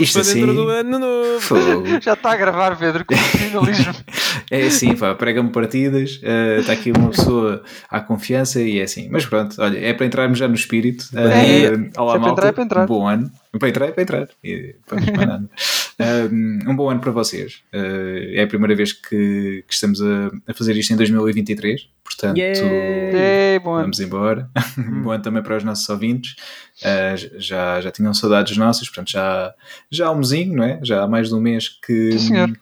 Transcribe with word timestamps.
Isto 0.00 0.14
para 0.20 0.22
dentro 0.34 0.50
assim- 0.50 0.54
do 0.54 0.68
ano 0.68 0.98
novo. 0.98 1.40
Fogo. 1.40 1.84
Já 2.02 2.12
está 2.14 2.32
a 2.32 2.36
gravar, 2.36 2.76
Pedro, 2.78 3.04
com 3.04 3.14
finalismo. 3.16 3.94
É 4.50 4.62
assim, 4.66 4.94
pá, 4.96 5.14
prega-me 5.14 5.50
partidas, 5.50 6.20
eh, 6.22 6.58
está 6.60 6.72
aqui 6.72 6.90
uma 6.90 7.10
pessoa 7.10 7.62
à 7.90 8.00
confiança 8.00 8.60
e 8.62 8.78
é 8.78 8.82
assim. 8.82 9.08
Mas 9.10 9.26
pronto, 9.26 9.54
olha, 9.60 9.78
é 9.78 9.92
para 9.92 10.06
entrarmos 10.06 10.38
já 10.38 10.48
no 10.48 10.54
espírito. 10.54 11.04
É, 11.14 11.64
Eh, 11.64 11.90
olá, 11.98 12.14
é 12.14 12.18
para 12.18 12.18
malta. 12.18 12.28
entrar, 12.30 12.48
é 12.48 12.52
para 12.52 12.62
entrar. 12.64 12.84
Um 12.84 12.86
bom 12.86 13.06
ano. 13.08 13.30
Para 13.58 13.68
entrar, 13.68 13.86
é 13.86 13.90
para 13.90 14.02
entrar. 14.02 14.28
E, 14.42 14.74
nada. 15.16 15.44
Eh, 16.00 16.28
um 16.70 16.76
bom 16.76 16.88
ano 16.88 17.00
para 17.00 17.10
vocês. 17.10 17.60
É 17.72 18.42
a 18.44 18.46
primeira 18.46 18.72
vez 18.76 18.92
que, 18.92 19.64
que 19.66 19.74
estamos 19.74 20.00
a, 20.00 20.30
a 20.46 20.54
fazer 20.54 20.76
isto 20.76 20.92
em 20.92 20.96
2023. 20.96 21.88
Portanto, 22.08 22.38
Yeah. 22.38 23.60
Ano. 23.64 23.82
vamos 23.82 24.00
embora. 24.00 24.48
Um 24.78 25.02
bom 25.02 25.10
ano 25.12 25.22
também 25.22 25.42
para 25.42 25.56
os 25.56 25.64
nossos 25.64 25.88
ouvintes. 25.88 26.36
Eh, 26.82 27.16
já, 27.38 27.80
já 27.80 27.90
tinham 27.90 28.14
saudades 28.14 28.56
nossas, 28.56 28.88
portanto, 28.88 29.10
já, 29.10 29.52
já 29.90 30.06
há 30.06 30.10
um 30.12 30.18
mesinho, 30.18 30.56
não 30.56 30.64
é? 30.64 30.80
Já 30.82 31.02
há 31.02 31.08
mais 31.08 31.28
de 31.28 31.34
um 31.34 31.40
mês 31.40 31.68
que, 31.68 32.10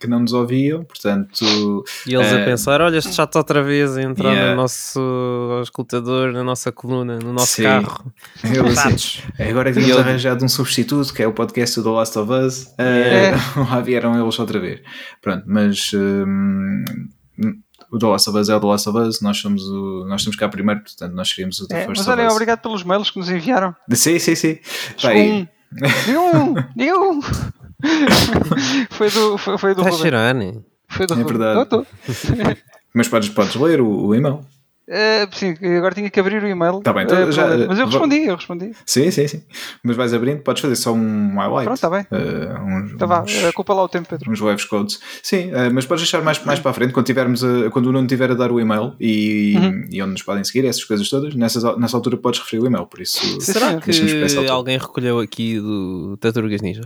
que 0.01 0.07
não 0.07 0.21
nos 0.21 0.33
ouviam. 0.33 0.85
Portanto, 0.85 1.85
E 2.07 2.15
eles 2.15 2.33
a 2.33 2.39
Eh, 2.41 2.45
pensar: 2.45 2.81
olha, 2.81 2.97
este 2.97 3.15
chato 3.15 3.37
outra 3.37 3.63
vez 3.63 3.97
a 3.97 4.03
entrar 4.03 4.33
Yeah. 4.33 4.51
no 4.55 4.63
nosso 4.63 5.61
escutador, 5.63 6.33
na 6.33 6.43
nossa 6.43 6.73
coluna, 6.73 7.19
no 7.19 7.33
nosso 7.33 7.55
Sim. 7.57 7.63
carro. 7.65 8.13
Eu, 8.45 8.67
assim, 8.67 8.75
Chatos. 8.77 9.23
agora 9.39 9.73
que 9.73 9.81
tínhamos 9.81 9.99
arranjado 10.05 10.45
um 10.45 10.49
substituto, 10.49 11.13
que 11.15 11.23
é 11.23 11.27
o 11.27 11.33
podcast 11.33 11.77
do 11.77 11.85
The 11.85 11.91
Last 11.91 12.19
of 12.19 12.33
Us, 12.33 12.75
É. 12.79 13.31
eh, 13.31 13.35
lá 13.71 13.81
vieram 13.81 14.21
eles 14.21 14.39
outra 14.39 14.59
vez. 14.59 14.81
Pronto, 15.23 15.45
mas 15.47 15.91
hum, 15.95 16.85
o 17.91 17.99
The 17.99 18.07
Last 18.07 18.29
of 18.31 18.39
Us 18.39 18.49
é 18.49 18.57
o 18.57 18.61
The 18.61 18.67
Last 18.67 18.89
of 18.89 18.99
Us, 18.99 19.21
nós, 19.21 19.39
somos 19.39 19.63
o, 19.69 20.05
nós 20.09 20.21
estamos 20.21 20.37
cá 20.37 20.49
primeiro, 20.49 20.81
portanto 20.83 21.13
nós 21.13 21.29
seríamos 21.29 21.61
o 21.61 21.69
The 21.69 21.75
É, 21.83 21.87
First 21.87 21.99
mas 21.99 22.09
of 22.09 22.11
olha, 22.19 22.27
Us. 22.29 22.33
obrigado 22.33 22.61
pelos 22.61 22.83
mails 22.85 23.11
que 23.11 23.19
nos 23.19 23.29
enviaram. 23.31 23.75
Sim, 23.93 24.19
sim, 24.19 24.35
sim. 24.35 24.59
Chegou 24.97 25.17
e- 25.17 25.31
um. 25.43 25.47
Nenhum! 26.07 26.55
Nenhum! 26.77 27.21
foi 28.91 29.11
do, 29.11 29.37
foi, 29.39 29.59
foi 29.59 29.75
do 29.75 29.81
Está 29.81 29.91
Ruben. 29.91 30.03
cheirando. 30.03 30.65
Foi 30.89 31.07
do 31.07 31.15
É 31.15 31.17
Ruben. 31.17 31.37
verdade. 31.39 31.87
Mas 32.95 33.09
podes, 33.09 33.29
podes 33.29 33.55
ler 33.57 33.81
o, 33.81 33.89
o 34.07 34.15
e-mail. 34.15 34.41
Eh, 34.89 35.27
sim, 35.33 35.55
agora 35.79 35.95
tinha 35.95 36.09
que 36.09 36.21
abrir 36.21 36.41
o 36.43 36.47
e-mail. 36.47 36.81
Tá 36.81 36.93
bem, 36.93 37.03
então 37.05 37.19
Eh, 37.19 37.33
já- 37.33 37.49
mas 37.67 37.77
eu 37.79 37.87
vou- 37.87 37.87
respondi, 37.87 38.25
eu 38.25 38.37
respondi. 38.37 38.71
Sim, 38.87 39.11
sim, 39.11 39.27
sim. 39.27 39.43
Mas 39.83 39.97
vais 39.97 40.15
abrindo, 40.15 40.43
podes 40.43 40.63
fazer 40.63 40.77
só 40.77 40.93
um 40.93 41.35
highlight. 41.35 41.65
Pronto, 41.65 41.81
tá 41.81 41.91
bem. 41.91 42.07
Eh, 42.11 42.55
uns, 42.61 42.93
Então 42.93 43.09
vá, 43.09 43.23
uns- 43.23 43.35
eh, 43.35 43.51
culpa 43.53 43.75
lá 43.75 43.83
o 43.83 43.89
tempo, 43.89 44.09
Pedro. 44.09 44.31
uns 44.31 44.39
waves 44.39 44.65
codes. 44.65 45.01
Sim, 45.25 45.51
eh, 45.53 45.71
mas 45.71 45.87
podes 45.87 46.05
deixar 46.05 46.23
mais, 46.23 46.39
mais 46.45 46.61
para 46.61 46.71
a 46.71 46.75
frente 46.75 46.93
quando 46.93 47.07
tivermos 47.07 47.43
a- 47.43 47.69
quando 47.71 47.87
o 47.87 47.93
Nuno 47.93 48.07
tiver 48.07 48.31
a 48.31 48.35
dar 48.35 48.53
o 48.53 48.61
e-mail 48.61 48.95
e, 49.01 49.57
Uhum. 49.59 49.85
e 49.91 50.01
onde 50.03 50.13
nos 50.13 50.23
podem 50.23 50.45
seguir, 50.45 50.65
essas 50.67 50.85
coisas 50.85 51.09
todas, 51.11 51.35
nessas, 51.35 51.65
nessa 51.79 51.97
altura 51.97 52.17
podes 52.17 52.39
referir 52.41 52.63
o 52.63 52.67
e-mail, 52.67 52.87
por 52.87 53.01
isso 53.01 53.41
Será 53.41 53.81
que 53.81 53.91
alguém 54.49 54.79
recolheu 54.79 55.19
aqui 55.19 55.59
do 55.59 56.17
Tartarugas 56.19 56.63
Ninja? 56.63 56.83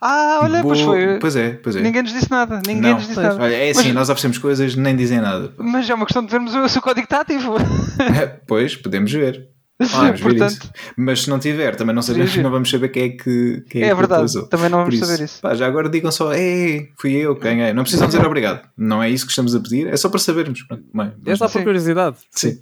Ah, 0.00 0.40
olha, 0.42 0.62
pois 0.62 0.80
Boa- 0.80 0.92
foi. 0.96 1.18
Pois 1.18 1.34
é, 1.36 1.50
pois 1.54 1.74
é. 1.76 1.80
Ninguém 1.80 2.02
nos 2.02 2.12
disse 2.12 2.30
nada. 2.30 2.62
Ninguém 2.66 2.82
Não. 2.82 2.94
nos 2.94 3.02
disse 3.02 3.14
Pois. 3.14 3.26
nada. 3.26 3.42
Olha, 3.42 3.54
é 3.54 3.70
assim, 3.70 3.84
Mas- 3.86 3.94
nós 3.94 4.08
oferecemos 4.10 4.38
coisas, 4.38 4.76
nem 4.76 4.94
dizem 4.94 5.20
nada. 5.20 5.52
Mas 5.58 5.90
é 5.90 5.94
uma 5.94 6.06
questão 6.06 6.24
de 6.24 6.30
vermos 6.30 6.54
o- 6.54 6.68
se 6.68 6.78
o 6.78 6.82
código 6.82 7.04
está 7.04 7.20
ativo. 7.22 7.54
pois, 8.46 8.76
podemos 8.76 9.10
ver. 9.12 9.48
Podemos 9.78 10.20
ver 10.20 10.28
Portanto, 10.38 10.50
isso. 10.62 10.70
Mas 10.96 11.22
se 11.22 11.30
não 11.30 11.40
tiver, 11.40 11.74
também 11.74 11.92
não, 11.92 12.02
sabemos, 12.02 12.36
não 12.36 12.50
vamos 12.52 12.70
saber 12.70 12.88
quem 12.90 13.02
é 13.04 13.08
que, 13.08 13.64
quem 13.68 13.82
é 13.82 13.86
é 13.86 13.88
que 13.88 13.94
verdade. 13.96 14.22
utilizou. 14.22 14.46
Também 14.48 14.68
não 14.68 14.78
vamos 14.84 14.96
Por 14.96 15.04
saber 15.06 15.24
isso. 15.24 15.40
Pá, 15.40 15.54
já 15.56 15.66
agora 15.66 15.88
digam 15.88 16.12
só, 16.12 16.32
ei, 16.32 16.90
fui 17.00 17.12
eu, 17.14 17.34
quem 17.34 17.60
é? 17.64 17.72
Não 17.72 17.82
precisam 17.82 18.06
dizer 18.06 18.24
obrigado. 18.24 18.62
Não 18.76 19.02
é 19.02 19.10
isso 19.10 19.24
que 19.26 19.32
estamos 19.32 19.56
a 19.56 19.60
pedir, 19.60 19.88
é 19.88 19.96
só 19.96 20.08
para 20.08 20.20
sabermos. 20.20 20.64
Bem, 20.94 21.06
É 21.08 21.10
vamos 21.24 21.38
só 21.40 21.48
por 21.48 21.58
Sim. 21.58 21.64
curiosidade. 21.64 22.16
Sim. 22.30 22.58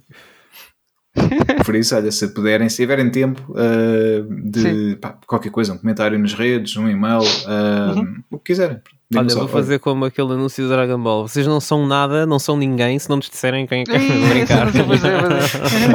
Por 1.65 1.75
isso, 1.75 1.95
olha, 1.95 2.11
se 2.11 2.27
puderem, 2.29 2.69
se 2.69 2.77
tiverem 2.77 3.09
tempo 3.09 3.41
uh, 3.51 4.49
de 4.49 4.95
pá, 4.95 5.17
qualquer 5.27 5.51
coisa, 5.51 5.73
um 5.73 5.77
comentário 5.77 6.17
nas 6.17 6.33
redes, 6.33 6.75
um 6.77 6.87
e-mail, 6.89 7.19
uh, 7.21 7.97
Uhum. 7.99 8.23
o 8.31 8.37
que 8.37 8.53
quiserem. 8.53 8.79
Olha, 9.15 9.29
só, 9.29 9.39
vou 9.39 9.47
fazer 9.49 9.79
como 9.79 10.05
aquele 10.05 10.31
anúncio 10.33 10.63
do 10.63 10.69
Dragon 10.69 10.97
Ball. 11.01 11.27
Vocês 11.27 11.45
não 11.45 11.59
são 11.59 11.85
nada, 11.85 12.25
não 12.25 12.39
são 12.39 12.55
ninguém 12.55 12.97
se 12.97 13.09
não 13.09 13.17
nos 13.17 13.29
disserem 13.29 13.67
quem 13.67 13.81
é 13.81 13.83
que 13.83 13.91
é 13.91 13.99
brincar. 14.29 14.67
é, 14.69 14.71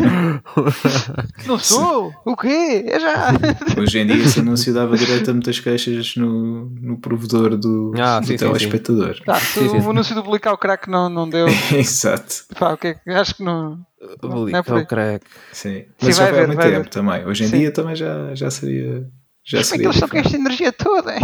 Não 1.47 1.59
sou? 1.59 2.13
O 2.25 2.37
quê? 2.37 2.85
É 2.87 3.01
já! 3.01 3.29
hoje 3.81 3.99
em 4.01 4.07
dia 4.07 4.17
esse 4.17 4.41
anúncio 4.41 4.73
dava 4.75 4.97
direito 4.97 5.31
a 5.31 5.35
muitas 5.35 5.59
queixas 5.61 6.17
no, 6.17 6.67
no 6.81 6.99
provedor 6.99 7.57
do, 7.57 7.93
Ah, 7.99 8.21
do 8.21 8.27
sim, 8.27 8.37
sim, 8.39 8.45
telespectador. 8.47 9.17
Tá, 9.25 9.35
se 9.37 9.61
Sim, 9.61 9.69
sim. 9.69 9.79
o 9.87 9.91
anúncio 9.91 10.15
do 10.15 10.23
publicar 10.23 10.53
o 10.53 10.59
crack 10.59 10.89
não, 10.91 11.09
não 11.09 11.29
deu. 11.29 11.47
Exato. 11.75 12.45
Pá, 12.59 12.75
o 12.75 12.77
que 12.77 12.89
é 12.89 12.95
que- 12.95 13.11
Acho 13.11 13.35
que 13.37 13.43
não. 13.43 13.79
Não 14.23 14.49
é 14.49 14.61
o 14.61 14.87
crack. 14.87 15.25
Sim. 15.53 15.81
Sim, 15.81 15.85
Mas 16.03 16.17
já 16.17 16.25
vai 16.25 16.33
foi 16.33 16.39
há 16.39 16.41
ver, 16.43 16.47
muito 16.49 16.59
vai 16.59 16.71
tempo 16.71 16.83
ver. 16.85 16.91
também. 16.91 17.27
Hoje 17.27 17.45
em 17.45 17.49
Sim. 17.49 17.59
dia 17.59 17.71
também 17.73 17.97
já, 17.97 18.35
já 18.35 18.51
seria. 18.51 19.07
Já 19.45 19.59
Como 19.59 19.59
é 19.59 19.63
que 19.63 19.69
seria 19.69 19.85
eles 19.87 19.97
estão 19.97 20.09
com 20.09 20.17
esta 20.19 20.37
energia 20.37 20.73
toda? 20.73 21.15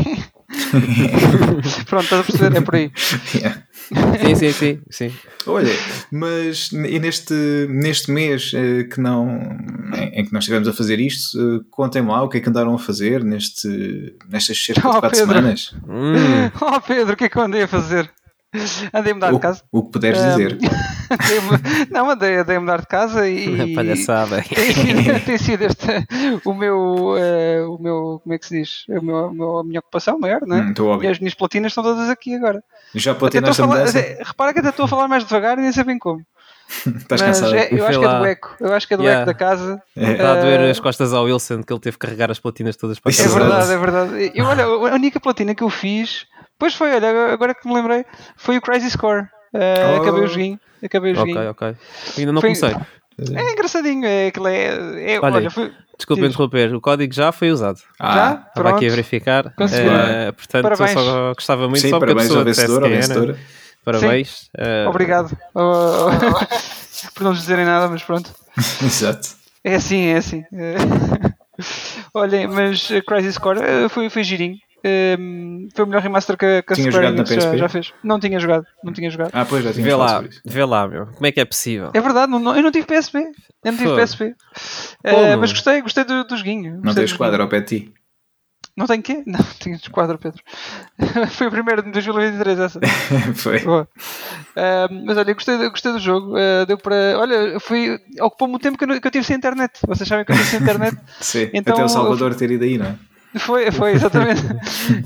Pronto, 1.87 2.05
estás 2.05 2.21
a 2.21 2.25
perceber? 2.25 2.57
É 2.57 2.61
por 2.61 2.75
aí. 2.75 2.91
Yeah. 3.35 3.63
Sim, 4.21 4.35
sim, 4.35 4.53
sim. 4.53 4.81
sim. 4.91 5.13
Olha, 5.47 5.73
mas 6.11 6.71
e 6.73 6.99
neste, 6.99 7.35
neste 7.69 8.11
mês 8.11 8.53
eh, 8.55 8.85
que 8.85 9.01
não, 9.01 9.29
em, 9.95 10.21
em 10.21 10.25
que 10.25 10.33
nós 10.33 10.45
estivemos 10.45 10.69
a 10.69 10.73
fazer 10.73 11.01
isto, 11.01 11.39
eh, 11.39 11.61
contem 11.71 12.03
lá 12.07 12.23
o 12.23 12.29
que 12.29 12.39
é 12.39 12.41
que 12.41 12.49
andaram 12.49 12.75
a 12.75 12.79
fazer 12.79 13.23
neste, 13.25 14.15
nestas 14.29 14.63
cerca 14.65 14.89
Oh, 14.89 14.93
de 14.95 15.01
4 15.01 15.19
Pedro. 15.19 15.35
semanas. 15.35 15.75
Hum, 15.87 16.51
Oh 16.61 16.81
Pedro, 16.81 17.15
o 17.15 17.17
que 17.17 17.25
é 17.25 17.29
que 17.29 17.37
eu 17.37 17.43
andei 17.43 17.63
a 17.63 17.69
fazer? 17.69 18.11
Andei 18.93 19.13
a 19.13 19.15
mudar 19.15 19.31
de 19.31 19.35
O, 19.37 19.39
casa. 19.41 19.63
o 19.73 19.83
que 19.83 19.93
puderes 19.93 20.21
Um, 20.21 20.29
dizer. 20.31 20.59
andei 21.11 21.87
não, 21.91 22.11
andei, 22.11 22.37
andei 22.37 22.57
a 22.57 22.61
mudar 22.61 22.81
de 22.81 22.87
casa 22.87 23.29
e. 23.29 23.73
palhaçada. 23.75 24.43
Tem 24.43 24.73
sido, 24.73 25.25
tem 25.25 25.39
sido 25.39 25.63
este 25.63 25.87
o 26.45 26.53
meu, 26.55 27.15
eh, 27.19 27.63
o 27.67 27.79
meu, 27.81 28.21
como 28.23 28.35
é 28.35 28.39
que 28.39 28.47
se 28.47 28.59
diz? 28.61 28.85
O 28.89 29.03
meu, 29.05 29.17
o 29.29 29.33
meu- 29.35 29.59
a 29.59 29.65
minha 29.65 29.81
ocupação 29.81 30.19
maior, 30.19 30.41
não 30.47 30.57
é? 30.57 30.61
Hum, 30.61 30.69
Estou 30.71 30.89
E 30.91 30.95
óbvio. 30.95 31.11
as 31.11 31.19
minhas 31.19 31.35
platinas 31.35 31.71
estão 31.73 31.83
todas 31.85 32.09
aqui 32.11 32.35
agora. 32.35 32.63
Já 32.95 33.13
estou 33.13 33.27
a 33.27 33.31
platinaste 33.31 33.63
a 33.63 33.65
falar, 33.67 33.79
mudança? 33.81 33.99
até- 33.99 34.23
repara 34.23 34.53
que 34.53 34.59
até 34.61 34.69
estou 34.69 34.85
a 34.85 34.89
falar 34.89 35.09
mais 35.09 35.25
devagar 35.25 35.59
e 35.59 35.63
nem 35.63 35.73
sei 35.73 35.85
bem 35.85 35.99
como. 35.99 36.23
Estás 36.87 37.21
Mas 37.21 37.41
cansado? 37.41 37.55
é- 37.55 37.69
eu 37.73 37.87
acho 37.87 37.99
que 37.99 38.05
é 38.05 38.09
lá. 38.09 38.19
do 38.21 38.25
eco. 38.27 38.57
Eu 38.61 38.73
acho 38.73 38.89
que 38.89 38.95
é 38.95 38.97
do 38.97 39.03
Yeah. 39.03 39.23
eco 39.23 39.27
da 39.33 39.35
casa. 39.35 39.83
É. 39.95 40.13
Está 40.13 40.33
a 40.33 40.41
doer 40.41 40.61
Eh, 40.61 40.71
as 40.71 40.81
costas 40.81 41.13
ao 41.13 41.25
Wilson 41.25 41.63
que 41.63 41.71
ele 41.73 41.81
teve 41.81 41.99
que 41.99 42.07
carregar 42.07 42.31
as 42.31 42.39
platinas 42.39 42.77
todas 42.77 42.99
para 42.99 43.11
Isso 43.11 43.23
É 43.23 43.25
Exato. 43.27 43.41
verdade, 43.45 43.73
é 43.73 43.77
verdade. 43.79 44.33
Eu, 44.35 44.47
olha, 44.47 44.65
a 44.65 44.95
única 44.95 45.21
platina 45.21 45.55
que 45.55 45.63
eu 45.63 45.69
fiz, 45.69 46.25
pois 46.63 46.75
foi, 46.77 46.95
olha, 46.95 47.33
agora 47.33 47.55
que 47.57 47.67
me 47.67 47.75
lembrei, 47.75 48.05
foi 48.37 48.57
o 48.57 48.61
Crisis 48.63 48.95
Core. 48.95 49.27
Eh, 49.53 49.75
Oh. 49.99 50.01
Acabei 50.03 50.23
o 50.23 50.27
joguinho. 50.29 50.61
Acabei 50.85 51.13
o 51.13 51.19
Ok, 51.19 51.33
joguinho. 51.33 51.51
ok. 51.51 51.75
Ainda 52.19 52.33
não 52.33 52.41
Foi- 52.41 52.55
comecei. 52.55 52.77
É 53.37 53.53
engraçadinho, 53.53 54.07
é 54.07 54.29
aquilo 54.29 54.47
é. 54.47 55.15
é- 55.15 55.21
Olha, 55.21 55.35
olha, 55.37 55.51
foi, 55.51 55.73
Desculpa 55.99 56.23
Diz. 56.23 56.31
interromper, 56.31 56.73
o 56.75 56.81
código 56.81 57.13
já 57.13 57.33
foi 57.33 57.51
usado. 57.51 57.81
Ah, 57.99 58.15
já? 58.15 58.45
Estava 58.49 58.71
aqui 58.77 58.87
a 58.87 58.91
verificar. 58.91 59.47
Eh, 59.59 60.33
portanto, 60.33 60.63
Parabéns. 60.63 60.95
eu 60.97 61.03
só 61.05 61.35
gostava 61.35 61.69
muito 61.69 61.81
sim, 61.83 61.91
só 61.91 61.99
porque 61.99 62.13
a 62.13 62.15
parabéns 62.15 62.29
pessoa 62.29 62.41
ao 62.41 62.45
vencedor, 62.45 62.83
ao 62.85 62.89
dissesse 62.89 63.09
quem 63.09 63.17
era. 63.19 63.33
vencedora. 63.33 63.47
Parabéns. 63.85 64.51
Eh, 64.57 64.87
Obrigado. 64.89 65.37
Oh, 65.55 66.07
por 67.15 67.23
não 67.25 67.31
nos 67.33 67.41
dizerem 67.41 67.65
nada, 67.65 67.89
mas 67.89 68.03
pronto. 68.05 68.31
Exato. 68.83 69.29
É 69.65 69.75
assim, 69.75 70.07
é 70.07 70.17
assim. 70.17 70.45
Olhem, 72.15 72.47
mas 72.49 72.89
Crisis 73.07 73.39
Core 73.39 73.61
foi, 73.91 74.09
foi 74.09 74.25
girinho. 74.25 74.57
Eh, 74.85 75.17
foi 75.75 75.85
o 75.85 75.89
melhor 75.89 76.03
remaster 76.03 76.37
que, 76.37 76.45
a- 76.45 76.63
que 76.63 76.73
a 76.73 76.77
Tinha 76.77 76.91
Square 76.91 77.07
Enix 77.09 77.31
já, 77.31 77.57
já 77.57 77.69
fez. 77.69 77.93
Não 78.03 78.19
tinha 78.19 78.39
jogado, 78.41 78.67
não 78.83 78.93
tinha 78.93 79.09
jogado. 79.11 79.31
Ah, 79.33 79.45
pois 79.45 79.63
já 79.65 79.73
tinha 79.73 79.85
Vê 79.85 79.95
lá, 79.95 80.25
vê 80.45 80.65
lá, 80.65 80.89
meu. 80.89 81.07
Como 81.07 81.27
é 81.27 81.33
que 81.33 81.41
é 81.41 81.45
possível? 81.45 81.91
É 81.95 82.01
verdade, 82.01 82.31
não, 82.31 82.39
não- 82.39 82.57
eu 82.57 82.63
não 82.63 82.71
tive 82.73 82.87
PSP. 82.87 83.19
Eu 83.19 83.73
não 83.73 83.79
tive 83.79 83.85
Fogo. 83.91 84.01
PSP. 84.01 84.35
Como? 85.09 85.37
mas 85.39 85.53
gostei, 85.53 85.81
gostei 85.83 86.05
do, 86.05 86.25
do 86.25 86.37
joguinho. 86.37 86.81
Não 86.83 86.95
tens 86.95 87.13
do 87.13 87.17
quadro 87.19 87.43
ao 87.43 87.49
pé 87.49 87.61
de 87.61 87.67
ti. 87.67 87.93
Não 88.75 88.87
tenho 88.87 89.03
quê? 89.03 89.23
Não, 89.27 89.39
tinha 89.61 89.77
esquadro, 89.77 90.17
Pedro. 90.19 90.43
foi 91.33 91.47
o 91.47 91.51
primeiro 91.51 91.83
de 91.83 91.91
2023 91.93 92.59
essa. 92.59 92.81
Foi. 93.37 93.61
Boa. 93.61 93.87
Ah, 94.57 94.89
mas 95.05 95.17
olha, 95.19 95.31
eu 95.31 95.35
gostei, 95.35 95.55
eu 95.57 95.71
gostei 95.71 95.93
do 95.93 95.99
jogo. 95.99 96.35
Ah, 96.37 96.65
deu 96.65 96.79
para. 96.79 96.95
Olha, 97.19 97.61
foi. 97.61 97.99
Ocupou-me 98.21 98.55
o 98.55 98.59
tempo 98.59 98.79
que 98.79 98.85
eu, 98.85 98.99
que 99.01 99.07
eu 99.07 99.11
tive 99.11 99.25
sem 99.27 99.37
internet. 99.37 99.79
Vocês 99.87 100.09
sabem 100.09 100.25
que 100.25 100.33
eu 100.33 100.37
tive 100.37 100.49
sem 100.49 100.61
internet. 100.61 100.97
Sim. 101.21 101.51
Então, 101.53 101.75
Até 101.75 101.85
o 101.85 101.89
Salvador 101.89 102.35
ter 102.35 102.51
ido 102.51 102.65
aí, 102.65 102.79
não 102.79 102.87
é? 102.87 102.97
Foi, 103.39 103.71
foi, 103.73 103.93
exatamente. 103.93 104.43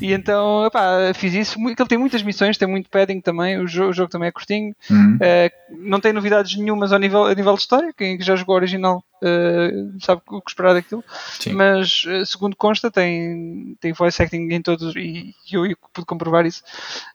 e 0.01 0.13
então, 0.13 0.67
epá, 0.67 1.13
fiz 1.15 1.35
isso. 1.35 1.59
Ele 1.61 1.75
tem 1.89 1.99
muitas 1.99 2.23
missões, 2.23 2.57
tem 2.59 2.69
muito 2.69 2.91
padding 2.91 3.21
também. 3.21 3.59
O 3.59 3.67
jogo, 3.67 3.91
o 3.91 3.93
jogo 3.93 4.11
também 4.11 4.29
é 4.29 4.33
curtinho. 4.33 4.75
Uhum. 4.91 5.19
Eh, 5.21 5.51
não 5.79 6.01
tem 6.01 6.13
novidades 6.13 6.57
nenhumas 6.57 6.93
ao 6.93 6.99
nível, 6.99 7.25
a 7.25 7.35
nível 7.35 7.55
de 7.55 7.61
história. 7.61 7.93
Quem 7.97 8.21
já 8.21 8.37
jogou 8.37 8.55
original 8.57 9.05
eh, 9.23 9.71
sabe 10.01 10.23
o 10.29 10.41
que 10.41 10.51
esperar 10.51 10.75
daquilo. 10.75 11.05
Sim. 11.41 11.53
Mas, 11.53 12.05
eh, 12.07 12.25
segundo 12.25 12.57
consta, 12.57 12.91
tem, 12.91 13.77
tem 13.81 13.93
voice 13.93 14.23
acting 14.23 14.49
em 14.51 14.63
todos. 14.63 14.95
E, 14.97 15.35
e 15.51 15.55
eu, 15.55 15.67
eu 15.67 15.77
pude 15.93 16.07
comprovar 16.07 16.47
isso. 16.47 16.63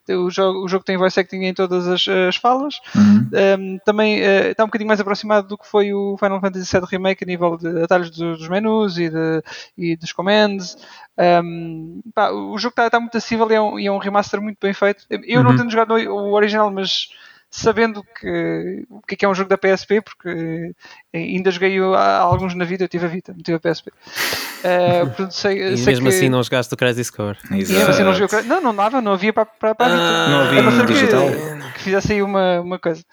O 0.09 0.29
jogo, 0.29 0.63
o 0.63 0.67
jogo 0.67 0.83
tem 0.83 0.97
voice 0.97 1.19
acting 1.19 1.43
em 1.43 1.53
todas 1.53 1.87
as, 1.87 2.05
as 2.07 2.35
falas. 2.35 2.79
Uhum. 2.95 3.29
Um, 3.33 3.77
também 3.85 4.21
uh, 4.21 4.51
está 4.51 4.63
um 4.63 4.67
bocadinho 4.67 4.87
mais 4.87 4.99
aproximado 4.99 5.47
do 5.47 5.57
que 5.57 5.67
foi 5.67 5.93
o 5.93 6.17
Final 6.17 6.41
Fantasy 6.41 6.71
VII 6.71 6.85
Remake 6.89 7.23
a 7.23 7.27
nível 7.27 7.57
de 7.57 7.83
atalhos 7.83 8.09
do- 8.11 8.35
dos 8.37 8.49
menus 8.49 8.97
e, 8.97 9.09
de, 9.09 9.43
e 9.77 9.95
dos 9.95 10.11
commands. 10.11 10.77
Um, 11.17 12.01
pá, 12.15 12.31
o 12.31 12.57
jogo 12.57 12.71
está 12.71 12.85
está 12.87 12.99
muito 12.99 13.17
acessível 13.17 13.49
e 13.51 13.55
é, 13.55 13.61
um, 13.61 13.79
e 13.79 13.87
é 13.87 13.91
um 13.91 13.97
remaster 13.97 14.41
muito 14.41 14.57
bem 14.61 14.73
feito. 14.73 15.05
Eu 15.09 15.43
não 15.43 15.51
Uhum. 15.51 15.57
tenho 15.57 15.69
jogado 15.69 15.91
o 15.93 16.31
original, 16.33 16.71
mas 16.71 17.09
sabendo 17.53 18.01
que, 18.17 18.85
o 18.89 19.01
que 19.01 19.13
é, 19.13 19.17
que 19.17 19.25
é 19.25 19.27
um 19.29 19.35
jogo 19.35 19.49
da 19.49 19.57
PSP, 19.57 19.99
porque 20.01 20.73
ainda 21.13 21.51
joguei 21.51 21.77
há 21.79 22.19
alguns 22.19 22.55
na 22.55 22.63
vida, 22.63 22.85
eu 22.85 22.87
tive 22.87 23.05
a 23.05 23.09
Vita, 23.09 23.33
não 23.33 23.43
tive 23.43 23.57
a 23.57 23.59
PSP. 23.59 23.89
Uh, 23.91 25.05
portanto, 25.11 25.31
sei, 25.33 25.61
E 25.73 25.77
sei 25.77 25.85
mesmo 25.93 26.07
que, 26.09 26.15
assim 26.15 26.29
não 26.29 26.41
jogaste 26.41 26.73
o 26.73 26.77
Crazy 26.77 27.03
Score. 27.03 27.37
e 27.49 27.55
mesmo 27.55 27.89
assim 27.89 28.03
não, 28.03 28.13
joguei, 28.13 28.39
o- 28.39 28.43
não, 28.45 28.61
não 28.61 28.73
dava, 28.73 29.01
não 29.01 29.11
havia 29.11 29.33
para, 29.33 29.45
para, 29.45 29.75
para 29.75 29.85
a 29.87 29.89
Vita. 29.89 30.01
Ah, 30.01 30.29
Não 30.29 30.41
havia 30.47 30.59
A 30.59 30.63
não 30.63 30.71
em 30.81 30.85
que- 30.85 30.93
digital. 30.93 31.25
Que, 31.73 31.79
fizesse 31.81 32.13
aí 32.13 32.21
uma, 32.21 32.61
uma 32.61 32.79
coisa. 32.79 33.03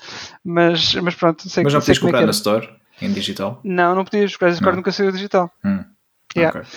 Mas, 0.44 0.94
mas 0.94 1.14
pronto, 1.16 1.48
sei, 1.48 1.64
Mas 1.64 1.72
não 1.74 1.80
sei 1.80 1.94
podias 1.94 1.98
é 1.98 2.00
comprar 2.00 2.18
que 2.20 2.24
na. 2.26 2.30
Store, 2.30 2.68
em 3.02 3.12
digital? 3.12 3.60
Não, 3.64 3.94
não 3.96 4.04
podias, 4.04 4.32
o 4.34 4.38
Crazy 4.38 4.56
Score 4.58 4.70
Não. 4.70 4.76
nunca 4.76 4.92
saiu 4.92 5.10
digital. 5.10 5.50
Hum. 5.64 5.84
Yeah. 6.36 6.60
Ok. 6.60 6.70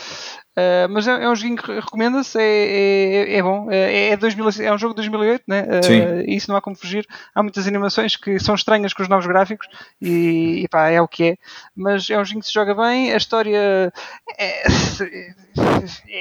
Uh, 0.52 0.90
mas 0.90 1.08
é, 1.08 1.24
é 1.24 1.30
um 1.30 1.36
joguinho 1.36 1.56
que 1.56 1.72
recomenda-se, 1.72 2.38
é, 2.38 2.44
é, 2.44 3.38
é 3.38 3.44
bom. 3.44 3.72
É, 3.72 4.10
é, 4.10 4.18
2000, 4.18 4.50
é 4.62 4.74
um 4.74 4.78
jogo 4.78 4.94
de 4.94 4.98
2008, 4.98 5.44
né? 5.48 5.64
Uh, 5.64 6.30
e 6.30 6.36
isso 6.36 6.50
não 6.50 6.58
há 6.58 6.62
como 6.62 6.76
fugir. 6.76 7.08
Há 7.34 7.42
muitas 7.42 7.68
animações 7.68 8.18
que 8.18 8.38
são 8.38 8.54
estranhas 8.54 8.94
com 8.94 9.02
os 9.02 9.08
novos 9.08 9.26
gráficos 9.26 9.68
e, 10.02 10.64
e 10.64 10.68
pá, 10.68 10.90
é 10.90 11.02
o 11.02 11.08
que 11.08 11.24
é. 11.24 11.38
Mas 11.76 12.10
é 12.10 12.20
um 12.20 12.26
joguinho 12.26 12.42
que 12.42 12.48
se 12.48 12.54
joga 12.54 12.76
bem. 12.76 13.14
A 13.14 13.18
história 13.18 13.94
é, 14.38 14.64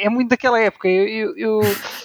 é 0.05 0.09
muito 0.09 0.29
daquela 0.29 0.61
época. 0.61 0.89
Eu, 0.89 1.07
eu, 1.09 1.37
eu, 1.37 1.61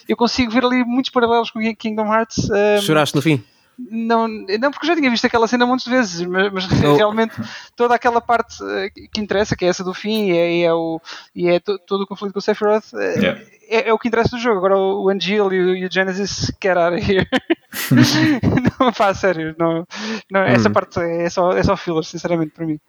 eu 0.10 0.18
consigo 0.18 0.52
ver 0.52 0.66
ali 0.66 0.84
muitos 0.84 1.12
paralelos 1.12 1.52
com 1.52 1.60
Kingdom 1.76 2.12
Hearts. 2.12 2.50
um, 2.50 2.82
Choraste 2.82 3.16
no 3.16 3.22
fim? 3.22 3.44
Não, 3.78 4.28
não, 4.28 4.72
porque 4.72 4.86
eu 4.86 4.90
já 4.90 4.96
tinha 4.96 5.10
visto 5.10 5.26
aquela 5.26 5.48
cena 5.48 5.66
muitas 5.66 5.86
vezes, 5.88 6.26
mas, 6.26 6.52
mas 6.52 6.66
Oh. 6.84 6.96
realmente 6.96 7.36
toda 7.76 7.96
aquela 7.96 8.22
parte 8.22 8.56
eh, 8.64 8.90
que 9.12 9.20
interessa, 9.22 9.56
que 9.56 9.66
é 9.66 9.68
essa 9.68 9.84
do 9.84 9.94
fim, 9.94 10.30
e 10.30 10.38
é, 10.38 10.52
e 10.58 10.64
é 10.64 10.74
o, 10.74 11.02
e 11.36 11.48
é 11.48 11.60
to- 11.60 11.80
todo 11.80 12.02
o 12.02 12.08
conflito 12.08 12.34
com 12.34 12.40
o 12.40 12.42
Sephiroth, 12.42 12.94
eh, 12.94 13.20
Yeah. 13.20 13.42
é, 13.70 13.90
é 13.90 13.94
o 13.94 13.98
que 14.00 14.08
interessa 14.08 14.30
do 14.36 14.40
jogo. 14.42 14.58
Agora 14.58 14.78
o, 14.78 15.04
o 15.06 15.10
Angel 15.10 15.52
e 15.54 15.60
o, 15.62 15.76
e 15.76 15.86
o 15.86 15.92
Genesis, 15.92 16.52
get 16.62 16.78
out 16.78 16.96
of 16.96 17.12
here. 17.12 17.28
não, 18.80 18.92
pá, 18.94 19.14
sério, 19.14 19.56
não, 19.58 19.86
não, 20.32 20.42
essa 20.42 20.70
Hum. 20.70 20.74
parte 20.74 21.00
é 21.00 21.30
só, 21.30 21.52
é 21.52 21.64
só 21.64 21.76
filler, 21.76 22.04
sinceramente, 22.04 22.52
para 22.52 22.66
mim. 22.66 22.80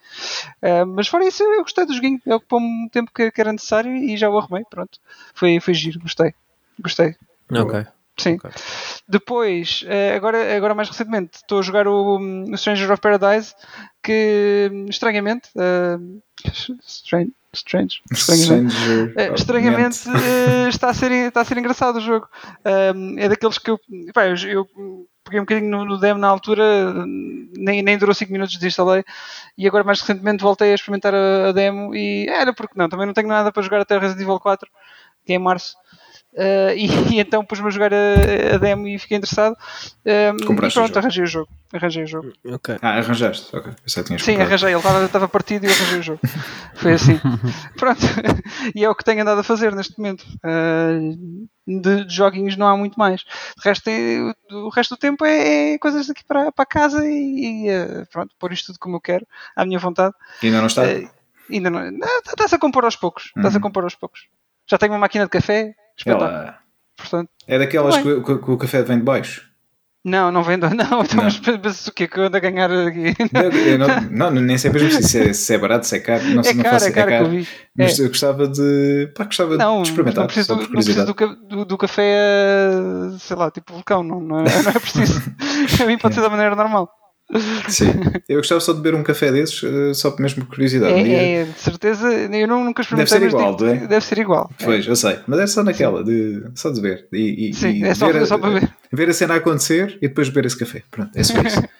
Eh, 0.62 0.84
mas 0.84 1.08
fora 1.08 1.26
isso, 1.26 1.42
eu 1.42 1.62
gostei 1.62 1.84
do 1.86 1.94
joguinho, 1.94 2.20
ele 2.24 2.34
ocupou 2.36 2.60
um 2.60 2.88
tempo 2.90 3.10
que, 3.14 3.30
que 3.30 3.40
era 3.40 3.52
necessário 3.52 3.92
e 3.94 4.16
já 4.16 4.28
o 4.30 4.38
arrumei, 4.38 4.64
pronto. 4.68 4.98
Foi, 5.34 5.58
foi 5.60 5.74
giro, 5.74 5.98
gostei. 6.00 6.32
Gostei. 6.78 7.14
Ok. 7.50 7.86
Sim. 8.18 8.36
Ok. 8.36 8.50
Depois, 9.08 9.84
eh, 9.86 10.14
agora, 10.16 10.56
agora 10.56 10.74
mais 10.74 10.88
recentemente, 10.88 11.36
estou 11.36 11.58
a 11.58 11.62
jogar 11.62 11.86
o, 11.86 12.18
o 12.18 12.56
Stranger 12.56 12.90
of 12.90 13.00
Paradise, 13.00 13.54
que 14.02 14.70
estranhamente. 14.88 15.50
eh, 15.56 15.98
strange, 16.86 17.32
strange, 17.52 18.02
estranhamente. 18.10 18.74
Eh, 19.16 19.34
estranhamente 19.34 20.08
Ment. 20.08 20.68
está, 20.68 20.90
a 20.90 20.94
ser, 20.94 21.12
está 21.12 21.40
a 21.42 21.44
ser 21.44 21.58
engraçado 21.58 21.96
o 21.96 22.00
jogo. 22.00 22.28
Um, 22.94 23.18
é 23.18 23.28
daqueles 23.28 23.58
que 23.58 23.70
eu, 23.70 23.78
pá, 24.14 24.26
eu, 24.26 24.36
eu 24.48 24.66
peguei 25.26 25.40
um 25.40 25.44
bocadinho 25.44 25.70
no, 25.70 25.84
no 25.84 25.98
demo 25.98 26.20
na 26.20 26.28
altura, 26.28 27.04
nem, 27.04 27.82
nem 27.82 27.98
durou 27.98 28.14
5 28.14 28.32
minutos, 28.32 28.54
desinstalei. 28.54 29.04
E 29.58 29.66
agora, 29.66 29.84
mais 29.84 30.00
recentemente, 30.00 30.42
voltei 30.42 30.72
a 30.72 30.74
experimentar 30.74 31.14
a, 31.14 31.48
a 31.48 31.52
demo. 31.52 31.94
E 31.94 32.28
era 32.28 32.52
porque 32.52 32.78
não, 32.78 32.88
também 32.88 33.06
não 33.06 33.12
tenho 33.12 33.28
nada 33.28 33.52
para 33.52 33.62
jogar 33.62 33.80
até 33.80 33.98
Resident 33.98 34.22
Evil 34.22 34.40
4, 34.40 34.70
que 35.24 35.32
é 35.32 35.36
em 35.36 35.38
março. 35.38 35.76
Uh, 36.36 36.70
e, 36.76 36.86
e 37.16 37.20
então 37.20 37.42
pus-me 37.44 37.66
a 37.66 37.70
jogar 37.70 37.92
a, 37.94 38.54
a 38.54 38.58
demo 38.58 38.86
e 38.86 38.98
fiquei 38.98 39.16
interessado. 39.16 39.56
Um, 40.04 40.36
e 40.42 40.44
Compraste 40.46 40.78
o 40.78 40.82
pronto, 40.82 40.98
arranjei 40.98 41.24
o 41.24 41.26
jogo. 41.26 41.48
Arranjei 41.72 42.04
o 42.04 42.06
jogo. 42.06 42.32
Ok. 42.44 42.76
Ah, 42.82 42.98
arranjaste. 42.98 43.56
Ok. 43.56 43.72
Sim, 43.86 44.02
comprado. 44.02 44.40
arranjei. 44.42 44.70
Ele 44.74 45.06
estava- 45.06 45.28
partido 45.28 45.64
e 45.64 45.68
eu 45.68 45.72
arranjei 45.72 45.98
o 45.98 46.02
jogo. 46.02 46.20
Foi 46.76 46.92
assim. 46.92 47.18
Pronto. 47.76 48.00
E 48.74 48.84
é 48.84 48.90
o 48.90 48.94
que 48.94 49.04
tenho 49.04 49.22
andado 49.22 49.38
a 49.40 49.44
fazer 49.44 49.74
neste 49.74 49.96
momento. 49.98 50.24
Uh, 50.44 51.46
de, 51.66 52.04
de 52.04 52.14
joguinhos 52.14 52.56
não 52.56 52.66
há 52.68 52.76
muito 52.76 52.98
mais. 52.98 53.22
O 53.58 53.62
resto, 53.62 53.88
é- 53.88 54.32
o 54.52 54.68
resto 54.68 54.94
do 54.94 54.98
tempo 54.98 55.24
é, 55.24 55.74
é 55.74 55.78
coisas 55.78 56.06
daqui 56.06 56.22
para, 56.24 56.52
para 56.52 56.66
casa 56.66 57.04
e, 57.06 57.66
e, 57.66 57.70
uh, 57.70 58.06
pronto, 58.12 58.34
pôr 58.38 58.52
isto 58.52 58.66
tudo 58.66 58.78
como 58.78 58.96
eu 58.96 59.00
quero, 59.00 59.26
à 59.54 59.64
minha 59.64 59.78
vontade. 59.78 60.14
E 60.42 60.46
ainda 60.46 60.58
não 60.60 60.66
está? 60.66 60.82
Uh, 60.82 61.08
ainda 61.50 61.70
não. 61.70 61.80
Está-se 62.26 62.54
a 62.54 62.58
compor 62.58 62.84
aos 62.84 62.96
poucos. 62.96 63.32
Está-se 63.36 63.56
a 63.56 63.58
Uhum. 63.58 63.62
compor 63.62 63.84
aos 63.84 63.94
poucos. 63.94 64.26
Já 64.68 64.76
tenho 64.78 64.92
uma 64.92 64.98
máquina 64.98 65.24
de 65.24 65.30
café. 65.30 65.74
Espetáculo. 65.96 66.30
Ela 66.30 66.58
Portanto, 66.96 67.28
é 67.46 67.58
daquelas 67.58 67.96
que, 67.98 68.20
que- 68.22 68.38
que 68.38 68.50
o 68.50 68.56
café 68.56 68.82
vem 68.82 68.98
de 68.98 69.04
baixo. 69.04 69.42
não, 70.04 70.30
não 70.32 70.42
vendo. 70.42 70.68
Não, 70.70 71.02
então, 71.02 71.24
Não. 71.24 71.60
mas 71.62 71.86
o 71.88 71.92
quê? 71.92 72.06
Que 72.08 72.18
eu 72.18 72.24
ando 72.24 72.36
a 72.36 72.40
ganhar 72.40 72.70
aqui? 72.70 73.14
Não, 74.10 74.30
não, 74.30 74.40
nem 74.40 74.56
sei 74.56 74.70
mesmo 74.70 74.90
se 75.02 75.20
é, 75.28 75.32
se 75.32 75.54
é 75.54 75.58
barato, 75.58 75.86
se 75.86 75.96
é 75.96 76.00
caro. 76.00 76.22
Não, 76.24 76.42
É 76.42 76.54
não 76.54 76.62
caro, 76.62 76.74
faço, 76.74 76.86
é 76.88 76.90
caro 76.92 77.08
que 77.10 77.14
eu 77.16 77.28
vi. 77.30 77.48
Mas 77.76 77.98
É. 77.98 78.04
eu 78.04 78.08
gostava 78.08 78.48
de. 78.48 79.10
Pá, 79.14 79.24
gostava 79.24 79.56
Não, 79.58 79.82
de 79.82 79.88
experimentar. 79.90 80.20
não 80.22 80.26
preciso, 80.26 80.56
não 80.56 80.66
preciso 80.68 81.04
do, 81.04 81.14
do- 81.48 81.64
do 81.64 81.76
café, 81.78 82.02
eh, 82.16 83.16
sei 83.18 83.36
lá, 83.36 83.50
tipo 83.50 83.72
vulcão, 83.74 84.02
não, 84.02 84.20
não, 84.20 84.40
é, 84.40 84.44
não 84.62 84.70
é 84.70 84.78
preciso. 84.78 85.20
a 85.82 85.86
mim 85.86 85.98
pode 85.98 86.14
ser 86.14 86.20
da 86.22 86.30
maneira 86.30 86.54
normal. 86.56 86.90
Sim. 87.68 87.86
Eu 88.28 88.36
gostava 88.38 88.60
só 88.60 88.72
de 88.72 88.80
beber 88.80 88.96
um 88.96 89.02
café 89.02 89.32
desses, 89.32 89.62
eh, 89.64 89.92
só 89.94 90.14
mesmo 90.18 90.44
por 90.44 90.54
curiosidade. 90.54 90.94
Um 90.94 91.02
dia- 91.04 91.16
É, 91.16 91.32
é, 91.40 91.44
de 91.44 91.58
certeza, 91.60 92.08
eu 92.08 92.46
não, 92.48 92.64
nunca 92.64 92.82
experimentei, 92.82 93.18
ser 93.18 93.24
mas 93.24 93.32
igual, 93.32 93.56
digo- 93.56 93.70
é? 93.70 93.86
deve 93.86 94.04
ser 94.04 94.18
igual. 94.18 94.50
Pois, 94.62 94.86
eu 94.86 94.94
sei. 94.96 95.18
Mas 95.26 95.40
é 95.40 95.46
só 95.46 95.62
naquela, 95.64 96.04
de, 96.04 96.44
só 96.54 96.70
de 96.70 96.80
ver. 96.80 97.08
E, 97.12 97.50
e- 97.50 97.54
Sim, 97.54 97.80
e 97.80 97.84
é 97.84 97.94
só, 97.94 98.06
ver, 98.12 98.22
é 98.22 98.26
só 98.26 98.38
para 98.38 98.50
ver. 98.60 98.70
ver 98.92 99.08
a 99.08 99.12
cena 99.12 99.34
acontecer 99.34 99.98
e 100.00 100.08
depois 100.08 100.28
beber 100.28 100.46
esse 100.46 100.58
café. 100.58 100.82
Pronto, 100.90 101.10
é 101.16 101.22
só 101.24 101.40
isso. 101.42 101.62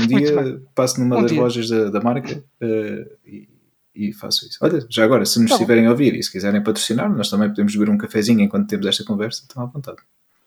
Um 0.00 0.06
dia 0.08 0.60
passo 0.74 0.98
numa 1.00 1.18
Um 1.18 1.22
das 1.22 1.30
dia. 1.30 1.40
lojas 1.40 1.68
da, 1.70 1.88
da 1.88 2.00
marca 2.00 2.42
eh, 2.60 3.06
e, 3.24 3.48
e 3.94 4.12
faço 4.12 4.44
isso. 4.44 4.58
Olha, 4.60 4.84
já 4.90 5.04
agora, 5.04 5.24
se 5.24 5.38
nos 5.40 5.50
Tá 5.50 5.54
estiverem 5.54 5.86
a 5.86 5.90
ouvir 5.90 6.14
e 6.16 6.22
se 6.22 6.32
quiserem 6.32 6.60
patrocinar, 6.64 7.08
nós 7.14 7.30
também 7.30 7.48
podemos 7.48 7.76
beber 7.76 7.88
um 7.92 7.96
cafezinho 7.96 8.40
enquanto 8.40 8.66
temos 8.68 8.86
esta 8.86 9.04
conversa, 9.04 9.42
estão 9.42 9.62
à 9.62 9.66
vontade. 9.66 9.98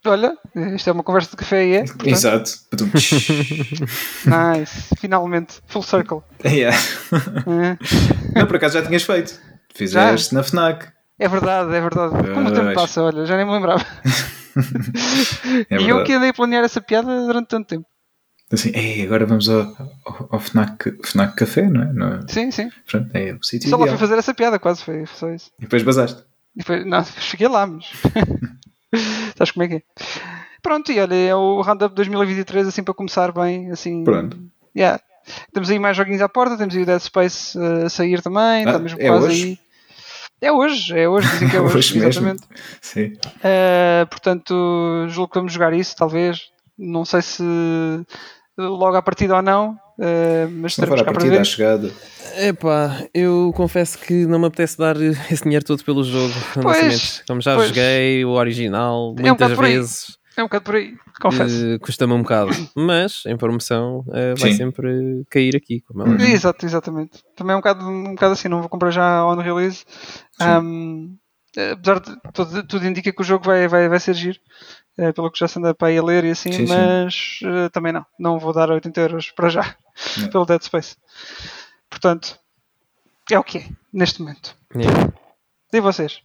Olha, 0.04 0.36
isto 0.74 0.90
é 0.90 0.92
uma 0.92 1.04
conversa 1.04 1.30
de 1.30 1.36
café 1.36 1.64
e 1.66 1.74
é. 1.76 1.84
portanto, 1.84 2.06
Exato. 2.10 2.50
Nice, 4.26 4.88
finalmente, 4.98 5.60
full 5.66 5.82
circle. 5.82 6.22
Yeah. 6.44 6.76
É, 8.34 8.38
Não, 8.40 8.46
por 8.46 8.56
acaso 8.56 8.78
já 8.78 8.84
tinhas 8.86 9.02
feito. 9.04 9.38
Fizeste 9.74 10.34
na 10.34 10.42
FNAC. 10.42 10.88
É 11.18 11.28
verdade, 11.28 11.74
é 11.74 11.80
verdade. 11.80 12.14
Como 12.34 12.48
o 12.48 12.52
tempo 12.52 12.74
passa, 12.74 13.02
olha, 13.02 13.24
já 13.26 13.36
nem 13.36 13.46
me 13.46 13.52
lembrava. 13.52 13.84
É 15.70 15.78
e 15.80 15.88
eu 15.88 16.04
que 16.04 16.12
andei 16.12 16.28
a 16.28 16.34
planear 16.34 16.62
essa 16.62 16.78
piada 16.78 17.24
durante 17.24 17.48
tanto 17.48 17.68
tempo. 17.68 17.86
Assim, 18.52 18.70
"Ei, 18.74 19.02
agora 19.02 19.24
vamos 19.24 19.48
ao, 19.48 19.60
ao, 20.04 20.28
ao 20.32 20.38
FNAC, 20.40 20.94
FNAC 21.02 21.34
Café, 21.36 21.62
não 21.70 21.82
é? 21.82 21.92
Não 21.94 22.06
é? 22.16 22.20
Sim, 22.28 22.50
sim. 22.50 22.70
Pronto, 22.86 23.08
é 23.14 23.32
o 23.32 23.42
sítio 23.42 23.70
Só 23.70 23.76
lá 23.76 23.84
ideal. 23.84 23.96
fui 23.96 24.06
fazer 24.06 24.18
essa 24.18 24.34
piada, 24.34 24.58
quase 24.58 24.84
foi 24.84 25.06
só 25.06 25.30
isso. 25.30 25.50
E 25.58 25.62
depois 25.62 25.82
basaste. 25.82 26.22
E 26.54 26.58
depois, 26.58 26.84
não, 26.84 27.02
cheguei 27.02 27.48
lá, 27.48 27.66
mas. 27.66 27.86
Sabes 29.36 29.50
como 29.52 29.64
é 29.64 29.68
que 29.68 29.74
é? 29.76 29.82
Pronto, 30.62 30.92
e 30.92 31.00
olha, 31.00 31.14
é 31.14 31.34
o 31.34 31.60
Roundup 31.60 31.94
2023, 31.94 32.68
assim 32.68 32.84
para 32.84 32.94
começar 32.94 33.32
bem. 33.32 33.70
Assim, 33.70 34.04
Pronto. 34.04 34.38
Yeah. 34.76 35.00
Temos 35.52 35.70
aí 35.70 35.78
mais 35.78 35.96
joguinhos 35.96 36.22
à 36.22 36.28
porta, 36.28 36.56
temos 36.56 36.74
aí 36.74 36.82
o 36.82 36.86
Dead 36.86 37.00
Space 37.00 37.56
uh, 37.58 37.86
a 37.86 37.88
sair 37.88 38.20
também, 38.22 38.64
Ah, 38.64 38.70
está 38.70 38.78
mesmo 38.78 39.00
é 39.00 39.08
quase 39.08 39.26
hoje? 39.26 39.44
aí. 39.44 39.58
É 40.40 40.50
hoje, 40.50 40.98
é 40.98 41.08
hoje, 41.08 41.28
dizem 41.30 41.48
que 41.48 41.56
é 41.56 41.60
hoje, 41.62 41.76
Hoje 41.76 41.98
exatamente. 41.98 42.42
Sim. 42.80 43.12
Uh, 43.36 44.06
portanto, 44.10 45.06
julgo 45.08 45.32
que 45.32 45.38
vamos 45.38 45.52
jogar 45.52 45.72
isso, 45.72 45.94
talvez. 45.96 46.50
Não 46.76 47.04
sei 47.04 47.22
se 47.22 47.42
logo 48.58 48.96
à 48.96 49.02
partida 49.02 49.36
ou 49.36 49.42
não, 49.42 49.78
uh, 50.02 50.50
mas 50.50 50.76
não 50.76 50.88
para 50.88 51.04
partida, 51.04 51.34
à 51.34 51.38
ver. 51.38 51.44
chegada. 51.46 51.90
Epá, 52.38 53.04
eu 53.12 53.52
confesso 53.54 53.98
que 53.98 54.26
não 54.26 54.38
me 54.38 54.46
apetece 54.46 54.78
dar 54.78 54.96
esse 55.30 55.42
dinheiro 55.42 55.64
todo 55.64 55.84
pelo 55.84 56.02
jogo. 56.02 56.32
Pois. 56.62 57.22
Como 57.26 57.40
já 57.40 57.54
pois. 57.54 57.68
joguei 57.68 58.24
o 58.24 58.30
original 58.30 59.12
um 59.12 59.22
muitas 59.22 59.50
aí. 59.52 59.56
vezes, 59.74 60.18
É 60.36 60.40
um 60.42 60.46
bocado 60.46 60.64
por 60.64 60.76
aí, 60.76 60.94
confesso. 61.20 61.66
eh, 61.66 61.78
custa-me 61.78 62.12
um 62.14 62.22
bocado. 62.22 62.50
Mas 62.74 63.22
em 63.26 63.36
promoção 63.36 64.04
eh, 64.14 64.34
vai 64.38 64.50
Sim. 64.52 64.56
sempre 64.56 65.24
cair 65.30 65.54
aqui. 65.56 65.80
Como 65.82 66.02
é 66.02 66.06
Uhum. 66.06 66.20
Exato, 66.20 66.64
exatamente. 66.64 67.22
Também 67.36 67.52
é 67.52 67.56
um 67.56 67.60
bocado, 67.60 67.86
um 67.86 68.14
bocado 68.14 68.32
assim, 68.32 68.48
não 68.48 68.60
vou 68.60 68.68
comprar 68.68 68.90
já 68.90 69.26
on 69.26 69.36
release. 69.36 69.84
Sim. 70.40 70.48
Um, 70.62 71.16
apesar 71.74 72.00
de 72.00 72.16
tudo, 72.32 72.62
tudo 72.66 72.86
indica 72.86 73.12
que 73.12 73.20
o 73.20 73.24
jogo 73.24 73.44
vai, 73.44 73.68
vai, 73.68 73.86
vai 73.90 74.00
ser 74.00 74.14
giro, 74.14 74.38
eh, 74.96 75.12
pelo 75.12 75.30
que 75.30 75.38
já 75.38 75.46
se 75.46 75.58
anda 75.58 75.74
para 75.74 75.88
aí 75.88 75.98
a 75.98 76.02
ler 76.02 76.24
e 76.24 76.30
assim, 76.30 76.50
Sim, 76.50 76.66
sim. 76.66 76.72
mas 76.74 77.40
eh, 77.44 77.68
também 77.68 77.92
não, 77.92 78.06
não 78.18 78.38
vou 78.38 78.54
dar 78.54 78.70
80 78.70 78.98
euros 79.02 79.30
para 79.30 79.50
já. 79.50 79.76
Pelo 80.30 80.44
Dead 80.44 80.62
Space. 80.62 80.96
Portanto, 81.88 82.38
é 83.30 83.38
o 83.38 83.44
que 83.44 83.58
é, 83.58 83.68
neste 83.92 84.20
momento. 84.20 84.56
Yeah. 84.74 85.12
E 85.72 85.80
vocês? 85.80 86.20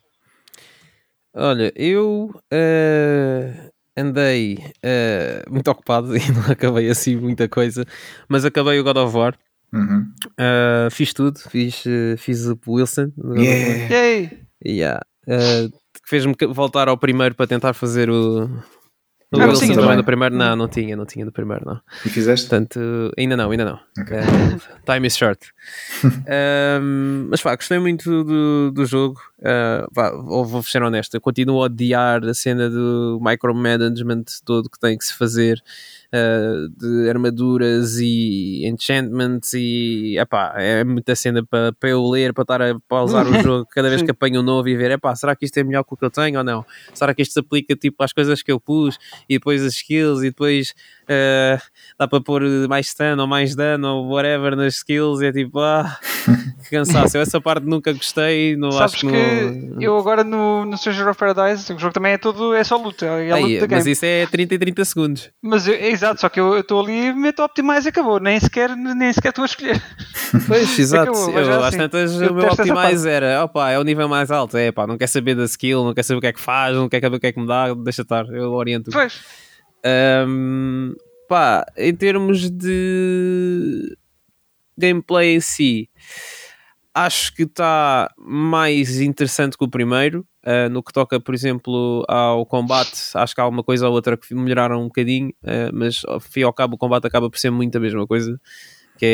Olha, 1.33 1.71
eu 1.75 2.31
eh, 2.51 3.71
andei 3.95 4.57
eh, 4.83 5.43
muito 5.49 5.69
ocupado 5.69 6.15
e 6.17 6.31
não 6.31 6.51
acabei 6.51 6.89
assim 6.89 7.15
muita 7.15 7.47
coisa, 7.47 7.85
mas 8.27 8.43
acabei 8.43 8.79
o 8.79 8.83
God 8.83 8.97
of 8.97 9.15
War. 9.15 9.37
Uhum. 9.71 10.11
Eh, 10.37 10.87
fiz 10.91 11.13
tudo, 11.13 11.39
fiz, 11.39 11.83
fiz 12.17 12.47
o 12.47 12.57
Wilson. 12.67 13.11
Yeah. 13.35 14.31
Yeah. 14.65 15.01
Que 15.25 16.09
fez-me 16.09 16.33
voltar 16.49 16.87
ao 16.87 16.97
primeiro 16.97 17.35
para 17.35 17.47
tentar 17.47 17.73
fazer 17.73 18.09
o. 18.09 18.49
Ah, 19.29 19.37
não 19.39 19.49
Wilson 19.49 19.65
tinha 19.65 19.75
também 19.75 19.97
do 19.97 20.03
primeiro? 20.05 20.35
Não, 20.35 20.55
não 20.55 20.67
tinha, 20.69 20.95
não 20.95 21.05
tinha 21.05 21.25
do 21.25 21.33
primeiro, 21.33 21.65
não. 21.65 21.81
E 22.05 22.09
fizeste? 22.09 22.47
Portanto, 22.47 22.79
ainda 23.17 23.35
não, 23.35 23.51
ainda 23.51 23.65
não. 23.65 23.79
Ok. 23.99 24.15
Eh, 24.15 24.23
time 24.85 25.07
is 25.07 25.17
short. 25.17 25.51
Ehm, 26.25 27.27
mas 27.29 27.41
pá, 27.41 27.55
gostei 27.55 27.77
muito 27.77 28.23
do, 28.23 28.71
do 28.71 28.85
jogo. 28.85 29.19
Uh, 29.39 29.91
pá, 29.93 30.11
vou 30.11 30.63
ser 30.63 30.81
honesto, 30.81 31.13
eu 31.15 31.21
continuo 31.21 31.61
a 31.61 31.65
odiar 31.65 32.23
a 32.23 32.33
cena 32.33 32.69
do 32.69 33.19
micromanagement 33.21 34.23
todo 34.45 34.69
que 34.69 34.79
tem 34.79 34.97
que 34.97 35.05
se 35.05 35.13
fazer 35.13 35.61
uh, 36.13 36.69
de 36.77 37.09
armaduras 37.09 37.97
e 37.99 38.65
enchantments 38.67 39.53
e 39.53 40.17
epá, 40.19 40.53
é 40.57 40.83
muita 40.83 41.15
cena 41.15 41.43
para 41.45 41.71
pa 41.73 41.87
eu 41.87 42.05
ler, 42.09 42.33
para 42.33 42.41
estar 42.43 42.61
a 42.61 42.79
pausar 42.87 43.27
o 43.27 43.41
jogo 43.41 43.67
cada 43.71 43.89
vez 43.89 44.01
que 44.01 44.11
apanho 44.11 44.41
um 44.41 44.43
novo 44.43 44.67
e 44.69 44.75
ver, 44.75 44.91
epá, 44.91 45.15
será 45.15 45.35
que 45.35 45.45
isto 45.45 45.57
é 45.57 45.63
melhor 45.63 45.83
que 45.83 45.93
o 45.93 45.97
que 45.97 46.05
eu 46.05 46.09
tenho 46.09 46.37
ou 46.39 46.43
não? 46.43 46.65
Será 46.93 47.13
que 47.13 47.21
isto 47.21 47.33
se 47.33 47.39
aplica 47.39 47.75
tipo 47.75 48.03
às 48.03 48.13
coisas 48.13 48.41
que 48.41 48.51
eu 48.51 48.59
pus 48.59 48.97
e 49.29 49.35
depois 49.35 49.63
as 49.63 49.73
skills 49.73 50.21
e 50.21 50.29
depois 50.29 50.73
uh, 51.03 51.61
dá 51.99 52.07
para 52.07 52.21
pôr 52.21 52.41
mais 52.67 52.87
stun 52.89 53.17
ou 53.19 53.27
mais 53.27 53.55
dano 53.55 53.87
ou 53.87 54.09
whatever 54.09 54.55
nas 54.55 54.75
skills 54.75 55.21
e 55.21 55.27
é 55.27 55.31
tipo, 55.31 55.59
ah, 55.59 55.97
que 56.63 56.69
cansaço. 56.69 57.17
Eu 57.17 57.21
essa 57.21 57.39
parte 57.41 57.65
nunca 57.65 57.91
gostei, 57.93 58.55
não 58.55 58.71
Sabes 58.71 58.95
acho 58.95 59.07
que, 59.07 59.11
que 59.11 59.65
não... 59.75 59.81
eu 59.81 59.97
agora 59.97 60.23
no, 60.23 60.65
no 60.65 60.77
Stranger 60.77 61.07
of 61.09 61.19
Paradise, 61.19 61.71
o 61.73 61.79
jogo 61.79 61.93
também 61.93 62.13
é 62.13 62.17
todo, 62.17 62.53
é 62.53 62.63
só 62.63 62.77
luta, 62.77 63.05
é 63.05 63.33
luta 63.33 63.35
Aí, 63.47 63.59
da 63.59 63.67
mas 63.67 63.83
game. 63.83 63.91
isso 63.91 64.05
é 64.05 64.25
30 64.25 64.55
e 64.55 64.59
30 64.59 64.85
segundos. 64.85 65.29
Mas 65.41 65.67
eu- 65.67 65.73
é 65.75 65.89
exato, 65.97 66.21
só 66.21 66.29
que 66.29 66.39
eu 66.39 66.59
estou 66.59 66.81
ali 66.81 67.07
e 67.07 67.13
meto 67.13 67.43
Optimize 67.43 67.87
e 67.87 67.89
acabou, 67.89 68.19
nem 68.19 68.39
sequer, 68.39 68.75
nem 68.75 69.11
sequer 69.11 69.29
estou 69.29 69.43
a 69.43 69.45
escolher. 69.45 69.81
Pois, 70.47 70.77
exato. 70.79 71.11
Acabou, 71.11 71.31
eu, 71.31 71.45
já 71.45 71.57
às 71.57 71.63
assim, 71.65 71.77
tantas, 71.77 72.15
o 72.15 72.33
meu 72.33 72.47
Optimize 72.47 73.09
era, 73.09 73.43
opa, 73.43 73.69
é 73.69 73.79
o 73.79 73.83
nível 73.83 74.07
mais 74.07 74.31
alto, 74.31 74.57
é 74.57 74.71
pá, 74.71 74.87
não 74.87 74.97
quer 74.97 75.07
saber 75.07 75.35
da 75.35 75.45
skill, 75.45 75.83
não 75.83 75.93
quer 75.93 76.03
saber 76.03 76.17
o 76.17 76.21
que 76.21 76.27
é 76.27 76.33
que 76.33 76.39
faz, 76.39 76.75
não 76.75 76.87
quer 76.87 77.01
saber 77.01 77.17
o 77.17 77.19
que 77.19 77.27
é 77.27 77.31
que 77.31 77.39
me 77.39 77.47
dá, 77.47 77.73
deixa 77.73 78.01
estar, 78.03 78.25
eu 78.27 78.53
oriento. 78.53 78.91
Pois, 78.91 79.21
Ahm, 79.83 80.93
pá, 81.27 81.65
em 81.77 81.95
termos 81.95 82.49
de 82.49 83.97
gameplay 84.77 85.35
em 85.35 85.39
si, 85.39 85.89
acho 86.93 87.33
que 87.33 87.43
está 87.43 88.11
mais 88.17 88.99
interessante 88.99 89.57
que 89.57 89.63
o 89.63 89.69
primeiro. 89.69 90.25
Ah, 90.49 90.69
no 90.69 90.81
que 90.81 90.93
toca, 90.93 91.19
por 91.19 91.35
exemplo, 91.35 92.05
ao 92.07 92.45
combate, 92.45 92.97
acho 93.15 93.35
que 93.35 93.41
há 93.41 93.47
uma 93.47 93.61
coisa 93.63 93.87
ou 93.89 93.93
outra 93.93 94.15
que 94.15 94.33
melhoraram 94.33 94.79
um 94.81 94.85
bocadinho, 94.85 95.33
ah, 95.43 95.69
mas 95.73 96.01
ao 96.07 96.21
fim 96.21 96.39
e 96.39 96.43
ao 96.43 96.53
cabo 96.53 96.75
o 96.75 96.77
combate 96.77 97.05
acaba 97.05 97.29
por 97.29 97.37
ser 97.37 97.49
muito 97.51 97.75
a 97.77 97.81
mesma 97.81 98.07
coisa. 98.07 98.39
Que 98.99 99.05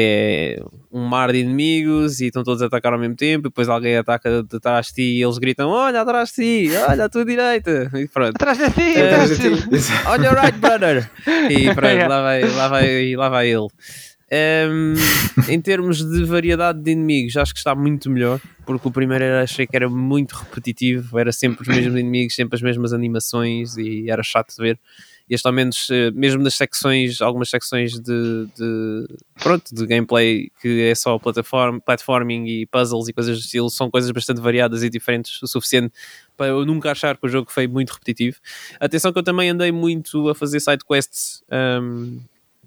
é 0.62 0.64
um 0.90 1.04
mar 1.04 1.30
de 1.34 1.40
inimigos 1.40 2.22
e 2.22 2.28
estão 2.28 2.42
todos 2.42 2.62
a 2.62 2.68
atacar 2.68 2.94
ao 2.94 3.00
mesmo 3.00 3.18
tempo. 3.18 3.48
E 3.48 3.50
depois 3.50 3.68
alguém 3.68 3.98
ataca 3.98 4.42
de 4.42 4.58
trás 4.58 4.86
de 4.88 4.94
ti 4.94 5.02
e 5.18 5.22
eles 5.22 5.38
gritam: 5.38 5.70
Olha, 5.72 6.00
atrás 6.00 6.30
de 6.30 6.36
ti, 6.70 6.76
olha 6.88 7.04
à 7.04 7.10
tua 7.10 7.26
direita. 7.26 7.92
E 8.00 8.08
pronto. 8.08 8.34
atrás 8.34 8.58
de 8.58 8.70
ti, 8.72 8.98
É, 8.98 9.12
atrás 9.12 9.38
de 9.38 9.58
ti. 9.58 9.62
On 10.08 10.24
your 10.24 10.36
right, 10.36 10.58
brother! 10.58 11.12
E 11.50 11.74
pronto, 11.76 11.98
lá, 12.08 12.22
vai, 12.22 12.42
lá, 12.50 12.68
vai, 12.70 13.16
lá 13.18 13.28
vai 13.28 13.50
ele. 13.50 13.68
Ehm, 14.36 14.96
em 15.48 15.62
termos 15.62 16.04
de 16.04 16.24
variedade 16.24 16.82
de 16.82 16.90
inimigos, 16.90 17.38
acho 17.38 17.54
que 17.54 17.60
está 17.60 17.76
muito 17.76 18.10
melhor, 18.10 18.42
porque 18.66 18.88
o 18.88 18.92
primeiro 18.92 19.24
era, 19.24 19.44
achei 19.44 19.68
que 19.68 19.76
era 19.76 19.88
muito 19.88 20.32
repetitivo, 20.32 21.20
era 21.20 21.32
sempre 21.32 21.62
os 21.62 21.68
mesmos 21.68 21.94
inimigos, 21.94 22.34
sempre 22.34 22.56
as 22.56 22.62
mesmas 22.64 22.94
animações 22.94 23.78
e 23.78 24.10
era 24.10 24.24
chato 24.24 24.56
de 24.56 24.64
ver. 24.64 24.80
Este, 25.30 25.46
ao 25.46 25.54
menos, 25.54 25.88
eh, 25.90 26.12
mesmo 26.12 26.42
nas 26.44 26.56
secções, 26.56 27.22
algumas 27.22 27.50
secções 27.50 27.94
de, 27.94 28.48
de, 28.58 29.08
pronto, 29.36 29.74
de 29.74 29.86
gameplay 29.86 30.50
que 30.60 30.82
é 30.82 30.96
só 30.96 31.18
plataform, 31.20 31.80
platforming 31.80 32.46
e 32.48 32.66
puzzles 32.66 33.08
e 33.08 33.14
coisas 33.14 33.38
do 33.38 33.42
estilo, 33.42 33.70
são 33.70 33.90
coisas 33.90 34.10
bastante 34.12 34.42
variadas 34.42 34.84
e 34.84 34.90
diferentes 34.90 35.42
o 35.42 35.48
suficiente 35.48 35.94
para 36.36 36.48
eu 36.48 36.66
nunca 36.66 36.92
achar 36.92 37.18
que 37.18 37.26
o 37.26 37.30
jogo 37.30 37.52
foi 37.52 37.68
muito 37.68 37.92
repetitivo. 37.92 38.38
Atenção 38.80 39.14
que 39.14 39.20
eu 39.20 39.24
também 39.24 39.50
andei 39.50 39.72
muito 39.72 40.28
a 40.28 40.36
fazer 40.36 40.60
side 40.60 40.84
quests 40.86 41.44
um, 41.82 42.20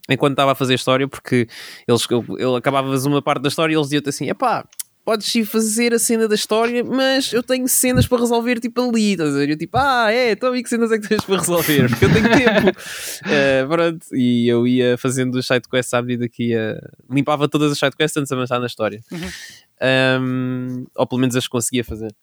enquanto 0.09 0.33
estava 0.33 0.53
a 0.53 0.55
fazer 0.55 0.75
história, 0.75 1.09
porque 1.09 1.49
eles, 1.87 2.07
eu, 2.39 2.57
acabavas 2.57 3.05
uma 3.05 3.23
parte 3.23 3.43
da 3.43 3.49
história 3.49 3.73
e 3.73 3.77
eles 3.77 3.87
diziam-te 3.87 4.09
assim: 4.09 4.29
epá, 4.29 4.67
podes 5.07 5.33
ir 5.37 5.47
fazer 5.47 5.95
a 5.95 6.01
cena 6.01 6.27
da 6.27 6.35
história, 6.35 6.83
mas 6.83 7.33
eu 7.33 7.41
tenho 7.41 7.69
cenas 7.69 8.09
para 8.09 8.19
resolver 8.19 8.59
tipo 8.59 8.81
ali. 8.83 9.13
Estás 9.13 9.35
a 9.35 9.39
ver? 9.39 9.51
Eu 9.51 9.57
tipo, 9.57 9.79
ah, 9.79 10.13
é, 10.13 10.33
então 10.33 10.55
e 10.55 10.63
que 10.65 10.69
cenas 10.69 10.91
é 10.91 10.99
que 10.99 11.09
tens 11.09 11.25
para 11.25 11.39
resolver? 11.39 11.89
Porque 11.89 12.05
eu 12.05 12.13
tenho 12.13 12.29
tempo. 12.29 12.77
Eh, 13.29 13.65
pronto, 13.67 14.07
e 14.13 14.49
eu 14.49 14.67
ia 14.67 14.97
fazendo 14.99 15.37
os 15.37 15.47
sidequests 15.47 15.93
à 15.95 16.03
medida 16.03 16.29
que 16.29 16.51
ia. 16.51 16.79
Limpava 17.11 17.49
todas 17.49 17.73
as 17.73 17.79
sidequests 17.79 18.17
antes 18.17 18.29
de 18.29 18.35
avançar 18.35 18.59
na 18.59 18.67
história. 18.67 19.01
Um, 20.21 20.87
ou 20.95 21.07
pelo 21.07 21.21
menos 21.21 21.37
as 21.37 21.47
conseguia 21.47 21.85
fazer. 21.85 22.15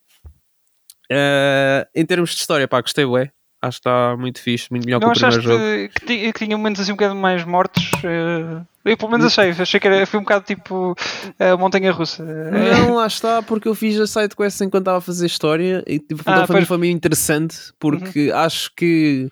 Eh, 1.09 1.87
em 1.95 2.05
termos 2.05 2.31
de 2.31 2.37
história, 2.37 2.67
pá, 2.67 2.81
gostei, 2.81 3.05
ué. 3.05 3.31
Acho 3.65 3.77
que 3.77 3.87
está 3.87 4.17
muito 4.17 4.41
fixe, 4.41 4.67
muito 4.69 4.85
melhor 4.85 4.99
Não 4.99 5.11
que 5.11 5.17
o 5.17 5.19
primeiro 5.21 5.41
jogo. 5.41 5.63
que, 6.05 6.33
que 6.33 6.45
tinha 6.45 6.57
momentos 6.57 6.81
assim 6.81 6.91
um 6.91 6.95
bocado 6.95 7.15
mais 7.15 7.45
mortos? 7.45 7.89
eh, 8.03 8.61
Eu 8.83 8.97
pelo 8.97 9.09
menos 9.11 9.25
achei, 9.27 9.51
achei 9.51 9.79
que 9.79 9.87
era, 9.87 10.05
foi 10.05 10.19
um 10.19 10.23
bocado 10.23 10.43
tipo 10.45 10.93
a 11.39 11.55
montanha 11.55 11.91
russa. 11.93 12.23
Eh, 12.23 12.51
Não, 12.73 12.95
lá 12.95 13.07
está, 13.07 13.41
porque 13.41 13.67
eu 13.69 13.73
fiz 13.73 13.97
a 13.99 14.05
sidequest 14.05 14.59
enquanto 14.61 14.81
estava 14.81 14.97
a 14.97 15.01
fazer 15.01 15.25
história 15.27 15.81
e 15.87 15.97
tipo, 15.99 16.21
Ah, 16.25 16.45
foi. 16.45 16.59
Uhum. 16.59 16.65
foi 16.65 16.77
meio 16.77 16.91
interessante 16.93 17.55
porque 17.79 18.31
acho 18.35 18.69
que 18.75 19.31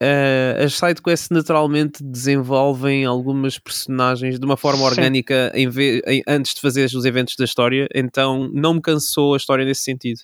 eh, 0.00 0.62
as 0.64 0.74
sidequests 0.74 1.30
naturalmente 1.30 2.02
desenvolvem 2.02 3.04
algumas 3.04 3.56
personagens 3.58 4.38
de 4.40 4.44
uma 4.44 4.56
forma 4.56 4.80
Sim. 4.80 4.84
orgânica 4.86 5.52
em 5.54 5.68
ve- 5.68 6.02
em- 6.08 6.22
antes 6.26 6.54
de 6.54 6.60
fazer 6.60 6.86
os 6.86 7.04
eventos 7.04 7.36
da 7.36 7.44
história, 7.44 7.86
então 7.94 8.50
não 8.52 8.74
me 8.74 8.82
cansou 8.82 9.34
a 9.34 9.36
história 9.36 9.64
nesse 9.64 9.82
sentido. 9.84 10.18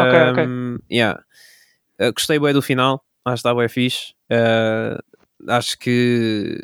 Ok, 0.00 0.18
ok. 0.32 0.44
Ahm, 0.44 0.78
yeah. 0.90 1.20
Uh, 2.00 2.12
gostei 2.12 2.38
bem 2.38 2.52
do 2.52 2.60
final, 2.62 3.04
acho 3.24 3.34
que 3.36 3.38
está 3.48 3.54
bem 3.54 3.68
fixe. 3.68 4.12
Uh, 4.30 4.98
acho 5.50 5.78
que 5.78 6.58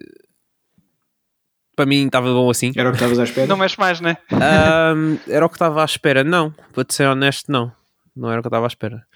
para 1.77 1.87
mim 1.87 2.07
estava 2.07 2.33
bom 2.33 2.51
assim. 2.51 2.73
Era 2.77 2.89
o 2.89 2.93
que 2.93 2.97
estavas 2.97 3.19
à 3.19 3.25
espera? 3.25 3.47
Não 3.47 3.57
mexe 3.57 3.79
mais, 3.79 4.01
né? 4.01 4.17
Ahm, 4.33 5.17
era 5.29 5.47
o 5.47 5.49
que 5.49 5.55
estava 5.57 5.83
à 5.83 5.85
espera, 5.85 6.23
não, 6.25 6.51
para 6.75 6.85
te 6.85 6.95
ser 6.95 7.07
honesto, 7.09 7.51
não, 7.51 7.73
não 8.15 8.31
era 8.31 8.41
o 8.41 8.43
que 8.43 8.47
eu 8.47 8.51
estava 8.51 8.67
à 8.67 8.69
espera. 8.69 9.07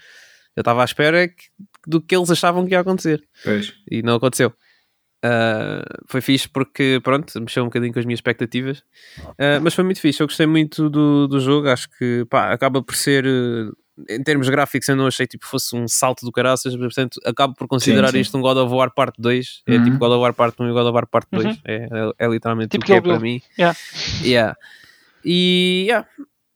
Eu 0.55 0.61
estava 0.61 0.81
à 0.81 0.85
espera 0.85 1.27
que- 1.27 1.45
do 1.85 2.01
que 2.01 2.15
eles 2.15 2.31
achavam 2.31 2.65
que 2.65 2.71
ia 2.71 2.79
acontecer 2.79 3.21
Pois. 3.43 3.73
e 3.91 4.01
não 4.01 4.15
aconteceu. 4.15 4.53
Ah, 5.23 5.83
foi 6.07 6.21
fixe 6.21 6.47
porque, 6.47 6.99
pronto, 7.03 7.39
mexeu 7.41 7.63
um 7.63 7.67
bocadinho 7.67 7.91
com 7.93 7.99
as 7.99 8.05
minhas 8.05 8.17
expectativas, 8.19 8.83
Ah, 9.37 9.59
mas 9.61 9.73
foi 9.73 9.83
muito 9.83 9.99
fixe. 9.99 10.21
Eu 10.23 10.27
gostei 10.27 10.45
muito 10.47 10.89
do, 10.89 11.27
do 11.27 11.39
jogo. 11.39 11.67
Acho 11.67 11.89
que 11.97 12.25
pá, 12.29 12.51
acaba 12.53 12.81
por 12.81 12.95
ser, 12.95 13.25
eh, 13.25 13.69
em 14.09 14.21
termos 14.23 14.49
gráficos, 14.49 14.87
eu 14.89 14.95
não 14.95 15.07
achei 15.07 15.25
tipo 15.25 15.45
fosse 15.45 15.75
um 15.75 15.87
salto 15.87 16.25
do 16.25 16.31
caraças, 16.31 16.75
mas, 16.75 16.93
portanto, 16.93 17.19
acabo 17.25 17.53
por 17.55 17.67
considerar 17.67 18.11
sim. 18.11 18.19
isto 18.19 18.37
um 18.37 18.41
God 18.41 18.57
of 18.57 18.73
War 18.73 18.91
Parte 18.93 19.21
2. 19.21 19.63
É 19.67 19.75
Uhum. 19.77 19.83
tipo 19.85 19.97
God 19.97 20.11
of 20.11 20.21
War 20.21 20.33
Parte 20.33 20.61
1 20.61 20.69
e 20.69 20.71
God 20.73 20.85
of 20.85 20.93
War 20.93 21.07
Parte 21.07 21.29
2. 21.31 21.45
Uhum. 21.45 21.57
É, 21.65 21.75
é, 21.75 22.25
é 22.25 22.27
literalmente 22.27 22.69
Tipo 22.69 22.83
o 22.83 22.87
que 22.87 22.93
é 22.93 23.01
para 23.01 23.19
mim. 23.19 23.41
Yeah. 23.57 23.77
Yeah. 24.21 24.57
E 25.23 25.85
yeah, 25.87 26.07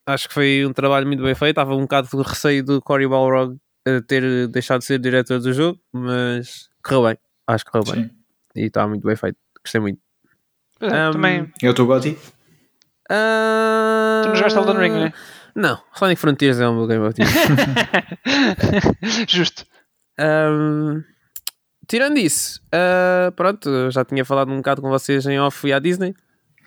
acho 0.05 0.27
que 0.27 0.33
foi 0.33 0.65
um 0.65 0.73
trabalho 0.73 1.07
muito 1.07 1.23
bem 1.23 1.33
feito. 1.33 1.51
Estava 1.51 1.75
um 1.75 1.81
bocado 1.81 2.07
de 2.09 2.21
receio 2.29 2.63
do 2.63 2.81
Cory 2.81 3.07
Balrog 3.07 3.57
eh, 3.87 4.01
ter 4.01 4.47
deixado 4.49 4.79
de 4.79 4.85
ser 4.85 4.99
diretor 4.99 5.39
do 5.39 5.53
jogo, 5.53 5.79
mas 5.91 6.69
correu 6.83 7.03
bem. 7.07 7.17
Acho 7.47 7.65
que 7.65 7.71
correu 7.71 7.93
bem. 7.93 8.03
Sim. 8.05 8.09
E 8.55 8.65
está 8.65 8.87
muito 8.87 9.05
bem 9.07 9.15
feito. 9.15 9.37
Gostei 9.63 9.79
muito. 9.81 9.99
É, 10.81 11.09
Um, 11.09 11.11
Também. 11.11 11.51
É 11.63 11.69
o 11.69 11.73
teu 11.73 11.85
Gotti? 11.85 12.17
Ah, 13.09 14.21
Tu 14.23 14.29
não 14.29 14.35
jogaste 14.35 14.57
Elden 14.59 14.77
Ring, 14.77 14.91
né? 14.93 15.13
Não, 15.55 15.81
Sonic 15.93 16.19
Frontiers 16.21 16.59
é 16.59 16.69
meu 16.69 16.87
game 16.87 17.03
of 17.05 17.13
the 17.15 17.23
year. 17.23 18.95
Justo. 19.27 19.65
Ahm, 20.17 21.03
tirando 21.87 22.17
isso, 22.17 22.61
ah, 22.71 23.31
pronto, 23.35 23.69
eu 23.69 23.91
já 23.91 24.03
tinha 24.05 24.23
falado 24.25 24.51
um 24.51 24.57
bocado 24.57 24.81
com 24.81 24.89
vocês 24.89 25.25
em 25.25 25.39
off 25.39 25.67
e 25.67 25.73
à 25.73 25.79
Disney. 25.79 26.13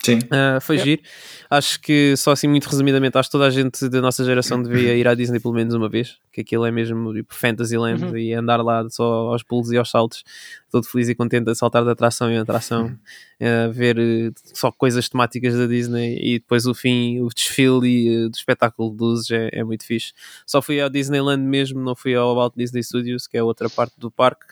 Sim. 0.05 0.19
Ah, 0.33 0.59
foi 0.61 0.77
Yeah. 0.77 0.91
giro. 0.91 1.03
Acho 1.49 1.81
que 1.81 2.17
só 2.17 2.33
assim 2.33 2.49
muito 2.49 2.69
resumidamente, 2.69 3.17
acho 3.17 3.29
que 3.29 3.33
toda 3.33 3.47
a 3.47 3.51
gente 3.51 3.89
da 3.89 4.01
nossa 4.01 4.25
geração 4.25 4.61
devia 4.61 4.97
ir 4.97 5.07
à 5.07 5.15
Disney 5.15 5.39
pelo 5.39 5.55
menos 5.55 5.75
uma 5.75 5.89
vez, 5.89 6.17
que 6.33 6.41
aquilo 6.41 6.67
é 6.67 6.73
mesmo 6.73 7.13
tipo 7.15 7.33
Fantasyland 7.35 8.05
Uhum. 8.05 8.17
e 8.17 8.33
andar 8.35 8.57
lá 8.63 8.85
só 8.91 9.05
aos 9.29 9.45
pulos 9.45 9.71
e 9.71 9.77
aos 9.77 9.91
saltos, 9.91 10.25
todo 10.73 10.87
feliz 10.87 11.09
e 11.11 11.15
contente 11.15 11.51
a 11.51 11.55
saltar 11.55 11.85
de 11.85 11.91
atração 11.91 12.31
em 12.31 12.39
atração, 12.39 12.99
a 13.39 13.69
ver 13.69 13.99
eh, 13.99 14.31
só 14.55 14.73
coisas 14.73 15.07
temáticas 15.07 15.55
da 15.55 15.67
Disney 15.67 16.19
e 16.19 16.39
depois 16.39 16.67
o 16.67 16.75
fim, 16.75 17.21
o 17.21 17.29
desfile 17.29 17.87
e, 17.87 18.09
eh, 18.09 18.29
do 18.31 18.35
espetáculo 18.35 18.91
de 18.91 19.03
luzes 19.03 19.31
é, 19.31 19.51
é 19.53 19.63
muito 19.63 19.85
fixe. 19.85 20.15
Só 20.47 20.63
fui 20.63 20.81
ao 20.81 20.89
Disneyland 20.89 21.43
mesmo, 21.43 21.79
não 21.81 21.95
fui 21.95 22.15
ao 22.15 22.35
Walt 22.35 22.55
Disney 22.57 22.83
Studios, 22.83 23.27
que 23.27 23.37
é 23.37 23.43
outra 23.43 23.69
parte 23.69 24.01
do 24.01 24.11
parque, 24.11 24.47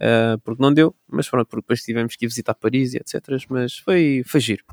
ah, 0.00 0.38
porque 0.42 0.62
não 0.62 0.72
deu, 0.72 0.94
mas 1.06 1.28
pronto, 1.28 1.46
porque 1.46 1.62
depois 1.62 1.82
tivemos 1.82 2.16
que 2.16 2.24
ir 2.24 2.28
visitar 2.28 2.54
Paris 2.54 2.94
e 2.94 2.96
etc. 2.96 3.14
Mas 3.50 3.76
foi, 3.76 4.22
foi 4.24 4.40
giro. 4.40 4.64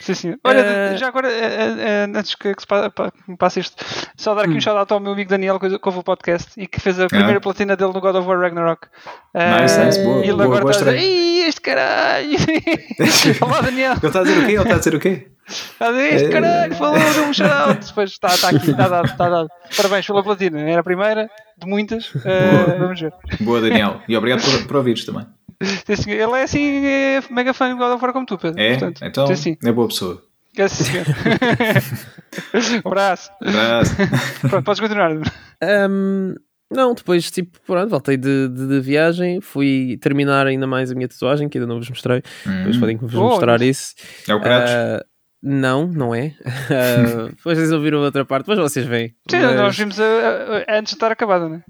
Sim, 0.00 0.14
sim. 0.14 0.34
Olha, 0.44 0.60
Eh, 0.60 0.96
já 0.96 1.08
agora, 1.08 1.28
eh, 1.30 1.74
eh, 1.78 2.04
antes 2.14 2.34
que, 2.34 2.54
que 2.54 2.62
se 2.62 2.66
passe 3.38 3.60
isto, 3.60 3.84
só 4.16 4.34
dar 4.34 4.42
aqui 4.42 4.52
Hum. 4.54 4.56
um 4.56 4.60
shout-out 4.60 4.92
ao 4.92 4.98
meu 5.00 5.12
amigo 5.12 5.28
Daniel, 5.30 5.60
que 5.60 5.68
que 5.78 5.88
ouve 5.88 5.98
o 5.98 6.02
podcast 6.02 6.48
e 6.56 6.66
que 6.66 6.80
fez 6.80 6.98
a 6.98 7.06
primeira 7.06 7.36
Ah. 7.36 7.40
platina 7.40 7.76
dele 7.76 7.92
no 7.92 8.00
God 8.00 8.16
of 8.16 8.26
War 8.26 8.38
Ragnarok. 8.40 8.88
Nice, 9.34 9.78
nice, 9.78 10.02
boa, 10.02 10.18
E 10.24 10.28
ele 10.28 10.32
boa, 10.32 10.44
agora 10.46 10.60
boa 10.62 10.70
está 10.70 10.90
a 10.90 10.94
dizer: 10.94 11.48
este 11.48 11.60
caralho! 11.60 12.38
Olá, 13.42 13.60
Daniel! 13.60 13.92
Ele 13.98 14.06
está 14.06 14.20
a 14.20 14.22
dizer 14.22 14.38
o 14.38 14.46
quê? 14.46 14.52
Ele 14.52 14.62
está 14.62 14.74
a 14.74 14.78
dizer 14.78 14.94
o 14.94 15.00
quê? 15.00 15.28
Está 15.46 15.88
a 15.88 15.90
dizer: 15.92 16.14
Este 16.14 16.28
caralho 16.30 16.74
falou 16.76 16.98
de 16.98 17.20
um 17.20 17.32
shout-out! 17.34 17.86
Depois 17.86 18.10
está, 18.10 18.28
está 18.28 18.48
aqui, 18.48 18.70
está 18.70 18.88
dado, 18.88 19.06
está 19.06 19.28
dado. 19.28 19.48
Parabéns 19.76 20.06
pela 20.06 20.22
platina, 20.22 20.60
era 20.60 20.80
a 20.80 20.84
primeira 20.84 21.28
de 21.58 21.66
muitas. 21.66 22.10
Eh, 22.24 22.76
vamos 22.78 23.00
ver. 23.00 23.12
Boa, 23.40 23.60
Daniel. 23.60 24.00
E 24.08 24.16
obrigado 24.16 24.42
por, 24.42 24.66
por 24.66 24.76
ouvires 24.76 25.04
também. 25.04 25.26
Sim, 25.62 25.96
senhor. 25.96 26.28
Ele 26.28 26.38
é 26.40 26.42
assim, 26.44 26.86
é 26.86 27.20
mega 27.30 27.52
fã 27.52 27.68
de 27.68 27.74
God 27.78 27.92
of 27.94 28.02
War 28.02 28.12
como 28.12 28.26
tu, 28.26 28.38
Pedro. 28.38 28.60
É? 28.60 28.70
Portanto, 28.70 29.00
então 29.04 29.26
sim, 29.28 29.34
sim. 29.36 29.56
é 29.64 29.72
boa 29.72 29.88
pessoa. 29.88 30.22
Quer 30.54 30.68
sim, 30.68 30.84
senhor. 30.84 31.06
um 32.84 32.88
abraço. 32.88 33.30
Abraço. 33.42 33.94
Pronto, 34.48 34.64
podes 34.64 34.80
continuar. 34.80 35.12
Um, 35.62 36.34
não, 36.72 36.94
depois, 36.94 37.30
tipo, 37.30 37.58
pronto, 37.66 37.88
voltei 37.90 38.16
de, 38.16 38.48
de, 38.48 38.68
de 38.68 38.80
viagem, 38.80 39.40
fui 39.40 39.98
terminar 40.00 40.46
ainda 40.46 40.66
mais 40.66 40.90
a 40.90 40.94
minha 40.94 41.08
tatuagem, 41.08 41.48
que 41.48 41.58
ainda 41.58 41.66
não 41.66 41.78
vos 41.78 41.88
mostrei. 41.88 42.22
Depois 42.44 42.76
Hum. 42.76 42.80
podem 42.80 42.96
vos 42.96 43.14
Oh, 43.14 43.22
mostrar 43.28 43.60
isso. 43.60 43.94
É 44.28 44.34
o 44.34 44.40
Kratos. 44.40 44.70
Ah, 44.72 45.04
não, 45.42 45.86
não 45.86 46.14
é. 46.14 46.34
Ah, 46.70 47.28
depois 47.30 47.58
vocês 47.58 47.72
ouviram 47.72 47.98
outra 48.00 48.24
parte, 48.24 48.46
depois 48.46 48.58
vocês 48.72 48.86
veem. 48.86 49.08
Sim, 49.30 49.40
Mas- 49.40 49.56
nós 49.56 49.76
vimos 49.76 50.00
a- 50.00 50.04
a- 50.04 50.58
a- 50.74 50.78
antes 50.78 50.90
de 50.92 50.96
estar 50.96 51.10
acabada, 51.12 51.48
né? 51.48 51.62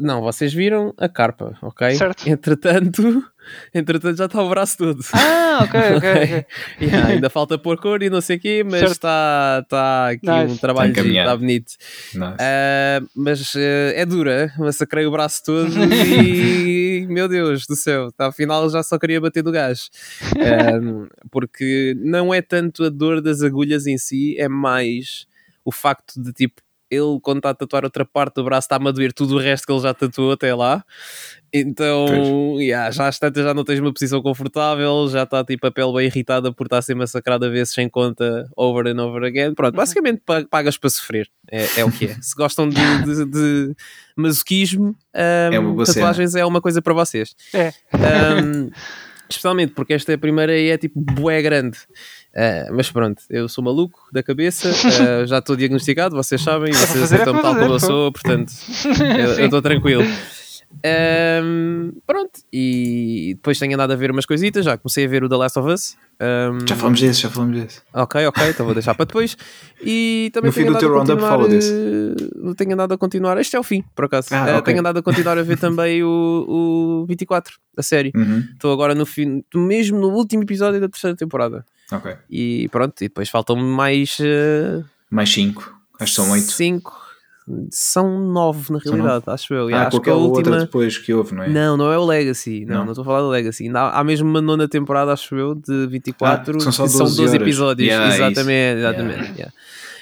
Não, 0.00 0.20
vocês 0.20 0.52
viram 0.54 0.94
a 0.96 1.08
carpa, 1.08 1.56
ok? 1.60 1.90
Certo. 1.96 2.28
Entretanto, 2.28 3.24
entretanto 3.74 4.16
já 4.18 4.26
está 4.26 4.42
o 4.42 4.48
braço 4.48 4.76
todo. 4.78 5.02
Ah, 5.12 5.60
ok, 5.62 5.80
ok, 5.96 5.96
ok. 5.96 6.46
Yeah, 6.80 7.08
ainda 7.08 7.30
falta 7.30 7.58
pôr 7.58 7.78
cor 7.78 8.02
e 8.02 8.10
não 8.10 8.20
sei 8.20 8.36
o 8.36 8.40
quê, 8.40 8.64
mas 8.64 8.82
está 8.90 9.60
está 9.62 10.08
aqui 10.10 10.26
Nice. 10.26 10.52
um 10.54 10.56
trabalho 10.56 10.90
encaminhado. 10.90 11.28
está 11.28 11.36
bonito. 11.36 11.72
Nice. 12.14 12.36
Ah, 12.40 13.00
mas 13.14 13.52
ah, 13.56 13.60
é 13.94 14.04
dura, 14.04 14.52
massacrei 14.58 15.06
o 15.06 15.10
braço 15.10 15.42
todo 15.44 15.70
e 16.24 17.06
meu 17.08 17.28
Deus 17.28 17.66
do 17.66 17.76
céu, 17.76 18.10
tá, 18.12 18.28
afinal 18.28 18.68
já 18.70 18.82
só 18.82 18.98
queria 18.98 19.20
bater 19.20 19.42
do 19.42 19.52
gás. 19.52 19.90
Ah, 20.36 21.08
porque 21.30 21.94
não 21.98 22.32
é 22.32 22.42
tanto 22.42 22.84
a 22.84 22.88
dor 22.88 23.20
das 23.20 23.42
agulhas 23.42 23.86
em 23.86 23.98
si, 23.98 24.36
é 24.38 24.48
mais 24.48 25.26
o 25.64 25.70
facto 25.72 26.20
de 26.20 26.32
tipo. 26.32 26.60
Ele, 26.92 27.18
quando 27.22 27.38
está 27.38 27.50
a 27.50 27.54
tatuar 27.54 27.84
outra 27.84 28.04
parte 28.04 28.34
do 28.34 28.44
braço, 28.44 28.66
está-me 28.66 28.88
a 28.88 28.92
doer 28.92 29.12
tudo 29.12 29.36
o 29.36 29.38
resto 29.38 29.66
que 29.66 29.72
ele 29.72 29.80
já 29.80 29.94
tatuou 29.94 30.32
até 30.32 30.54
lá. 30.54 30.84
Então, 31.54 32.58
yeah, 32.58 32.90
já 32.90 33.08
às 33.08 33.18
tantas 33.18 33.44
já 33.44 33.52
não 33.52 33.62
tens 33.62 33.78
uma 33.78 33.92
posição 33.92 34.22
confortável, 34.22 35.06
já 35.10 35.24
está 35.24 35.44
tipo 35.44 35.66
a 35.66 35.70
pele 35.70 35.92
bem 35.92 36.06
irritada 36.06 36.50
por 36.52 36.64
estar 36.66 36.78
a 36.78 36.82
ser 36.82 36.94
massacrada 36.94 37.50
vezes 37.50 37.74
sem 37.74 37.88
conta, 37.88 38.48
over 38.56 38.86
and 38.86 38.98
over 39.02 39.22
again. 39.24 39.54
Pronto, 39.54 39.74
basicamente 39.74 40.22
pa- 40.24 40.44
pagas 40.50 40.78
para 40.78 40.88
sofrer. 40.90 41.28
É, 41.50 41.80
é 41.80 41.84
o 41.84 41.92
que 41.92 42.06
é. 42.06 42.16
Se 42.22 42.34
gostam 42.34 42.68
de, 42.68 42.76
de, 43.04 43.24
de 43.26 43.76
masoquismo, 44.16 44.88
um, 45.14 45.54
É 45.54 45.60
boa 45.60 45.84
tatuagens 45.84 46.34
é 46.34 46.44
uma 46.44 46.60
coisa 46.60 46.80
para 46.80 46.94
vocês. 46.94 47.34
É. 47.52 47.72
Um, 48.42 48.70
especialmente 49.32 49.72
porque 49.72 49.94
esta 49.94 50.12
é 50.12 50.14
a 50.14 50.18
primeira 50.18 50.56
e 50.56 50.70
é 50.70 50.78
tipo 50.78 51.00
bué 51.00 51.40
grande. 51.42 51.78
Uh, 52.34 52.74
mas 52.74 52.90
pronto, 52.90 53.22
eu 53.28 53.48
sou 53.48 53.62
maluco 53.62 54.00
da 54.10 54.22
cabeça, 54.22 54.70
uh, 54.70 55.26
já 55.28 55.38
estou 55.38 55.54
diagnosticado, 55.54 56.16
vocês 56.16 56.40
sabem, 56.40 56.72
vocês 56.72 57.12
é 57.12 57.16
aceitam-me 57.16 57.40
para 57.40 57.50
tal 57.50 57.60
como 57.60 57.74
eu 57.74 57.80
sou, 57.80 58.10
portanto 58.10 58.52
eu 59.38 59.44
estou 59.44 59.60
tranquilo. 59.60 60.04
Um, 60.84 61.92
pronto, 62.06 62.40
e 62.52 63.34
depois 63.36 63.58
tenho 63.58 63.74
andado 63.74 63.92
a 63.92 63.96
ver 63.96 64.10
umas 64.10 64.26
coisitas. 64.26 64.64
Já 64.64 64.76
comecei 64.76 65.04
a 65.04 65.08
ver 65.08 65.22
o 65.24 65.28
The 65.28 65.36
Last 65.36 65.58
of 65.58 65.70
Us. 65.70 65.96
Um, 66.20 66.66
Já 66.66 66.76
falamos 66.76 67.00
desse, 67.00 67.20
já 67.22 67.30
falamos 67.30 67.56
desse. 67.60 67.80
Ok, 67.92 68.26
ok, 68.26 68.50
então 68.50 68.64
vou 68.66 68.74
deixar 68.74 68.94
para 68.94 69.04
depois. 69.06 69.36
E 69.84 70.30
também 70.32 70.48
No 70.48 70.52
fim 70.52 70.60
tenho 70.62 70.72
do 70.72 70.78
andado 70.78 71.06
teu 71.06 71.16
roundup, 71.16 71.20
fala 71.20 71.48
disso. 71.48 71.72
eh, 71.72 72.54
Tenho 72.56 72.72
andado 72.74 72.92
a 72.94 72.98
continuar. 72.98 73.38
Este 73.38 73.56
é 73.56 73.60
o 73.60 73.62
fim, 73.62 73.82
por 73.94 74.04
acaso. 74.04 74.28
Ah, 74.32 74.44
ok. 74.58 74.62
Tenho 74.62 74.80
andado 74.80 74.98
a 74.98 75.02
continuar 75.02 75.36
a 75.38 75.42
ver 75.42 75.58
também 75.58 76.02
o, 76.04 77.02
o 77.02 77.06
24, 77.06 77.56
a 77.76 77.82
série. 77.82 78.12
Uhum. 78.14 78.44
Estou 78.52 78.72
agora 78.72 78.94
no 78.94 79.04
fim, 79.04 79.42
mesmo 79.54 79.98
no 79.98 80.10
último 80.10 80.42
episódio 80.44 80.80
da 80.80 80.88
terceira 80.88 81.16
temporada. 81.16 81.64
Ok. 81.90 82.14
E 82.30 82.68
pronto, 82.70 83.00
e 83.02 83.08
depois 83.08 83.28
faltam-me 83.28 83.62
mais 83.62 84.18
uh, 84.20 84.84
Mais 85.10 85.30
5. 85.32 85.60
Acho 85.98 86.10
que 86.12 86.16
são 86.22 86.30
8. 86.30 86.42
cinco. 86.52 87.01
São 87.70 88.20
nove 88.20 88.72
na 88.72 88.78
São 88.80 88.92
realidade, 88.92 89.24
acho 89.26 89.52
eu. 89.54 89.68
Ah, 89.74 89.82
acho 89.88 89.90
que 89.90 89.96
a 89.96 89.98
aquela 89.98 90.16
outra 90.18 90.38
última. 90.50 90.58
depois 90.60 90.96
que 90.98 91.12
houve, 91.12 91.34
não 91.34 91.42
é? 91.42 91.48
Não, 91.48 91.76
não 91.76 91.92
é 91.92 91.98
o 91.98 92.04
Legacy. 92.04 92.64
Não, 92.64 92.76
Não? 92.76 92.84
não 92.84 92.92
estou 92.92 93.02
a 93.02 93.04
falar 93.06 93.20
do 93.22 93.28
Legacy. 93.28 93.64
Ainda 93.64 93.80
Há, 93.80 94.00
há 94.00 94.04
mesmo 94.04 94.28
uma 94.28 94.40
nona 94.40 94.68
temporada, 94.68 95.12
acho 95.12 95.34
eu, 95.36 95.54
de 95.54 95.86
24. 95.88 96.56
Ah, 96.56 96.60
são 96.60 96.72
só 96.72 96.86
que 96.86 96.98
12 96.98 97.20
horas. 97.22 97.34
episódios. 97.34 97.88
Yeah, 97.88 98.06
é 98.06 98.08
isso. 98.14 98.22
exatamente, 98.24 98.78
exatamente. 98.78 99.32
yeah. 99.32 99.52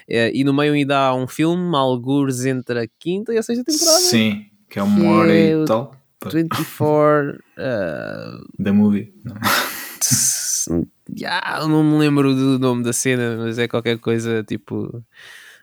É, 0.08 0.30
e 0.36 0.42
no 0.44 0.52
meio 0.52 0.72
ainda 0.72 0.98
há 0.98 1.14
um 1.14 1.26
filme, 1.28 1.74
algures 1.76 2.44
entre 2.44 2.80
a 2.80 2.86
quinta 2.98 3.32
e 3.32 3.38
a 3.38 3.42
sexta 3.42 3.64
temporada. 3.64 4.00
Sim, 4.00 4.44
que 4.68 4.78
é 4.78 4.82
uma 4.82 5.10
hora 5.12 5.32
é 5.32 5.52
e 5.62 5.64
tal. 5.64 5.94
24. 6.30 7.38
uh, 7.56 8.44
Da 8.58 8.72
movie. 8.72 9.14
Não. 9.24 9.34
yeah, 11.16 11.66
não 11.66 11.82
me 11.84 11.98
lembro 11.98 12.34
do 12.34 12.58
nome 12.58 12.82
da 12.82 12.92
cena, 12.92 13.36
mas 13.38 13.58
é 13.58 13.66
qualquer 13.68 13.98
coisa 13.98 14.42
tipo. 14.42 15.02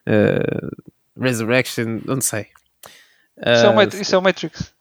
uh, 0.07 0.71
Resurrection, 1.19 2.01
não 2.05 2.21
sei. 2.21 2.47
Isso 3.37 3.65
é 3.65 3.67
o 3.67 3.71
Uh, 3.71 3.75
Mat- 3.75 3.93
Isso 3.93 4.15
é 4.15 4.17
o 4.17 4.21
Matrix. 4.21 4.73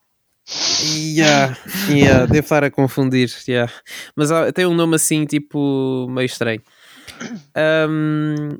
Yeah, 0.84 1.56
yeah, 1.90 2.24
devo 2.26 2.44
estar 2.44 2.62
a 2.62 2.70
confundir, 2.70 3.28
yeah. 3.48 3.72
mas 4.14 4.30
há- 4.30 4.52
tem 4.52 4.64
um 4.64 4.74
nome 4.74 4.94
assim, 4.94 5.24
tipo, 5.26 6.06
meio 6.08 6.26
estranho. 6.26 6.62
Um, 7.88 8.58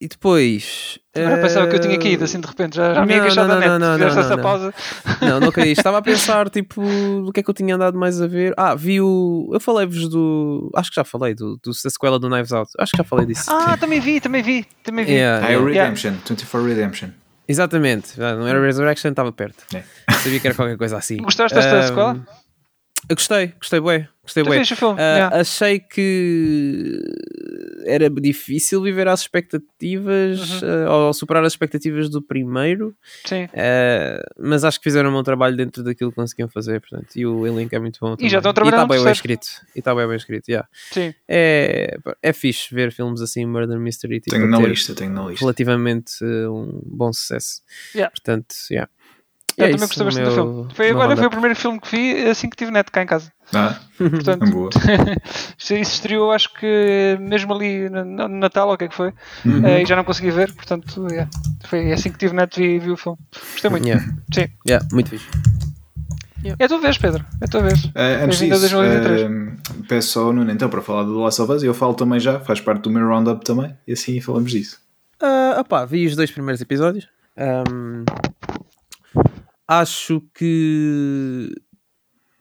e 0.00 0.08
depois. 0.08 0.98
Agora 1.14 1.38
pensava 1.40 1.66
que 1.68 1.76
eu 1.76 1.80
tinha 1.80 1.98
caído 1.98 2.24
assim 2.24 2.38
de 2.38 2.46
repente, 2.46 2.76
já, 2.76 2.92
já 2.94 3.06
me 3.06 3.14
ia 3.14 3.22
Não, 3.24 3.34
não, 3.34 3.46
não, 3.48 3.58
net. 3.58 3.68
não, 3.78 3.98
não, 3.98 4.06
essa 4.06 4.36
não. 4.36 4.42
pausa. 4.42 4.74
Não, 5.22 5.40
não 5.40 5.50
caí. 5.50 5.72
Estava 5.72 5.98
a 5.98 6.02
pensar, 6.02 6.50
tipo, 6.50 6.82
do 7.24 7.32
que 7.32 7.40
é 7.40 7.42
que 7.42 7.48
eu 7.48 7.54
tinha 7.54 7.74
andado 7.74 7.98
mais 7.98 8.20
a 8.20 8.26
ver. 8.26 8.52
Ah, 8.56 8.74
vi 8.74 9.00
o. 9.00 9.48
Eu 9.52 9.60
falei-vos 9.60 10.08
do. 10.10 10.70
Acho 10.74 10.90
que 10.90 10.96
já 10.96 11.04
falei 11.04 11.34
do, 11.34 11.56
do, 11.62 11.70
da 11.70 11.90
sequela 11.90 12.18
do 12.18 12.28
Knives 12.28 12.52
Out. 12.52 12.70
Acho 12.78 12.90
que 12.92 12.98
já 12.98 13.04
falei 13.04 13.24
disso. 13.26 13.50
Ah, 13.50 13.76
também 13.78 13.98
vi, 14.00 14.20
também 14.20 14.42
vi, 14.42 14.66
também 14.84 15.04
vi. 15.04 15.12
Yeah, 15.12 15.46
Ah, 15.46 15.50
é 15.52 15.56
o 15.56 15.68
yeah. 15.68 15.84
Redemption. 15.84 16.12
24 16.28 16.68
Redemption. 16.68 17.08
Exatamente. 17.48 18.20
Ah, 18.20 18.34
Não 18.34 18.46
era 18.46 18.60
Resurrection, 18.60 19.10
estava 19.10 19.32
perto. 19.32 19.64
É. 19.74 19.82
Sabia 20.12 20.40
que 20.40 20.46
era 20.48 20.54
qualquer 20.56 20.76
coisa 20.76 20.98
assim. 20.98 21.16
Gostaste 21.18 21.54
desta 21.56 21.78
Um, 21.78 21.82
sequela? 21.86 22.26
Eu 23.08 23.14
gostei, 23.14 23.48
gostei 23.60 23.80
bué. 23.80 24.08
Gostei 24.22 24.42
o 24.42 24.46
filme? 24.76 25.00
Ah, 25.00 25.16
Yeah. 25.16 25.36
Achei 25.40 25.78
que 25.78 27.00
era 27.86 28.10
difícil 28.10 28.82
viver 28.82 29.06
às 29.06 29.20
expectativas 29.20 30.60
Uhum. 30.60 30.68
ah, 30.88 31.06
ou 31.06 31.12
superar 31.14 31.44
as 31.44 31.52
expectativas 31.52 32.10
do 32.10 32.20
primeiro, 32.20 32.92
Sim. 33.24 33.48
ah, 33.54 34.20
mas 34.36 34.64
acho 34.64 34.78
que 34.80 34.84
fizeram 34.84 35.10
um 35.10 35.12
bom 35.12 35.22
trabalho 35.22 35.56
dentro 35.56 35.84
daquilo 35.84 36.10
que 36.10 36.16
conseguiam 36.16 36.48
fazer. 36.48 36.80
Portanto, 36.80 37.14
e 37.14 37.24
o 37.24 37.46
elenco 37.46 37.76
é 37.76 37.78
muito 37.78 37.98
bom. 38.00 38.16
E 38.18 38.28
já 38.28 38.38
também. 38.38 38.38
estão 38.38 38.50
a 38.50 38.54
trabalhar 38.54 38.76
E 38.78 38.82
está 38.82 38.94
bem, 38.94 39.04
bem 39.04 39.12
escrito. 39.12 39.46
E 39.74 39.78
está 39.78 39.94
bem, 39.94 40.06
bem 40.08 40.16
escrito. 40.16 40.48
yeah. 40.48 40.68
Sim. 40.90 41.14
É, 41.28 41.96
é 42.20 42.32
fixe 42.32 42.74
ver 42.74 42.90
filmes 42.92 43.20
assim, 43.20 43.46
Murder 43.46 43.78
Mystery, 43.78 44.18
tipo, 44.20 44.34
Tenho 44.36 44.48
na 44.48 44.58
lista, 44.58 44.92
tenho 44.92 45.12
na 45.12 45.26
lista. 45.28 45.44
relativamente 45.44 46.12
um 46.24 46.80
bom 46.84 47.12
sucesso. 47.12 47.62
Yeah. 47.94 48.10
Portanto, 48.10 48.56
yeah. 48.72 48.90
E 49.58 49.62
Eu 49.62 49.66
é 49.66 49.70
também 49.70 49.86
gostei 49.86 50.04
bastante 50.04 50.24
do 50.24 50.34
meu- 50.34 50.34
filme. 50.54 50.74
Foi, 50.74 50.90
agora 50.90 51.16
foi 51.16 51.26
o 51.26 51.30
primeiro 51.30 51.56
filme 51.56 51.80
que 51.80 51.90
vi 51.90 52.26
assim 52.28 52.50
que 52.50 52.56
tive 52.56 52.70
net 52.70 52.90
cá 52.90 53.02
em 53.02 53.06
casa. 53.06 53.32
Ah, 53.54 53.78
Portanto, 53.96 54.44
é 54.44 54.50
boa. 54.50 54.70
isso 55.58 55.72
estreou 55.72 56.32
acho 56.32 56.52
que 56.54 57.16
mesmo 57.20 57.54
ali 57.54 57.88
no 57.88 58.04
no 58.04 58.28
Natal 58.28 58.68
ou 58.68 58.74
o 58.74 58.76
que 58.76 58.84
é 58.84 58.88
que 58.88 58.94
foi. 58.94 59.12
Uhum. 59.44 59.64
Eh, 59.66 59.82
e 59.82 59.86
já 59.86 59.96
não 59.96 60.04
consegui 60.04 60.30
ver, 60.30 60.52
portanto, 60.52 61.06
yeah. 61.08 61.30
foi 61.64 61.92
assim 61.92 62.10
que 62.10 62.18
tive 62.18 62.34
net 62.34 62.58
vi, 62.58 62.78
vi 62.78 62.90
o 62.90 62.96
filme. 62.96 63.18
Gostei 63.52 63.70
muito. 63.70 63.86
Yeah. 63.86 64.04
Sim. 64.34 64.48
Yeah, 64.68 64.86
muito 64.92 65.10
fixe. 65.10 65.26
É 66.58 66.64
a 66.64 66.68
tua 66.68 66.78
vez, 66.78 66.98
Pedro. 66.98 67.24
É 67.40 67.44
a 67.44 67.48
tua 67.48 67.62
vez. 67.62 67.90
Ah, 67.94 68.24
antes 68.24 68.38
disso, 68.38 68.60
2023. 68.60 69.22
ah, 69.22 69.74
peço 69.88 70.08
só 70.10 70.24
ao 70.26 70.32
Nuno 70.32 70.50
então 70.52 70.68
para 70.68 70.82
falar 70.82 71.02
do 71.04 71.14
The 71.16 71.22
Last 71.24 71.42
of 71.42 71.52
Us 71.52 71.62
e 71.62 71.66
eu 71.66 71.74
falo 71.74 71.94
também 71.94 72.20
já, 72.20 72.38
faz 72.40 72.60
parte 72.60 72.82
do 72.82 72.90
meu 72.90 73.06
roundup 73.08 73.44
também, 73.44 73.74
e 73.86 73.92
assim 73.92 74.20
falamos 74.20 74.52
disso. 74.52 74.78
Ah, 75.20 75.56
opá, 75.60 75.84
vi 75.84 76.06
os 76.06 76.14
dois 76.14 76.30
primeiros 76.30 76.60
episódios. 76.60 77.08
Ahm, 77.36 78.04
acho 79.68 80.20
que 80.34 81.50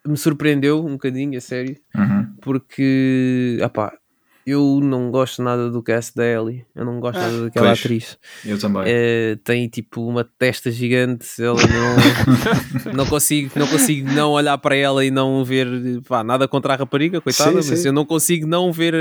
me 0.07 0.17
surpreendeu 0.17 0.85
um 0.85 0.93
bocadinho, 0.93 1.38
a 1.38 1.41
sério, 1.41 1.75
Uhum. 1.95 2.35
porque 2.41 3.59
opá, 3.63 3.97
eu 4.45 4.79
não 4.84 5.10
gosto 5.10 5.41
nada 5.41 5.69
do 5.71 5.81
cast 5.81 6.15
da 6.15 6.23
Ellie, 6.25 6.65
eu 6.75 6.86
não 6.86 6.99
gosto 6.99 7.17
Ah. 7.17 7.21
nada 7.21 7.43
daquela 7.45 7.67
Pois. 7.67 7.79
atriz. 7.79 8.17
Eu 8.45 8.60
também. 8.60 8.84
Eh, 8.86 9.38
tem 9.43 9.67
tipo 9.67 10.05
uma 10.08 10.23
testa 10.23 10.69
gigante, 10.69 11.25
ela 11.41 11.58
não, 11.60 11.95
não, 12.93 13.05
consigo, 13.08 13.51
não 13.55 13.67
consigo 13.67 14.12
não 14.12 14.31
olhar 14.31 14.58
para 14.60 14.75
ela 14.75 15.03
e 15.03 15.10
não 15.10 15.43
ver 15.43 15.67
pá, 16.08 16.23
nada 16.23 16.47
contra 16.47 16.73
a 16.73 16.75
rapariga, 16.75 17.19
coitada, 17.21 17.62
Sim, 17.62 17.69
mas 17.71 17.79
sim. 17.79 17.88
eu 17.88 17.93
não 17.93 18.05
consigo 18.05 18.45
não 18.45 18.71
ver 18.71 18.93
a, 18.95 18.99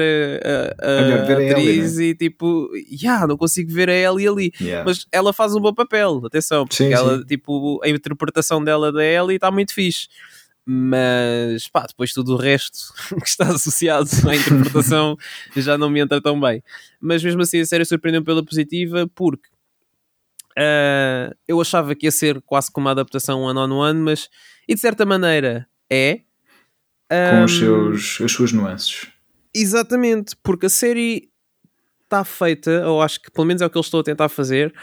a- 0.82 1.20
a 1.22 1.24
ver 1.26 1.36
a 1.36 1.40
Ellie, 1.42 1.50
atriz 1.52 1.98
e 1.98 2.14
tipo, 2.14 2.70
yeah, 2.90 3.26
não 3.26 3.36
consigo 3.36 3.70
ver 3.72 3.90
a 3.90 3.94
Ellie 3.94 4.26
ali. 4.28 4.52
Yeah. 4.60 4.84
Mas 4.86 5.06
ela 5.12 5.32
faz 5.32 5.54
um 5.54 5.60
bom 5.60 5.74
papel, 5.74 6.22
atenção, 6.24 6.64
porque 6.66 6.84
Sim, 6.84 6.92
ela, 6.92 7.18
sim. 7.18 7.24
tipo, 7.24 7.80
a 7.84 7.88
interpretação 7.88 8.62
dela 8.64 8.90
da 8.92 9.04
Ellie 9.04 9.36
está 9.36 9.50
muito 9.50 9.74
fixe. 9.74 10.08
Mas 10.66 11.68
pá, 11.68 11.86
depois 11.86 12.12
tudo 12.12 12.34
o 12.34 12.36
resto 12.36 12.94
que 13.20 13.28
está 13.28 13.48
associado 13.48 14.08
à 14.28 14.34
interpretação 14.34 15.16
já 15.56 15.76
não 15.76 15.90
me 15.90 16.00
entra 16.00 16.20
tão 16.20 16.40
bem. 16.40 16.62
Mas 17.00 17.22
mesmo 17.22 17.42
assim 17.42 17.60
a 17.60 17.66
série 17.66 17.84
surpreendeu 17.84 18.24
pela 18.24 18.44
positiva 18.44 19.08
porque 19.14 19.48
ah, 20.56 21.34
eu 21.48 21.60
achava 21.60 21.94
que 21.94 22.06
ia 22.06 22.12
ser 22.12 22.40
quase 22.42 22.70
como 22.70 22.86
uma 22.86 22.92
adaptação 22.92 23.42
one 23.42 23.58
on 23.58 23.70
one, 23.70 24.00
mas 24.00 24.28
e 24.68 24.74
de 24.74 24.80
certa 24.80 25.04
maneira 25.04 25.68
é. 25.90 26.20
Com 27.08 27.44
os 27.44 27.58
seus, 27.58 28.20
as 28.22 28.32
suas 28.32 28.52
nuances. 28.52 29.06
Exatamente, 29.54 30.34
porque 30.42 30.66
a 30.66 30.70
série 30.70 31.30
está 32.02 32.24
feita, 32.24 32.88
ou 32.88 33.02
acho 33.02 33.20
que 33.20 33.30
pelo 33.30 33.46
menos 33.46 33.62
é 33.62 33.66
o 33.66 33.70
que 33.70 33.76
eles 33.76 33.86
estão 33.86 34.00
a 34.00 34.04
tentar 34.04 34.28
fazer, 34.28 34.74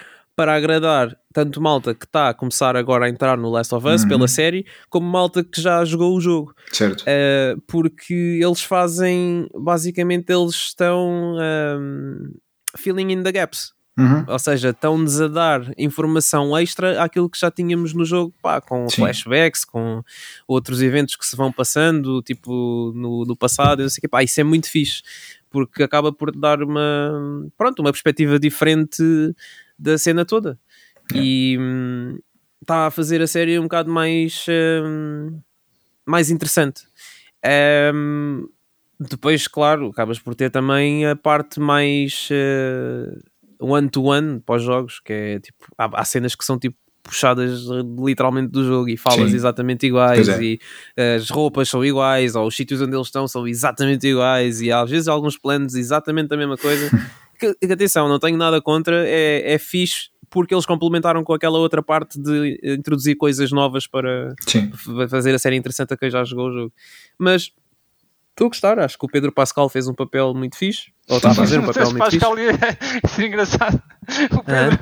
para 0.42 0.56
agradar 0.56 1.16
tanto 1.32 1.62
malta 1.62 1.94
que 1.94 2.04
está 2.04 2.30
a 2.30 2.34
começar 2.34 2.76
agora 2.76 3.06
a 3.06 3.10
entrar 3.10 3.38
no 3.38 3.48
Last 3.52 3.76
of 3.76 3.88
Us 3.88 4.02
Uhum. 4.02 4.10
pela 4.10 4.28
série, 4.28 4.66
como 4.90 5.08
malta 5.08 5.44
que 5.44 5.62
já 5.62 5.86
jogou 5.86 6.18
o 6.18 6.20
jogo. 6.20 6.52
Certo. 6.72 7.02
Uh, 7.02 7.62
porque 7.68 8.40
eles 8.44 8.64
fazem, 8.64 9.48
basicamente, 9.54 10.34
eles 10.34 10.56
estão 10.56 11.36
um, 11.80 12.34
filling 12.76 13.12
in 13.12 13.22
the 13.22 13.32
gaps. 13.32 13.72
Uhum. 14.00 14.26
Ou 14.28 14.40
seja, 14.40 14.70
estão-nos 14.72 15.22
a 15.22 15.28
dar 15.28 15.62
informação 15.78 16.58
extra 16.58 17.04
àquilo 17.04 17.30
que 17.30 17.38
já 17.38 17.52
tínhamos 17.52 17.94
no 17.94 18.04
jogo, 18.04 18.34
pá, 18.42 18.60
com 18.60 18.90
Sim. 18.90 19.04
flashbacks, 19.04 19.64
com 19.64 20.02
outros 20.48 20.82
eventos 20.82 21.16
que 21.16 21.26
se 21.26 21.36
vão 21.36 21.52
passando, 21.52 22.20
tipo 22.24 22.92
no, 22.96 23.26
no 23.26 23.36
passado, 23.36 23.84
eu 23.84 23.90
sei 23.92 24.00
o 24.00 24.02
quê. 24.02 24.08
Pá, 24.08 24.24
isso 24.24 24.42
é 24.42 24.44
muito 24.44 24.68
fixe, 24.72 25.04
porque 25.52 25.84
acaba 25.84 26.12
por 26.12 26.36
dar 26.36 26.64
uma, 26.64 27.46
pronto, 27.56 27.80
uma 27.82 27.92
perspectiva 27.92 28.40
diferente 28.40 29.04
da 29.82 29.98
cena 29.98 30.24
toda. 30.24 30.60
E 31.14 31.58
está 32.62 32.88
a 32.88 32.92
fazer 32.92 33.22
a 33.22 33.28
série 33.28 33.60
um 33.60 33.64
bocado 33.64 33.92
mais, 33.92 34.46
hum, 34.50 35.40
mais 36.06 36.30
interessante. 36.30 36.84
Hum, 37.94 38.48
depois, 39.00 39.48
claro, 39.48 39.88
acabas 39.88 40.20
por 40.20 40.36
ter 40.36 40.52
também 40.52 41.08
a 41.08 41.16
parte 41.16 41.60
mais 41.60 42.30
eh, 42.32 43.18
one-to-one 43.60 44.40
pós-jogos, 44.42 45.00
que 45.00 45.12
é 45.12 45.40
tipo, 45.40 45.66
há, 45.78 45.90
há 46.02 46.06
cenas 46.06 46.36
que 46.36 46.46
são 46.46 46.60
tipo 46.60 46.78
puxadas 47.04 47.64
literalmente 48.00 48.50
do 48.50 48.64
jogo 48.64 48.88
e 48.88 48.96
falas 48.96 49.32
Sim. 49.32 49.36
exatamente 49.36 49.88
iguais 49.88 50.30
é. 50.30 50.44
e 50.44 50.60
eh, 50.96 51.16
as 51.16 51.32
roupas 51.32 51.68
são 51.68 51.84
iguais 51.84 52.36
ou 52.36 52.46
os 52.46 52.56
sítios 52.56 52.80
onde 52.80 52.96
eles 52.96 53.08
estão 53.08 53.28
são 53.28 53.48
exatamente 53.48 54.08
iguais 54.08 54.62
e 54.62 54.72
às 54.72 54.88
vezes 54.88 55.08
alguns 55.08 55.36
planos 55.36 55.74
exatamente 55.74 56.32
a 56.32 56.38
mesma 56.38 56.58
coisa 56.58 56.92
que, 57.42 57.68
que, 57.68 57.74
atenção, 57.74 58.08
não 58.08 58.20
tenho 58.20 58.38
nada 58.38 58.62
contra 58.62 59.08
é, 59.08 59.54
é 59.54 59.58
fixe 59.58 60.10
porque 60.30 60.54
eles 60.54 60.66
complementaram 60.66 61.24
com 61.24 61.34
aquela 61.34 61.58
outra 61.60 61.82
parte 61.84 62.18
de 62.22 62.60
eh, 62.64 62.74
introduzir 62.76 63.18
coisas 63.18 63.52
novas 63.52 63.86
para 63.88 64.34
Sim. 64.48 64.72
fazer 65.10 65.36
a 65.36 65.40
série 65.40 65.58
interessante 65.58 65.94
a 65.94 65.98
quem 65.98 66.10
já 66.10 66.24
jogou 66.24 66.48
o 66.48 66.54
jogo 66.54 66.74
mas 67.18 67.52
estou 68.30 68.46
a 68.46 68.50
gostar, 68.50 68.80
acho 68.80 68.98
que 68.98 69.06
o 69.06 69.10
Pedro 69.10 69.32
Pascal 69.32 69.68
fez 69.68 69.88
um 69.88 69.94
papel 69.94 70.34
muito 70.34 70.56
fixe 70.56 70.92
ou 71.10 71.18
está 71.18 71.32
a 71.32 71.34
fazer 71.36 71.60
um 71.60 71.66
papel 71.68 71.92
muito 71.92 72.06
fixe 72.06 72.20
Pascal 72.20 72.40
ia 72.40 72.54
ser 73.10 73.28
engraçado. 73.28 73.82
O 74.32 74.44
Pedro. 74.44 74.80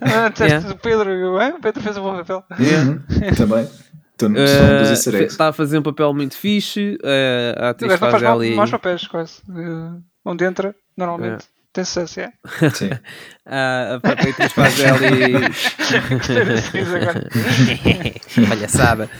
Ah, 0.00 0.32
Yeah. 0.44 0.70
o 0.70 0.78
Pedro. 0.78 1.38
"Ah, 1.38 1.48
O 1.56 1.60
Pedro 1.60 1.82
fez 1.82 1.96
um 1.96 2.02
bom 2.02 2.16
papel. 2.16 2.44
Uhum. 2.50 3.00
Também. 3.36 3.68
Eggs. 4.20 5.08
está 5.08 5.48
a 5.48 5.52
fazer 5.52 5.78
um 5.78 5.82
papel 5.82 6.12
muito 6.14 6.36
fixe 6.36 6.96
uh, 7.02 7.64
a 7.64 7.68
atriz 7.70 7.98
faz 7.98 8.12
faz 8.12 8.22
mal, 8.22 8.38
ali 8.38 8.54
maus 8.54 8.70
papéis, 8.70 9.06
quase. 9.08 9.40
Eh, 9.50 10.00
onde 10.24 10.44
entra, 10.44 10.74
normalmente. 10.96 11.44
Tem 11.44 11.61
sucesso, 11.84 12.20
é. 12.20 12.32
Sim. 12.74 12.90
a, 13.46 13.56
a, 13.56 13.94
a 13.94 14.12
atriz 14.12 14.52
faz 14.52 14.78
agora. 14.84 15.08
palhaçada 18.48 19.10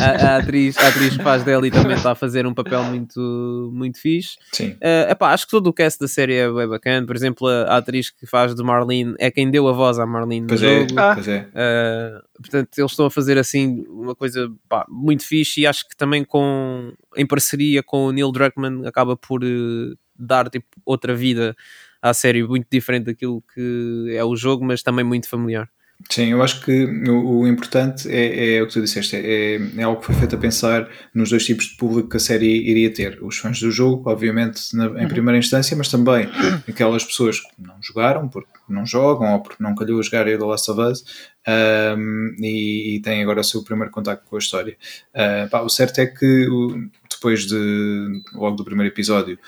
a, 0.00 0.04
a 0.04 0.36
atriz, 0.38 0.76
a 0.78 0.88
atriz 0.88 1.16
que 1.16 1.22
faz 1.22 1.42
dela 1.44 1.66
e 1.66 1.70
também 1.70 1.96
está 1.96 2.12
a 2.12 2.14
fazer 2.14 2.46
um 2.46 2.54
papel 2.54 2.82
muito, 2.84 3.70
muito 3.72 4.00
fixe 4.00 4.36
Sim. 4.52 4.70
Uh, 4.82 5.10
epá, 5.10 5.32
acho 5.32 5.44
que 5.44 5.50
todo 5.50 5.66
o 5.68 5.72
cast 5.72 6.00
da 6.00 6.08
série 6.08 6.34
é 6.34 6.50
bem 6.50 6.68
bacana 6.68 7.06
por 7.06 7.14
exemplo 7.14 7.46
a, 7.46 7.62
a 7.64 7.76
atriz 7.76 8.10
que 8.10 8.26
faz 8.26 8.54
de 8.54 8.62
Marlene 8.62 9.14
é 9.18 9.30
quem 9.30 9.50
deu 9.50 9.68
a 9.68 9.72
voz 9.72 9.98
à 9.98 10.06
Marlene 10.06 10.42
no 10.42 10.48
Pois 10.48 10.62
é. 10.62 10.80
jogo 10.80 10.98
Ah. 10.98 11.14
Pois 11.14 11.28
é. 11.28 11.48
Uh, 11.48 12.22
portanto, 12.40 12.78
eles 12.78 12.90
estão 12.90 13.06
a 13.06 13.10
fazer 13.10 13.38
assim 13.38 13.84
uma 13.88 14.14
coisa 14.14 14.50
pá, 14.68 14.84
muito 14.88 15.24
fixe 15.24 15.60
e 15.60 15.66
acho 15.66 15.88
que 15.88 15.96
também 15.96 16.24
com, 16.24 16.92
em 17.16 17.26
parceria 17.26 17.82
com 17.82 18.06
o 18.06 18.12
Neil 18.12 18.32
Druckmann 18.32 18.86
acaba 18.86 19.16
por 19.16 19.42
eh, 19.44 19.94
dar 20.18 20.48
tipo, 20.48 20.66
outra 20.84 21.14
vida 21.14 21.56
à 22.02 22.14
série 22.14 22.42
muito 22.46 22.66
diferente 22.70 23.04
daquilo 23.06 23.42
que 23.54 24.14
é 24.14 24.24
o 24.24 24.34
jogo, 24.36 24.64
mas 24.64 24.82
também 24.82 25.04
muito 25.04 25.28
familiar. 25.28 25.68
Sim, 26.08 26.26
eu 26.30 26.40
acho 26.44 26.64
que 26.64 26.84
o, 27.10 27.40
o 27.40 27.48
importante 27.48 28.08
é, 28.08 28.54
é 28.58 28.62
o 28.62 28.68
que 28.68 28.72
tu 28.72 28.80
disseste, 28.80 29.16
é, 29.16 29.56
é 29.76 29.82
algo 29.82 29.98
que 29.98 30.06
foi 30.06 30.14
feito 30.14 30.36
a 30.36 30.38
pensar 30.38 30.88
nos 31.12 31.30
dois 31.30 31.44
tipos 31.44 31.64
de 31.66 31.76
público 31.76 32.08
que 32.10 32.16
a 32.16 32.20
série 32.20 32.70
iria 32.70 32.88
ter. 32.94 33.18
Os 33.20 33.36
fãs 33.38 33.58
do 33.58 33.68
jogo, 33.72 34.08
obviamente, 34.08 34.76
na- 34.76 35.02
em 35.02 35.08
primeira 35.08 35.36
instância, 35.36 35.76
mas 35.76 35.88
também 35.88 36.28
aquelas 36.68 37.04
pessoas 37.04 37.40
que 37.40 37.48
não 37.58 37.74
jogaram, 37.82 38.28
porque 38.28 38.48
não 38.68 38.86
jogam 38.86 39.32
ou 39.34 39.40
porque 39.42 39.60
não 39.60 39.74
calhou 39.74 40.00
jogar 40.00 40.24
The 40.26 40.36
Last 40.36 40.70
of 40.70 40.80
Us 40.80 41.04
um, 41.48 42.34
e, 42.38 42.94
e 42.96 43.00
têm 43.00 43.20
agora 43.22 43.40
o 43.40 43.44
seu 43.44 43.64
primeiro 43.64 43.90
contacto 43.90 44.24
com 44.28 44.36
a 44.36 44.38
história. 44.38 44.76
Uh, 45.12 45.50
pá, 45.50 45.62
o 45.62 45.68
certo 45.68 45.98
é 46.00 46.06
que 46.06 46.48
o- 46.48 46.88
depois 47.18 47.46
de 47.46 48.22
logo 48.32 48.56
do 48.56 48.64
primeiro 48.64 48.92
episódio, 48.92 49.38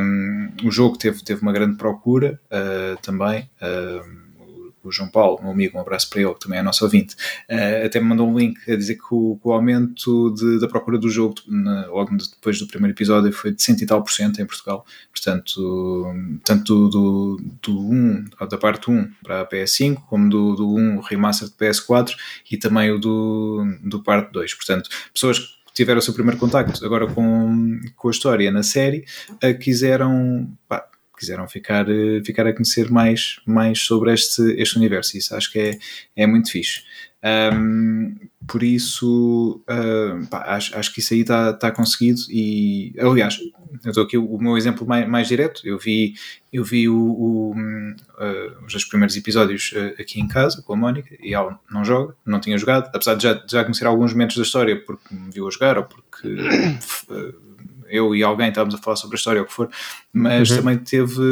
um, 0.00 0.48
o 0.64 0.70
jogo 0.70 0.98
teve, 0.98 1.22
teve 1.22 1.40
uma 1.42 1.52
grande 1.52 1.76
procura 1.76 2.40
uh, 2.50 3.00
também. 3.00 3.48
um, 3.62 4.24
o 4.86 4.92
João 4.92 5.08
Paulo, 5.08 5.38
meu 5.40 5.50
amigo, 5.50 5.78
um 5.78 5.80
abraço 5.80 6.10
para 6.10 6.20
ele, 6.20 6.34
que 6.34 6.40
também 6.40 6.58
é 6.58 6.62
nosso 6.62 6.84
ouvinte, 6.84 7.14
uh, 7.48 7.86
até 7.86 7.98
me 7.98 8.04
mandou 8.06 8.28
um 8.28 8.38
link 8.38 8.70
a 8.70 8.76
dizer 8.76 8.96
que 8.96 9.06
o, 9.14 9.40
o 9.42 9.52
aumento 9.52 10.34
de- 10.34 10.60
da 10.60 10.68
procura 10.68 10.98
do 10.98 11.08
jogo 11.08 11.36
na- 11.48 11.86
logo 11.86 12.14
depois 12.14 12.58
do 12.58 12.66
primeiro 12.66 12.94
episódio 12.94 13.32
foi 13.32 13.52
de 13.54 13.62
100 13.62 13.76
e 13.80 13.86
tal 13.86 14.02
por 14.04 14.12
cento 14.12 14.42
em 14.42 14.44
Portugal. 14.44 14.84
Portanto, 15.10 16.04
tanto 16.44 16.88
do, 16.90 17.40
do 17.62 17.80
1, 17.80 18.24
da 18.50 18.58
parte 18.58 18.90
1 18.90 19.10
para 19.22 19.40
a 19.40 19.48
PS5, 19.48 20.02
como 20.06 20.28
do, 20.28 20.54
do 20.54 20.74
1 20.76 21.00
remaster 21.00 21.48
de 21.48 21.54
PS4 21.54 22.14
e 22.50 22.58
também 22.58 22.90
o 22.92 22.98
do, 22.98 23.64
do 23.82 24.02
parte 24.02 24.32
2. 24.32 24.52
Portanto, 24.52 24.90
pessoas 25.14 25.38
que 25.38 25.63
tiveram 25.74 25.98
o 25.98 26.02
seu 26.02 26.14
primeiro 26.14 26.38
contacto 26.38 26.84
agora 26.86 27.06
com, 27.06 27.80
com 27.96 28.08
a 28.08 28.10
história 28.10 28.50
na 28.50 28.62
série, 28.62 29.04
quiseram, 29.60 30.48
pá, 30.68 30.88
quiseram 31.16 31.48
ficar, 31.48 31.88
eh, 31.88 32.22
ficar 32.24 32.46
a 32.46 32.52
conhecer 32.52 32.90
mais, 32.90 33.40
mais 33.46 33.80
sobre 33.80 34.12
este, 34.12 34.42
este 34.60 34.76
universo. 34.76 35.16
Isso 35.16 35.34
acho 35.34 35.50
que 35.50 35.58
é, 35.58 35.78
é 36.16 36.26
muito 36.26 36.50
fixe. 36.50 36.82
Um, 37.24 38.16
por 38.46 38.62
isso, 38.62 39.62
uh, 39.70 40.26
pá, 40.26 40.44
acho, 40.48 40.76
acho 40.76 40.92
que 40.92 41.00
isso 41.00 41.14
aí 41.14 41.20
está 41.20 41.54
tá 41.54 41.70
conseguido. 41.70 42.20
E, 42.28 42.94
aliás, 42.98 43.38
eu 43.82 43.88
estou 43.88 44.04
aqui 44.04 44.18
o, 44.18 44.38
meu 44.38 44.58
exemplo 44.58 44.86
mais, 44.86 45.08
mais 45.08 45.26
direto. 45.26 45.62
Eu 45.64 45.78
vi, 45.78 46.14
eu 46.52 46.62
vi 46.62 46.86
o, 46.86 46.94
o, 46.94 47.52
uh, 47.52 48.64
os 48.66 48.72
dois 48.72 48.84
primeiros 48.84 49.16
episódios 49.16 49.72
uh, 49.72 50.00
aqui 50.00 50.20
em 50.20 50.28
casa 50.28 50.60
com 50.60 50.74
a 50.74 50.76
Mónica 50.76 51.16
e 51.18 51.32
ela 51.32 51.58
não 51.70 51.82
joga, 51.82 52.14
não 52.26 52.40
tinha 52.40 52.58
jogado, 52.58 52.90
apesar 52.94 53.14
de 53.14 53.22
já, 53.22 53.32
de 53.32 53.50
já 53.50 53.64
conhecer 53.64 53.86
alguns 53.86 54.12
momentos 54.12 54.36
da 54.36 54.42
história 54.42 54.78
porque 54.84 55.14
me 55.14 55.30
viu 55.30 55.48
a 55.48 55.50
jogar 55.50 55.78
ou 55.78 55.84
porque 55.84 56.28
uh, 57.08 57.34
eu 57.94 58.14
e 58.14 58.22
alguém 58.22 58.48
estávamos 58.48 58.74
a 58.74 58.78
falar 58.78 58.96
sobre 58.96 59.16
a 59.16 59.18
história 59.18 59.40
ou 59.40 59.44
o 59.44 59.48
que 59.48 59.54
for, 59.54 59.68
mas 60.12 60.50
Uhum. 60.50 60.56
também 60.56 60.78
teve 60.78 61.22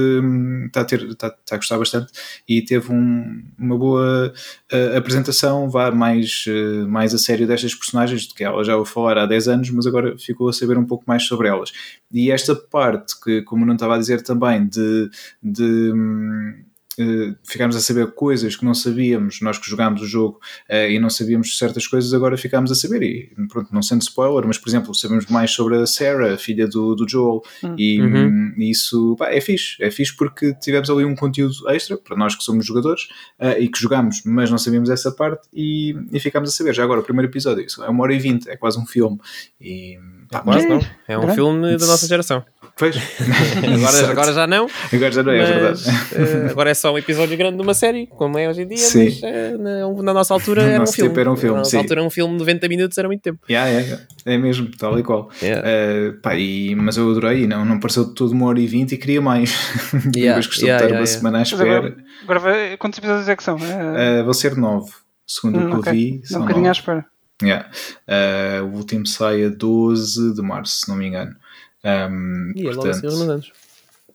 está 0.66 0.80
a, 0.80 0.84
ter, 0.84 1.02
está, 1.04 1.26
está 1.28 1.54
a 1.54 1.58
gostar 1.58 1.78
bastante 1.78 2.12
e 2.48 2.62
teve 2.62 2.92
um- 2.92 3.42
uma 3.58 3.76
boa 3.78 4.32
uh, 4.72 4.96
apresentação, 4.96 5.68
vá 5.68 5.90
mais, 5.90 6.44
uh, 6.48 6.88
mais 6.88 7.14
a 7.14 7.18
sério 7.18 7.46
destas 7.46 7.74
personagens, 7.74 8.22
de 8.22 8.34
que 8.34 8.44
ela 8.44 8.62
já 8.64 8.76
ouviu 8.76 8.92
falar 8.92 9.18
há 9.18 9.26
10 9.26 9.48
anos, 9.48 9.70
mas 9.70 9.86
agora 9.86 10.16
ficou 10.18 10.48
a 10.48 10.52
saber 10.52 10.76
um 10.78 10.84
pouco 10.84 11.04
mais 11.06 11.24
sobre 11.24 11.48
elas. 11.48 11.72
E 12.12 12.30
esta 12.30 12.54
parte 12.54 13.18
que, 13.22 13.42
como 13.42 13.64
não 13.66 13.74
estava 13.74 13.94
a 13.94 13.98
dizer 13.98 14.22
também, 14.22 14.66
de, 14.66 15.10
de 15.42 15.92
hum, 15.92 16.62
uh, 16.98 17.36
ficarmos 17.44 17.76
a 17.76 17.80
saber 17.80 18.12
coisas 18.12 18.56
que 18.56 18.64
não 18.64 18.74
sabíamos, 18.74 19.40
nós 19.40 19.58
que 19.58 19.68
jogámos 19.68 20.02
o 20.02 20.06
jogo 20.06 20.40
uh, 20.70 20.90
e 20.90 20.98
não 20.98 21.08
sabíamos 21.10 21.56
certas 21.58 21.86
coisas, 21.86 22.12
agora 22.14 22.36
ficámos 22.36 22.70
a 22.70 22.74
saber. 22.74 23.02
E 23.02 23.32
pronto, 23.48 23.72
não 23.72 23.82
sendo 23.82 24.02
spoiler, 24.02 24.46
mas 24.46 24.58
por 24.58 24.68
exemplo, 24.68 24.94
sabemos 24.94 25.26
mais 25.26 25.50
sobre 25.50 25.76
a 25.76 25.86
Sarah, 25.86 26.34
a 26.34 26.38
filha 26.38 26.66
do, 26.68 26.94
do 26.94 27.08
Joel, 27.08 27.42
Hum. 27.64 27.74
e 27.78 28.00
Uhum. 28.00 28.26
hum, 28.26 28.54
isso 28.58 29.16
pá, 29.18 29.30
é 29.30 29.40
fixe. 29.40 29.76
É 29.80 29.90
fixe 29.90 30.14
porque 30.16 30.54
tivemos 30.60 30.88
ali 30.90 31.04
um 31.04 31.14
conteúdo 31.14 31.54
extra 31.70 31.96
para 31.96 32.16
nós 32.16 32.34
que 32.34 32.42
somos 32.42 32.64
jogadores 32.66 33.04
uh, 33.40 33.58
e 33.58 33.68
que 33.68 33.80
jogamos, 33.80 34.22
mas 34.24 34.50
não 34.50 34.58
sabíamos 34.58 34.90
essa 34.90 35.10
parte 35.12 35.48
e, 35.52 35.94
e 36.12 36.18
ficámos 36.20 36.50
a 36.50 36.52
saber. 36.52 36.74
Já 36.74 36.82
agora, 36.84 37.00
o 37.00 37.04
primeiro 37.04 37.30
episódio, 37.30 37.64
isso 37.64 37.82
é 37.84 37.88
uma 37.88 38.02
hora 38.04 38.14
e 38.14 38.18
vinte, 38.18 38.48
é 38.48 38.56
quase 38.56 38.78
um 38.78 38.86
filme. 38.86 39.18
E, 39.60 39.98
pá, 40.30 40.40
Quase 40.40 40.66
mas- 40.68 40.82
não. 40.84 40.90
É 41.08 41.16
um 41.16 41.20
Grande. 41.22 41.34
filme 41.36 41.76
da 41.76 41.86
nossa 41.86 42.06
geração. 42.06 42.44
Pois. 42.76 42.96
Agora, 43.62 44.10
agora 44.10 44.32
já 44.32 44.46
não. 44.46 44.66
Agora 44.92 45.12
já 45.12 45.22
não 45.22 45.32
é, 45.32 45.38
é 45.38 45.40
mas, 45.70 45.84
verdade. 45.84 46.02
eh, 46.14 46.50
agora 46.50 46.70
é 46.70 46.74
só 46.74 46.92
um 46.92 46.98
episódio 46.98 47.36
grande 47.36 47.56
de 47.56 47.62
uma 47.62 47.74
série, 47.74 48.06
como 48.06 48.38
é 48.38 48.48
hoje 48.48 48.62
em 48.62 48.66
dia, 48.68 48.78
Sim. 48.78 49.04
mas 49.04 49.22
eh, 49.22 49.56
na, 49.58 50.02
na 50.02 50.14
nossa 50.14 50.32
altura 50.34 50.62
No 50.62 50.68
era 50.68 50.76
um 50.76 50.80
nosso 50.80 50.94
filme. 50.94 51.08
tempo 51.10 51.20
era 51.20 51.30
um 51.30 51.36
filme, 51.36 51.52
na 51.54 51.58
nossa 51.58 51.70
sim. 51.70 51.76
altura 51.76 52.02
um 52.02 52.10
filme 52.10 52.32
de 52.32 52.38
90 52.40 52.68
minutos 52.68 52.98
era 52.98 53.06
muito 53.08 53.20
tempo. 53.20 53.40
Yeah, 53.48 53.70
yeah, 53.70 54.02
é 54.24 54.38
mesmo, 54.38 54.70
tal 54.76 54.98
e 54.98 55.02
qual. 55.02 55.30
Yeah. 55.42 55.62
Uh, 55.68 56.20
pá, 56.22 56.34
e, 56.34 56.74
mas 56.74 56.96
eu 56.96 57.10
adorei, 57.10 57.42
e 57.42 57.46
não, 57.46 57.64
não 57.64 57.78
pareceu 57.78 58.06
de 58.06 58.14
tudo 58.14 58.32
uma 58.32 58.46
hora 58.46 58.58
e 58.58 58.66
vinte 58.66 58.92
e 58.92 58.96
queria 58.96 59.20
mais. 59.20 59.52
Yeah, 60.16 60.40
Depois 60.40 60.46
costumo 60.46 60.68
yeah, 60.68 60.84
estar 60.84 60.94
yeah, 60.94 61.00
uma 61.00 61.04
yeah. 61.04 61.06
semana 61.06 61.38
à 61.38 61.42
espera. 61.42 61.76
agora, 61.76 61.96
agora 62.26 62.76
quantos 62.78 62.98
episódios 62.98 63.28
é 63.28 63.36
que 63.36 63.42
são? 63.44 63.56
É, 63.58 64.20
Uh, 64.22 64.24
vão 64.24 64.32
ser 64.32 64.56
nove, 64.56 64.90
segundo 65.26 65.58
Hum, 65.58 65.66
o 65.66 65.70
que 65.70 65.76
ok. 65.76 65.92
eu 65.92 65.96
vi. 65.96 66.14
é 66.14 66.16
um 66.16 66.26
são 66.26 66.40
bocadinho 66.42 66.68
à 66.68 66.72
espera. 66.72 67.04
Yeah. 67.42 67.68
Uh, 68.08 68.64
o 68.66 68.76
último 68.76 69.06
sai 69.06 69.44
a 69.44 69.48
12 69.48 70.34
de 70.34 70.42
março, 70.42 70.76
se 70.80 70.88
não 70.88 70.96
me 70.96 71.06
engano. 71.08 71.34
Um, 71.84 72.52
E 72.54 72.66
é 72.66 72.70
logo 72.72 72.88
a 72.88 72.94
seguir 72.94 73.06
aos 73.06 73.14
meus 73.14 73.26
portanto, 73.26 73.30
anos. 73.32 73.52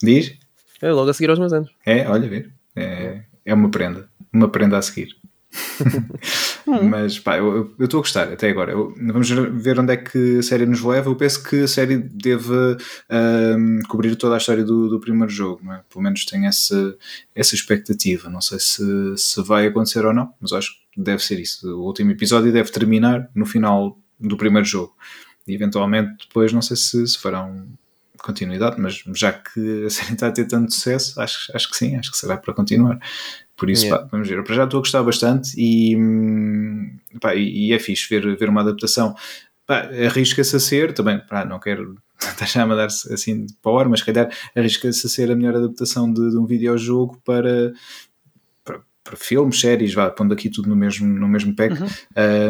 diz? 0.01 0.33
É 0.81 0.91
logo 0.91 1.09
a 1.09 1.13
seguir 1.13 1.29
aos 1.29 1.39
meus 1.39 1.53
anos. 1.53 1.69
É, 1.85 2.07
olha, 2.07 2.29
ver. 2.29 2.51
É, 2.75 3.21
é 3.45 3.53
uma 3.53 3.69
prenda. 3.69 4.09
Uma 4.31 4.49
prenda 4.49 4.77
a 4.77 4.81
seguir. 4.81 5.15
Mas 6.89 7.17
pá, 7.17 7.37
eu 7.37 7.73
estou 7.79 7.99
a 7.99 8.01
gostar 8.01 8.31
até 8.31 8.49
agora. 8.49 8.73
Eu, 8.73 8.93
vamos 8.97 9.29
ver 9.29 9.79
onde 9.79 9.93
é 9.93 9.97
que 9.97 10.39
a 10.39 10.43
série 10.43 10.65
nos 10.65 10.81
leva. 10.81 11.09
Eu 11.09 11.15
penso 11.15 11.41
que 11.43 11.63
a 11.63 11.67
série 11.67 11.97
deve 11.97 12.53
um, 13.09 13.79
cobrir 13.87 14.15
toda 14.15 14.35
a 14.35 14.37
história 14.37 14.63
do, 14.63 14.89
do 14.89 14.99
primeiro 14.99 15.31
jogo, 15.31 15.61
é? 15.71 15.81
pelo 15.89 16.03
menos 16.03 16.25
tenho 16.25 16.45
essa, 16.45 16.95
essa 17.33 17.55
expectativa. 17.55 18.29
Não 18.29 18.41
sei 18.41 18.59
se, 18.59 18.83
se 19.15 19.41
vai 19.41 19.67
acontecer 19.67 20.05
ou 20.05 20.13
não, 20.13 20.33
mas 20.39 20.51
acho 20.51 20.71
que 20.91 21.01
deve 21.01 21.23
ser 21.23 21.39
isso. 21.39 21.67
O 21.69 21.85
último 21.85 22.11
episódio 22.11 22.51
deve 22.51 22.69
terminar 22.71 23.29
no 23.33 23.45
final 23.45 23.97
do 24.19 24.35
primeiro 24.37 24.67
jogo. 24.67 24.93
E 25.47 25.53
eventualmente 25.53 26.27
depois 26.27 26.51
não 26.51 26.61
sei 26.61 26.77
se, 26.77 27.07
se 27.07 27.17
farão 27.17 27.67
continuidade, 28.17 28.79
mas 28.79 29.03
já 29.15 29.31
que 29.31 29.85
a 29.85 29.89
série 29.89 30.13
está 30.13 30.27
a 30.27 30.31
ter 30.31 30.45
tanto 30.45 30.73
sucesso, 30.73 31.19
acho, 31.21 31.51
acho 31.55 31.69
que 31.69 31.77
sim, 31.77 31.95
acho 31.95 32.11
que 32.11 32.17
será 32.17 32.37
para 32.37 32.53
continuar. 32.53 32.99
Por 33.55 33.69
isso, 33.69 33.85
yeah. 33.85 34.03
pá, 34.03 34.09
vamos 34.11 34.27
ver. 34.27 34.43
Para 34.43 34.55
já 34.55 34.63
estou 34.65 34.77
a 34.77 34.81
gostar 34.81 35.03
bastante 35.03 35.51
e, 35.57 35.95
hum, 35.95 36.97
pá, 37.19 37.35
e, 37.35 37.73
é 37.73 37.79
fixe 37.79 38.07
ver, 38.07 38.37
ver 38.37 38.49
uma 38.49 38.61
adaptação. 38.61 39.15
Arrisca-se 39.67 40.55
a 40.55 40.59
ser, 40.59 40.93
também, 40.93 41.19
pá, 41.19 41.43
não 41.43 41.59
quero 41.59 41.97
estar 42.21 42.61
a 42.61 42.67
mandar-se 42.67 43.11
assim 43.11 43.47
para 43.61 43.71
o 43.71 43.79
ar, 43.79 43.89
mas 43.89 44.01
se 44.01 44.05
calhar 44.05 44.29
arrisca-se 44.55 45.07
a 45.07 45.09
ser 45.09 45.31
a 45.31 45.35
melhor 45.35 45.55
adaptação 45.55 46.11
de, 46.11 46.29
de 46.29 46.37
um 46.37 46.45
videojogo 46.45 47.19
para 47.25 47.73
filmes, 49.15 49.59
séries, 49.59 49.93
vá, 49.93 50.09
pondo 50.09 50.33
aqui 50.33 50.49
tudo 50.49 50.69
no 50.69 50.75
mesmo, 50.75 51.07
no 51.07 51.27
mesmo 51.27 51.55
pack, 51.55 51.79
uhum. 51.79 51.87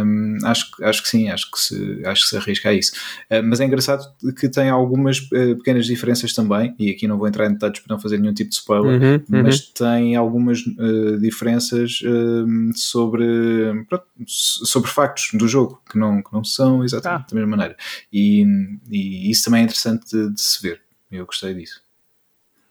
um, 0.06 0.38
acho, 0.46 0.72
acho 0.82 1.04
que 1.04 1.10
sim, 1.10 1.30
acho 1.30 1.52
que 1.52 1.60
se, 1.60 2.02
acho 2.06 2.24
que 2.24 2.30
se 2.30 2.38
arrisca 2.38 2.70
a 2.70 2.74
isso. 2.74 2.94
Uh, 3.30 3.44
mas 3.44 3.60
é 3.60 3.66
engraçado 3.66 4.04
que 4.40 4.50
tem 4.50 4.70
algumas 4.70 5.20
uh, 5.20 5.56
pequenas 5.58 5.86
diferenças 5.86 6.34
também, 6.34 6.76
e 6.80 6.90
aqui 6.90 7.08
não 7.08 7.18
vou 7.18 7.28
entrar 7.28 7.48
em 7.48 7.54
detalhes 7.54 7.80
para 7.80 7.94
não 7.96 8.02
fazer 8.02 8.18
nenhum 8.18 8.34
tipo 8.34 8.50
de 8.50 8.56
spoiler, 8.56 9.02
uhum, 9.02 9.14
uhum. 9.14 9.44
mas 9.44 9.60
tem 9.60 10.16
algumas 10.16 10.60
uh, 10.62 11.18
diferenças 11.20 12.00
sobre, 12.76 13.26
pronto, 13.88 14.06
sobre 14.28 14.90
factos 14.90 15.30
do 15.34 15.48
jogo, 15.48 15.82
que 15.90 15.98
não, 15.98 16.22
que 16.22 16.34
não 16.34 16.44
são 16.44 16.84
exatamente 16.84 17.24
ah. 17.24 17.28
da 17.30 17.36
mesma 17.36 17.58
maneira. 17.58 17.78
E, 18.12 18.46
e 18.90 19.30
isso 19.30 19.46
também 19.46 19.62
é 19.62 19.64
interessante 19.64 20.06
de, 20.12 20.34
de 20.34 20.42
se 20.42 20.62
ver. 20.62 20.82
Eu 21.12 21.26
gostei 21.26 21.54
disso. 21.54 21.82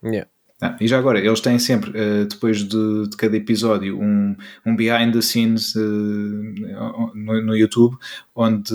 Yeah. 0.05 0.29
Ah, 0.61 0.75
e 0.81 0.89
já 0.89 0.99
agora, 0.99 1.19
eles 1.19 1.41
têm 1.41 1.59
sempre, 1.59 1.91
uh, 1.91 2.25
depois 2.27 2.65
de, 2.65 3.09
de, 3.09 3.17
cada 3.17 3.37
episódio, 3.37 4.01
um, 4.01 4.35
um 4.65 4.75
behind 4.75 5.13
the 5.13 5.21
scenes 5.21 5.75
uh, 5.75 7.13
no, 7.15 7.43
no, 7.43 7.55
YouTube, 7.55 7.95
onde 8.35 8.73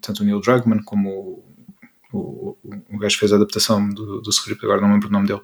tanto 0.00 0.22
o 0.22 0.24
Neil 0.24 0.40
Druckmann 0.40 0.84
como 0.84 1.42
o, 2.12 2.16
o, 2.16 2.56
o 2.92 2.98
gajo 2.98 3.16
que 3.16 3.20
fez 3.20 3.32
a 3.32 3.36
adaptação 3.36 3.88
do, 3.88 4.20
do 4.20 4.30
script, 4.30 4.64
agora 4.64 4.80
não 4.80 4.92
lembro 4.92 5.08
o 5.08 5.12
nome 5.12 5.26
dele, 5.26 5.40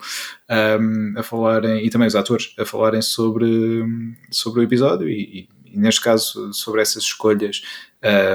um, 0.81 1.19
a 1.19 1.23
falarem, 1.25 1.85
e 1.85 1.91
também 1.91 2.07
os 2.07 2.15
atores, 2.15 2.55
a 2.57 2.65
falarem 2.65 3.03
sobre, 3.03 3.85
sobre 4.31 4.61
o 4.61 4.63
episódio 4.63 5.09
e, 5.09 5.49
e, 5.67 5.73
e 5.75 5.77
neste 5.77 6.01
caso 6.01 6.53
sobre 6.53 6.81
essas 6.81 7.03
escolhas 7.03 7.61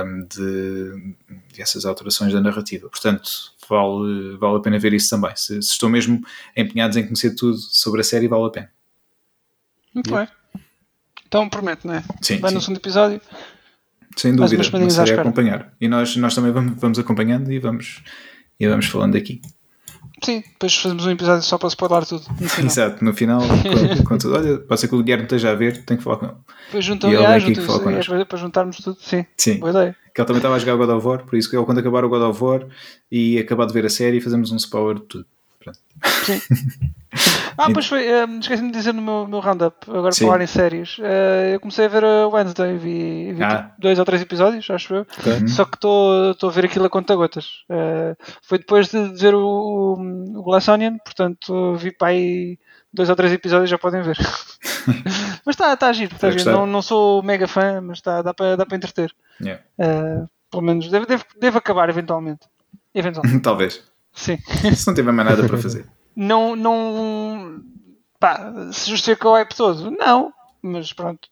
um, 0.05 0.25
de, 0.25 1.15
de 1.53 1.61
essas 1.61 1.85
alterações 1.85 2.33
da 2.33 2.41
narrativa. 2.41 2.89
Portanto, 2.89 3.29
vale, 3.69 4.37
vale 4.37 4.57
a 4.57 4.59
pena 4.59 4.79
ver 4.79 4.93
isso 4.93 5.09
também. 5.09 5.35
Se, 5.35 5.61
se 5.61 5.71
estão 5.71 5.89
mesmo 5.89 6.21
empenhados 6.55 6.97
em 6.97 7.03
conhecer 7.03 7.35
tudo 7.35 7.57
sobre 7.57 8.01
a 8.01 8.03
série, 8.03 8.27
vale 8.27 8.45
a 8.45 8.49
pena. 8.49 8.71
Muito 9.93 10.13
bem. 10.13 10.27
Então 11.27 11.47
promete, 11.47 11.85
não 11.85 11.93
é? 11.93 12.03
Sim. 12.21 12.39
Vai 12.39 12.49
sim. 12.49 12.55
no 12.55 12.61
segundo 12.61 12.77
episódio. 12.77 13.21
Sem 14.15 14.35
dúvida, 14.35 14.77
uma 14.77 14.89
série 14.89 15.13
a 15.13 15.21
acompanhar. 15.21 15.73
E 15.79 15.87
nós, 15.87 16.15
nós 16.17 16.33
também 16.33 16.51
vamos, 16.51 16.79
vamos 16.79 16.99
acompanhando 16.99 17.51
e 17.51 17.59
vamos, 17.59 18.03
e 18.59 18.67
vamos 18.67 18.87
falando 18.87 19.15
aqui. 19.15 19.41
Sim, 20.23 20.41
depois 20.41 20.75
fazemos 20.75 21.05
um 21.05 21.11
episódio 21.11 21.43
só 21.43 21.57
para 21.57 21.69
spoiler 21.69 22.05
tudo. 22.05 22.25
No 22.39 22.45
Exato, 22.65 23.05
no 23.05 23.13
final, 23.13 23.41
com, 23.41 24.03
com 24.03 24.17
tudo. 24.17 24.35
Olha, 24.35 24.57
pode 24.57 24.81
ser 24.81 24.87
que 24.87 24.95
o 24.95 25.03
Guilherme 25.03 25.23
esteja 25.23 25.51
a 25.51 25.55
ver, 25.55 25.85
tenho 25.85 25.97
que 25.97 26.03
falar 26.03 26.17
com 26.17 26.25
ele. 26.25 26.35
Depois 26.65 26.85
juntam, 26.85 27.09
e 27.09 27.15
juntam, 27.39 28.01
juntam, 28.01 28.25
para 28.25 28.37
juntarmos 28.37 28.77
tudo, 28.77 28.97
sim. 28.99 29.25
Sim. 29.37 29.59
Boa 29.59 29.71
ideia. 29.71 29.95
Que 30.19 30.23
ele 30.23 30.27
também 30.27 30.39
estava 30.39 30.55
a 30.55 30.59
jogar 30.59 30.75
God 30.75 30.89
of 30.89 31.07
War, 31.07 31.23
por 31.23 31.37
isso 31.37 31.49
que 31.49 31.55
ele, 31.55 31.63
quando 31.63 31.77
acabar 31.77 32.03
o 32.03 32.09
God 32.09 32.23
of 32.23 32.43
War 32.43 32.65
e 33.09 33.39
acabar 33.39 33.65
de 33.65 33.71
ver 33.71 33.85
a 33.85 33.89
série, 33.89 34.19
fazemos 34.19 34.51
um 34.51 34.57
spoiler 34.57 34.95
de 34.95 35.05
tudo. 35.05 35.25
Sim. 36.25 36.41
Ah, 37.57 37.67
pois 37.73 37.87
foi, 37.87 38.07
um, 38.23 38.39
esqueci-me 38.39 38.71
de 38.71 38.77
dizer 38.77 38.93
no 38.93 39.01
meu, 39.01 39.27
meu 39.27 39.41
roundup, 39.41 39.75
agora 39.89 40.13
Sim. 40.13 40.25
falar 40.25 40.39
em 40.39 40.47
séries. 40.47 40.97
Uh, 40.99 41.51
eu 41.53 41.59
comecei 41.59 41.85
a 41.85 41.89
ver 41.89 42.05
a 42.05 42.27
Wednesday, 42.29 42.77
vi, 42.77 43.33
vi 43.33 43.43
ah. 43.43 43.73
dois 43.77 43.99
ou 43.99 44.05
três 44.05 44.21
episódios, 44.21 44.69
acho 44.69 44.93
eu. 44.93 45.01
Okay. 45.01 45.45
Só 45.49 45.65
que 45.65 45.75
estou 45.75 46.35
a 46.41 46.51
ver 46.51 46.65
aquilo 46.65 46.85
a 46.85 46.89
conta 46.89 47.15
gotas. 47.15 47.65
Uh, 47.69 48.15
foi 48.41 48.59
depois 48.59 48.87
de 48.87 49.09
ver 49.09 49.35
o, 49.35 49.97
o 50.35 50.43
Glass 50.43 50.69
Onion, 50.69 50.99
portanto 51.03 51.75
vi 51.75 51.91
para 51.91 52.09
aí 52.09 52.57
dois 52.93 53.09
ou 53.09 53.15
três 53.15 53.33
episódios 53.33 53.69
já 53.69 53.77
podem 53.77 54.01
ver. 54.01 54.17
mas 55.45 55.55
está 55.55 55.75
tá 55.75 55.87
a 55.87 55.93
giro, 55.93 56.15
tá 56.17 56.31
giro. 56.31 56.51
Não, 56.51 56.65
não 56.65 56.81
sou 56.81 57.23
mega 57.23 57.47
fã, 57.47 57.81
mas 57.81 58.01
tá, 58.01 58.21
dá 58.21 58.33
para 58.33 58.55
dá 58.55 58.65
entreter. 58.75 59.13
Yeah. 59.41 59.63
Uh, 59.77 60.27
pelo 60.49 60.63
menos 60.63 60.89
deve, 60.89 61.05
deve, 61.05 61.23
deve 61.39 61.57
acabar 61.57 61.89
eventualmente. 61.89 62.47
eventualmente. 62.93 63.41
Talvez. 63.43 63.83
Sim. 64.13 64.37
Se 64.75 64.87
não 64.87 64.93
tiver 64.93 65.11
mais 65.11 65.29
nada 65.29 65.47
para 65.47 65.57
fazer 65.57 65.85
não, 66.19 66.53
não 66.53 67.63
pá, 68.19 68.51
se 68.73 68.89
justifica 68.89 69.29
o 69.29 69.33
hype 69.33 69.55
todo. 69.55 69.89
Não, 69.91 70.33
mas 70.61 70.91
pronto, 70.91 71.29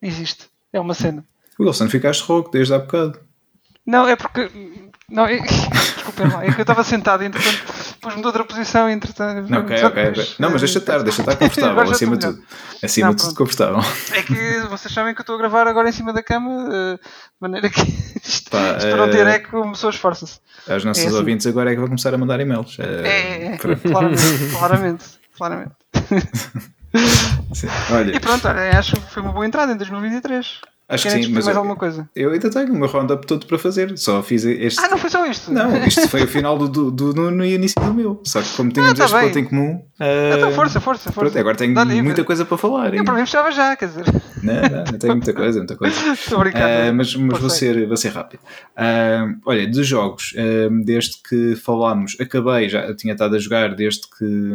existe. 0.00 0.48
É 0.72 0.80
uma 0.80 0.94
cena. 0.94 1.22
Wilson, 1.60 1.90
ficaste 1.90 2.22
rouco 2.22 2.50
desde 2.50 2.72
há 2.72 2.78
bocado. 2.78 3.20
Não, 3.84 4.08
é 4.08 4.16
porque. 4.16 4.50
Não, 5.10 5.26
é, 5.26 5.38
desculpem 5.38 6.30
lá, 6.30 6.44
é 6.44 6.52
que 6.52 6.60
eu 6.60 6.62
estava 6.62 6.82
sentado 6.82 7.22
e 7.22 7.26
entretanto 7.26 7.62
pus-me 8.02 8.20
de 8.20 8.26
outra 8.26 8.44
posição 8.44 8.90
e 8.90 8.92
entretanto. 8.92 9.44
Ok, 9.54 9.84
ok, 9.84 10.08
ok. 10.08 10.34
Não, 10.38 10.50
mas 10.50 10.60
deixa 10.60 10.78
estar, 10.78 11.02
deixa 11.02 11.22
estar 11.22 11.36
confortável, 11.36 11.90
acima 11.90 12.16
de 12.16 12.26
tudo. 12.26 12.42
Acima 12.82 13.06
não, 13.06 13.14
de 13.14 13.22
tudo 13.22 13.34
confortável. 13.36 13.80
É 14.12 14.22
que 14.22 14.60
vocês 14.68 14.92
sabem 14.92 15.14
que 15.14 15.20
eu 15.20 15.22
estou 15.22 15.36
a 15.36 15.38
gravar 15.38 15.68
agora 15.68 15.88
em 15.88 15.92
cima 15.92 16.12
da 16.12 16.22
cama, 16.22 16.68
eh, 16.70 16.96
de 16.96 17.40
maneira 17.40 17.70
que 17.70 17.80
isto, 18.22 18.50
Pá, 18.50 18.76
isto 18.76 18.88
para 18.88 18.96
não 18.96 19.10
ter 19.10 19.26
eco, 19.28 19.60
uma 19.60 19.72
pessoa 19.72 19.90
esforça-se. 19.90 20.40
Os 20.68 20.84
nossos 20.84 21.04
é 21.04 21.06
assim. 21.06 21.16
ouvintes 21.16 21.46
agora 21.46 21.70
é 21.70 21.74
que 21.74 21.78
vão 21.78 21.86
começar 21.88 22.12
a 22.12 22.18
mandar 22.18 22.40
e-mails. 22.40 22.76
É, 22.80 22.84
é, 22.84 23.54
é 23.54 23.56
claramente, 23.56 24.22
claramente, 24.58 25.04
claramente. 25.36 25.74
Sim, 27.54 27.68
olha. 27.92 28.16
E 28.16 28.20
pronto, 28.20 28.48
olha, 28.48 28.78
acho 28.78 28.96
que 28.96 29.12
foi 29.12 29.22
uma 29.22 29.32
boa 29.32 29.46
entrada 29.46 29.72
em 29.72 29.76
2023. 29.76 30.60
Acho 30.92 31.04
que 31.04 31.10
sim, 31.10 31.32
mas 31.32 31.46
mais 31.46 31.48
eu, 31.48 31.56
alguma 31.56 31.76
coisa? 31.76 32.08
eu 32.14 32.30
ainda 32.30 32.50
tenho 32.50 32.72
o 32.72 32.76
meu 32.76 32.86
roundup 32.86 33.26
todo 33.26 33.46
para 33.46 33.58
fazer. 33.58 33.96
Só 33.96 34.22
fiz 34.22 34.44
este. 34.44 34.78
Ah, 34.78 34.88
não 34.88 34.98
foi 34.98 35.08
só 35.08 35.24
isto? 35.26 35.50
Não, 35.50 35.74
isto 35.86 36.06
foi 36.08 36.24
o 36.24 36.28
final 36.28 36.58
do, 36.58 36.68
do, 36.68 36.90
do, 36.90 37.12
do 37.14 37.30
no 37.30 37.44
início 37.44 37.80
do 37.80 37.94
meu. 37.94 38.20
Só 38.24 38.42
que 38.42 38.48
como 38.56 38.70
tínhamos 38.70 39.00
ah, 39.00 39.08
tá 39.08 39.16
este 39.16 39.26
ponto 39.26 39.38
em 39.38 39.44
comum. 39.44 39.82
Uh... 39.98 40.36
Então, 40.36 40.52
força, 40.52 40.80
força, 40.80 41.10
força. 41.10 41.30
Pronto, 41.30 41.38
agora 41.38 41.56
tenho 41.56 42.04
muita 42.04 42.24
coisa 42.24 42.44
para 42.44 42.58
falar. 42.58 42.94
Eu 42.94 43.04
para 43.04 43.14
mim 43.14 43.20
fechava 43.20 43.50
já, 43.50 43.74
quer 43.74 43.86
dizer. 43.86 44.04
Não, 44.42 44.54
não, 44.54 44.84
não 44.92 44.98
tenho 44.98 45.12
muita 45.14 45.32
coisa, 45.32 45.58
muita 45.58 45.76
coisa. 45.76 45.96
Estou 46.12 46.40
brincando. 46.40 46.64
Uh, 46.64 46.94
mas 46.94 47.16
mas 47.16 47.40
vou, 47.40 47.50
ser, 47.50 47.86
vou 47.86 47.96
ser 47.96 48.10
rápido. 48.10 48.40
Uh, 48.76 49.40
olha, 49.46 49.66
de 49.66 49.82
jogos, 49.82 50.34
desde 50.84 51.16
que 51.28 51.56
falámos, 51.56 52.16
acabei, 52.20 52.68
já 52.68 52.94
tinha 52.94 53.12
estado 53.12 53.36
a 53.36 53.38
jogar 53.38 53.74
desde 53.74 54.02
que 54.02 54.52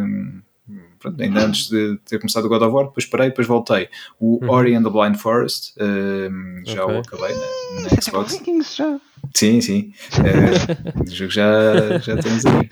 pronto, 1.00 1.22
ainda 1.22 1.46
antes 1.46 1.70
de 1.70 1.98
ter 2.06 2.20
começado 2.20 2.46
o 2.46 2.50
God 2.50 2.62
of 2.62 2.74
War, 2.74 2.86
depois 2.86 3.06
parei, 3.06 3.30
depois 3.30 3.48
voltei. 3.48 3.90
O 4.20 4.44
uhum. 4.44 4.52
Ori 4.52 4.76
and 4.76 4.84
the 4.84 4.90
Blind 4.90 5.16
Forest, 5.16 5.74
um, 5.80 6.62
já 6.66 6.84
okay. 6.84 6.96
o 6.96 7.00
acabei 7.00 7.36
na, 7.36 7.82
na 7.82 8.02
Xbox. 8.02 8.76
já. 8.76 9.00
Sim, 9.34 9.62
sim. 9.62 9.94
Uh, 10.14 11.04
o 11.04 11.10
jogo 11.10 11.32
já, 11.32 11.98
já 12.00 12.18
temos 12.18 12.46
aí. 12.46 12.70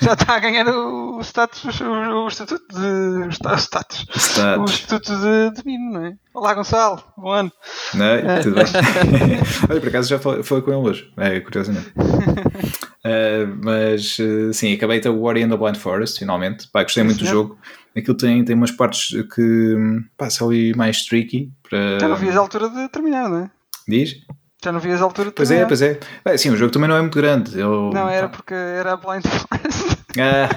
Já 0.00 0.12
está 0.12 0.36
a 0.36 0.38
ganhar 0.38 0.68
o 0.68 1.20
status, 1.20 1.80
o, 1.80 2.24
o 2.24 2.28
estatuto 2.28 2.64
de. 2.72 3.26
O 3.26 3.30
status. 3.30 4.06
status. 4.14 4.60
O 4.60 4.64
estatuto 4.64 5.16
de, 5.16 5.62
de 5.62 5.78
não 5.78 6.06
é? 6.06 6.16
Olá, 6.34 6.54
Gonçalo. 6.54 7.02
Bom 7.16 7.30
ano. 7.30 7.52
Não, 7.94 8.04
é, 8.04 8.40
tudo 8.40 8.56
bem. 8.56 8.64
Olha, 9.70 9.80
por 9.80 9.88
acaso 9.88 10.08
já 10.08 10.18
falei, 10.18 10.42
falei 10.42 10.64
com 10.64 10.70
ele 10.70 10.88
hoje, 10.88 11.12
é, 11.16 11.40
curiosamente. 11.40 11.92
Uh, 13.06 13.58
mas 13.62 14.18
uh, 14.18 14.52
sim, 14.52 14.74
acabei 14.74 15.00
o 15.00 15.20
War 15.20 15.36
and 15.36 15.50
the 15.50 15.56
Blind 15.56 15.76
Forest, 15.76 16.18
finalmente. 16.18 16.68
Pá, 16.68 16.82
gostei 16.82 17.04
muito 17.04 17.20
do 17.20 17.26
jogo. 17.26 17.58
Aquilo 17.96 18.16
tem, 18.16 18.44
tem 18.44 18.56
umas 18.56 18.72
partes 18.72 19.14
que 19.32 19.76
passa 20.16 20.44
ali 20.44 20.74
mais 20.74 21.04
tricky. 21.04 21.52
Para... 21.62 22.00
Já 22.00 22.08
não 22.08 22.16
vias 22.16 22.36
a 22.36 22.40
altura 22.40 22.68
de 22.68 22.88
terminar, 22.88 23.28
não 23.28 23.38
é? 23.44 23.50
Diz? 23.86 24.16
Já 24.62 24.72
não 24.72 24.80
vias 24.80 25.00
a 25.00 25.04
altura 25.04 25.28
de 25.28 25.34
pois 25.34 25.48
terminar. 25.48 25.68
Pois 25.68 25.82
é, 25.82 26.00
pois 26.22 26.34
é. 26.34 26.36
Sim, 26.36 26.50
o 26.50 26.56
jogo 26.56 26.72
também 26.72 26.88
não 26.88 26.96
é 26.96 27.00
muito 27.00 27.16
grande. 27.16 27.58
Eu... 27.58 27.90
Não, 27.94 28.08
era 28.08 28.28
porque 28.28 28.54
era 28.54 28.94
a 28.94 28.96
Blind 28.96 29.22
Forest. 29.24 29.98
Ah. 30.18 30.48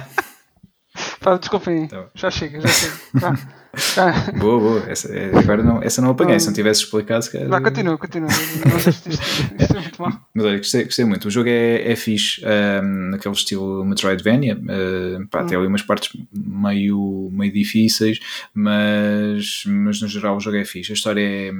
Pá, 1.20 1.36
desculpem, 1.36 1.86
tá 1.86 2.06
já 2.14 2.30
chega, 2.30 2.60
já 2.60 2.68
chega. 2.68 2.94
Ah. 3.96 4.32
boa, 4.38 4.58
boa. 4.58 4.84
Essa, 4.88 5.12
é, 5.14 5.36
agora 5.36 5.62
não, 5.62 5.82
essa 5.82 6.02
não 6.02 6.10
apanhei, 6.10 6.38
se 6.40 6.46
não 6.46 6.54
tivesse 6.54 6.84
explicado. 6.84 7.22
Se 7.24 7.32
calhar... 7.32 7.62
continua, 7.62 7.96
continua. 7.96 8.28
Não 8.28 8.76
isto, 8.76 9.08
isto, 9.08 9.54
isto 9.58 9.76
é 9.76 9.80
muito 9.80 10.02
mal. 10.02 10.12
Mas 10.34 10.44
olha, 10.44 10.56
gostei, 10.58 10.84
gostei 10.84 11.04
muito. 11.04 11.28
O 11.28 11.30
jogo 11.30 11.48
é, 11.48 11.90
é 11.90 11.96
fixe, 11.96 12.42
um, 12.44 13.10
naquele 13.10 13.34
estilo 13.34 13.84
Metroidvania. 13.84 14.56
Uh, 14.56 15.26
pá, 15.28 15.42
hum. 15.42 15.46
Tem 15.46 15.56
ali 15.56 15.66
umas 15.66 15.82
partes 15.82 16.10
meio, 16.32 17.30
meio 17.32 17.52
difíceis, 17.52 18.18
mas, 18.52 19.64
mas 19.66 20.00
no 20.00 20.08
geral 20.08 20.36
o 20.36 20.40
jogo 20.40 20.56
é 20.56 20.64
fixe. 20.64 20.92
A 20.92 20.94
história 20.94 21.22
é 21.22 21.52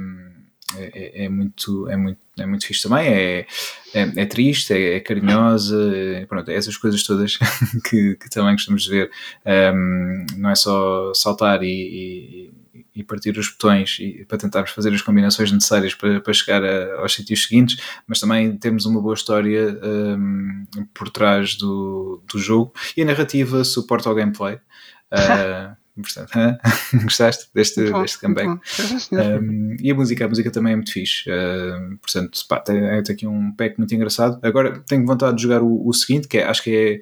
é, 0.77 0.91
é, 0.93 1.25
é, 1.25 1.29
muito, 1.29 1.89
é, 1.89 1.97
muito, 1.97 2.19
é 2.37 2.45
muito 2.45 2.65
fixe 2.65 2.83
também, 2.83 3.07
é, 3.07 3.47
é, 3.93 4.11
é 4.15 4.25
triste, 4.25 4.73
é, 4.73 4.95
é 4.95 4.99
carinhosa, 4.99 5.77
é, 5.95 6.25
pronto, 6.25 6.49
essas 6.49 6.77
coisas 6.77 7.03
todas 7.03 7.37
que, 7.89 8.15
que 8.15 8.29
também 8.29 8.53
gostamos 8.53 8.83
de 8.83 8.89
ver. 8.89 9.11
Um, 9.45 10.25
não 10.37 10.49
é 10.49 10.55
só 10.55 11.13
saltar 11.13 11.63
e, 11.63 12.51
e, 12.73 12.81
e 12.95 13.03
partir 13.03 13.37
os 13.37 13.49
botões 13.49 13.97
e, 13.99 14.25
para 14.25 14.37
tentarmos 14.37 14.71
fazer 14.71 14.93
as 14.93 15.01
combinações 15.01 15.51
necessárias 15.51 15.93
para, 15.93 16.21
para 16.21 16.33
chegar 16.33 16.63
a, 16.63 17.01
aos 17.01 17.13
sítios 17.13 17.43
seguintes, 17.43 17.77
mas 18.07 18.19
também 18.19 18.55
temos 18.57 18.85
uma 18.85 19.01
boa 19.01 19.13
história 19.13 19.77
um, 19.83 20.65
por 20.93 21.09
trás 21.09 21.55
do, 21.55 22.21
do 22.31 22.39
jogo 22.39 22.73
e 22.95 23.01
a 23.01 23.05
narrativa 23.05 23.63
suporta 23.63 24.09
o 24.09 24.15
gameplay. 24.15 24.55
Uh, 25.11 25.75
Portanto, 25.95 26.31
gostaste 27.03 27.49
deste, 27.53 27.89
bom, 27.89 28.01
deste 28.01 28.19
comeback? 28.19 28.59
Um, 29.11 29.75
e 29.79 29.91
a 29.91 29.95
música, 29.95 30.25
a 30.25 30.27
música 30.27 30.51
também 30.51 30.73
é 30.73 30.75
muito 30.75 30.91
fixe. 30.91 31.29
Uh, 31.29 31.97
portanto, 31.97 32.39
pá, 32.47 32.59
tem, 32.59 33.03
tem, 33.03 33.13
aqui 33.13 33.27
um 33.27 33.53
pack 33.55 33.77
muito 33.77 33.93
engraçado. 33.93 34.39
Agora 34.41 34.81
tenho 34.87 35.05
vontade 35.05 35.35
de 35.35 35.43
jogar 35.43 35.61
o, 35.61 35.87
o 35.87 35.93
seguinte, 35.93 36.27
que 36.27 36.37
é, 36.37 36.45
acho 36.45 36.63
que 36.63 36.75
é 36.75 37.01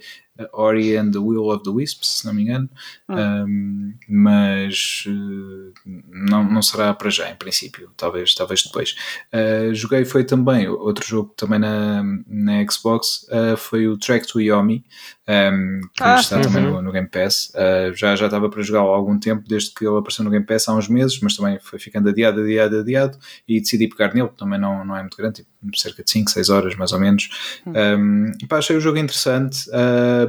Ori 0.54 0.96
and 0.98 1.12
the 1.12 1.20
Will 1.20 1.50
of 1.50 1.64
the 1.64 1.70
Wisps, 1.70 2.20
se 2.20 2.26
não 2.26 2.34
me 2.34 2.44
engano, 2.44 2.70
ah. 3.08 3.44
um, 3.46 3.94
mas 4.08 5.04
uh, 5.08 5.74
não, 6.08 6.44
não 6.44 6.62
será 6.62 6.94
para 6.94 7.10
já, 7.10 7.30
em 7.30 7.36
princípio, 7.36 7.92
talvez, 7.98 8.34
talvez 8.34 8.64
depois. 8.64 8.96
Uh, 9.34 9.74
joguei 9.74 10.06
foi 10.06 10.24
também, 10.24 10.68
outro 10.68 11.06
jogo 11.06 11.34
também 11.36 11.60
na, 11.60 12.04
na 12.28 12.66
Xbox, 12.70 13.28
uh, 13.30 13.58
foi 13.58 13.88
o 13.88 13.98
Track 13.98 14.28
to 14.28 14.40
Yomi, 14.40 14.84
um, 15.28 15.82
que 15.94 16.04
ah, 16.04 16.20
está 16.20 16.38
sim, 16.38 16.42
também 16.42 16.64
no, 16.64 16.82
no, 16.82 16.92
Game 16.92 17.08
Pass. 17.08 17.52
já, 17.96 18.16
já 18.16 18.26
estava 18.26 18.50
para 18.50 18.62
jogar 18.64 18.80
há 18.80 18.84
algum 18.84 19.20
tempo, 19.20 19.44
desde 19.48 19.72
que 19.74 19.86
ele 19.86 19.98
apareceu 19.98 20.26
no 20.26 20.32
Game 20.32 20.46
Pass 20.46 20.68
há 20.68 20.74
uns 20.74 20.88
meses, 20.88 21.20
mas 21.22 21.36
também 21.36 21.60
foi 21.60 21.78
ficando 21.78 22.10
adiado, 22.10 22.42
adiado, 22.42 22.80
adiado, 22.80 23.20
e 23.48 23.60
decidi 23.60 23.88
pegar 23.88 24.14
nele, 24.14 24.30
também 24.38 24.60
não, 24.60 24.84
não 24.84 24.96
é 24.96 25.02
muito 25.02 25.16
grande, 25.16 25.44
tipo, 25.44 25.78
cerca 25.78 26.04
de 26.04 26.10
5, 26.10 26.32
6 26.32 26.50
horas 26.50 26.76
mais 26.76 26.92
ou 26.92 27.00
menos. 27.00 27.30
Um, 27.68 28.32
pá, 28.48 28.58
achei 28.58 28.76
o 28.76 28.82
jogo 28.82 28.98
interessante. 28.98 29.70
Uh, 29.70 30.29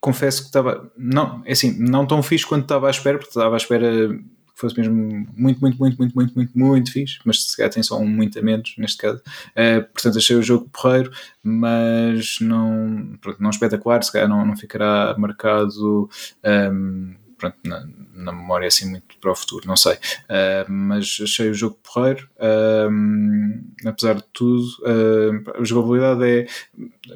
confesso 0.00 0.42
que 0.42 0.48
estava, 0.48 0.90
não, 0.96 1.42
é 1.44 1.52
assim, 1.52 1.78
não 1.78 2.06
tão 2.06 2.22
fixe 2.22 2.46
quanto 2.46 2.62
estava 2.62 2.86
à 2.86 2.90
espera, 2.90 3.18
porque 3.18 3.30
estava 3.30 3.54
à 3.54 3.58
espera 3.58 4.08
que 4.08 4.60
fosse 4.60 4.76
mesmo 4.76 4.94
muito, 5.36 5.60
muito, 5.60 5.78
muito, 5.78 5.96
muito, 5.98 6.14
muito, 6.14 6.34
muito, 6.34 6.58
muito 6.58 6.92
fixe, 6.92 7.18
mas 7.24 7.44
se 7.44 7.56
calhar 7.56 7.72
tem 7.72 7.82
só 7.82 7.98
um 7.98 8.06
muito 8.06 8.38
a 8.38 8.42
menos 8.42 8.74
neste 8.78 8.98
caso. 8.98 9.22
Uh, 9.50 9.82
portanto, 9.92 10.18
achei 10.18 10.36
o 10.36 10.42
jogo 10.42 10.68
porreiro, 10.70 11.10
mas 11.42 12.38
não, 12.40 13.16
pronto, 13.20 13.42
não 13.42 13.50
espetacular, 13.50 14.02
se 14.02 14.12
calhar 14.12 14.28
não, 14.28 14.44
não 14.44 14.56
ficará 14.56 15.14
marcado. 15.18 16.08
Um, 16.44 17.14
pronto, 17.38 17.56
na, 17.64 17.86
na, 18.20 18.32
memória 18.32 18.68
assim 18.68 18.90
muito 18.90 19.16
para 19.20 19.32
o 19.32 19.34
futuro, 19.34 19.66
não 19.66 19.76
sei. 19.76 19.94
Uh, 19.94 20.70
mas 20.70 21.18
achei 21.22 21.50
o 21.50 21.54
jogo 21.54 21.78
porreiro, 21.82 22.28
uh, 22.36 23.88
apesar 23.88 24.14
de 24.14 24.24
tudo, 24.32 24.64
uh, 24.80 25.60
a 25.60 25.64
jogabilidade 25.64 26.24
é 26.24 26.46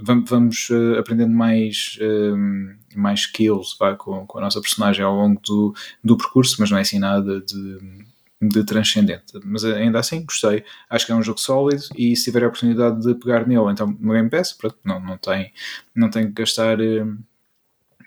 vamos, 0.00 0.28
vamos 0.28 0.68
aprendendo 0.98 1.32
mais, 1.32 1.98
mais 2.94 3.20
skills 3.20 3.76
vá, 3.78 3.94
com, 3.94 4.26
com 4.26 4.38
a 4.38 4.42
nossa 4.42 4.60
personagem 4.60 5.04
ao 5.04 5.14
longo 5.14 5.40
do, 5.40 5.74
do 6.02 6.16
percurso, 6.16 6.56
mas 6.58 6.70
não 6.70 6.78
é 6.78 6.82
assim 6.82 6.98
nada 6.98 7.40
de 7.40 8.04
de 8.48 8.64
transcendente, 8.64 9.32
mas 9.44 9.64
ainda 9.64 9.98
assim 9.98 10.24
gostei. 10.24 10.64
Acho 10.88 11.06
que 11.06 11.12
é 11.12 11.14
um 11.14 11.22
jogo 11.22 11.40
sólido 11.40 11.84
e 11.96 12.14
se 12.16 12.24
tiver 12.24 12.44
a 12.44 12.48
oportunidade 12.48 13.00
de 13.00 13.14
pegar 13.14 13.46
nele, 13.46 13.72
então 13.72 13.96
no 13.98 14.12
Game 14.12 14.28
Pass, 14.28 14.52
pronto, 14.52 14.76
não, 14.84 15.00
não, 15.00 15.16
tem, 15.16 15.52
não 15.94 16.10
tem 16.10 16.26
que 16.26 16.32
gastar 16.32 16.78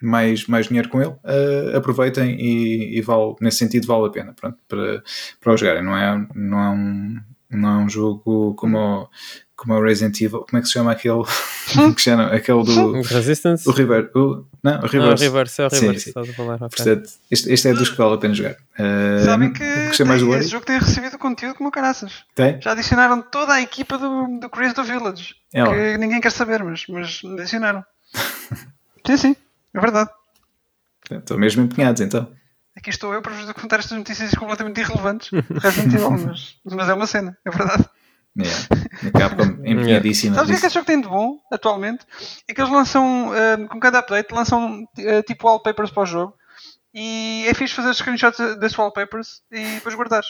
mais, 0.01 0.47
mais 0.47 0.67
dinheiro 0.67 0.89
com 0.89 1.01
ele, 1.01 1.11
uh, 1.11 1.77
aproveitem 1.77 2.35
e, 2.39 2.97
e 2.97 3.01
vale, 3.01 3.35
nesse 3.41 3.57
sentido 3.57 3.87
vale 3.87 4.07
a 4.07 4.09
pena 4.09 4.33
pronto, 4.33 4.57
para, 4.67 5.03
para 5.39 5.53
o 5.53 5.57
jogarem. 5.57 5.83
Não 5.83 5.97
é, 5.97 6.27
não 6.35 6.59
é, 6.59 6.69
um, 6.69 7.17
não 7.49 7.69
é 7.69 7.83
um 7.83 7.89
jogo 7.89 8.53
como 8.55 8.77
o, 8.77 9.09
como 9.57 9.73
o 9.73 9.83
Resident 9.83 10.21
Evil, 10.21 10.45
como 10.47 10.59
é 10.59 10.61
que 10.61 10.67
se 10.67 10.73
chama 10.73 10.91
aquele 10.91 11.23
que 11.95 12.01
chama, 12.01 12.27
aquele 12.27 12.63
do 12.63 13.01
Resistance? 13.07 13.67
O 13.67 13.71
River, 13.71 14.11
o, 14.15 14.45
não, 14.63 14.79
o 14.79 14.85
Reverse. 14.85 14.97
Não, 14.97 15.09
o 15.09 15.15
Reverse, 15.15 15.61
é 15.61 15.65
o 15.65 15.69
Reverse, 15.69 15.99
sim, 15.99 16.23
sim. 16.23 16.33
Falar, 16.33 16.55
okay. 16.55 16.69
Portanto, 16.69 17.09
este, 17.31 17.51
este 17.51 17.67
é 17.67 17.73
dos 17.73 17.89
que 17.89 17.97
vale 17.97 18.13
a 18.13 18.17
pena 18.17 18.33
jogar. 18.35 18.51
Uh, 18.51 19.25
Sabem 19.25 19.51
que 19.51 19.59
tem, 19.59 20.35
esse 20.37 20.49
jogo 20.49 20.65
tem 20.65 20.77
recebido 20.77 21.17
conteúdo 21.17 21.55
como 21.55 21.71
caraças. 21.71 22.23
Tem? 22.35 22.61
Já 22.61 22.73
adicionaram 22.73 23.21
toda 23.21 23.53
a 23.53 23.61
equipa 23.61 23.97
do, 23.97 24.39
do 24.39 24.49
Chris 24.49 24.73
do 24.73 24.83
Village. 24.83 25.35
É 25.51 25.63
que 25.63 25.97
ninguém 25.97 26.21
quer 26.21 26.31
saber, 26.31 26.63
mas, 26.63 26.85
mas 26.87 27.21
adicionaram. 27.23 27.83
sim, 29.07 29.17
sim. 29.17 29.35
É 29.77 29.79
verdade. 29.79 30.09
Estão 31.11 31.37
mesmo 31.37 31.63
empenhados 31.63 32.01
então. 32.01 32.29
Aqui 32.75 32.89
estou 32.89 33.13
eu 33.13 33.21
para 33.21 33.33
vos 33.33 33.51
contar 33.53 33.79
estas 33.79 33.97
notícias 33.97 34.33
completamente 34.33 34.81
irrelevantes. 34.81 35.29
mas, 36.25 36.57
mas 36.65 36.89
é 36.89 36.93
uma 36.93 37.07
cena, 37.07 37.37
é 37.45 37.49
verdade. 37.49 37.85
Yeah. 38.37 38.67
A 39.07 39.19
Capcom 39.19 39.65
empenhadíssima. 39.65 40.35
Sabes 40.35 40.49
o 40.49 40.53
que 40.53 40.57
é 40.57 40.59
que 40.59 40.65
esse 40.67 40.73
jogo 40.75 40.85
tem 40.85 41.01
de 41.01 41.07
bom 41.07 41.39
atualmente? 41.51 42.05
É 42.47 42.53
que 42.53 42.61
eles 42.61 42.71
lançam, 42.71 43.29
uh, 43.29 43.67
com 43.67 43.79
cada 43.79 43.99
update, 43.99 44.31
lançam 44.31 44.83
uh, 44.83 45.23
tipo 45.25 45.47
wallpapers 45.47 45.89
para 45.89 46.03
o 46.03 46.05
jogo 46.05 46.35
e 46.93 47.45
é 47.47 47.53
fixe 47.53 47.73
fazer 47.73 47.93
screenshots 47.93 48.59
desses 48.59 48.77
wallpapers 48.77 49.41
e 49.51 49.75
depois 49.75 49.95
guardar. 49.95 50.23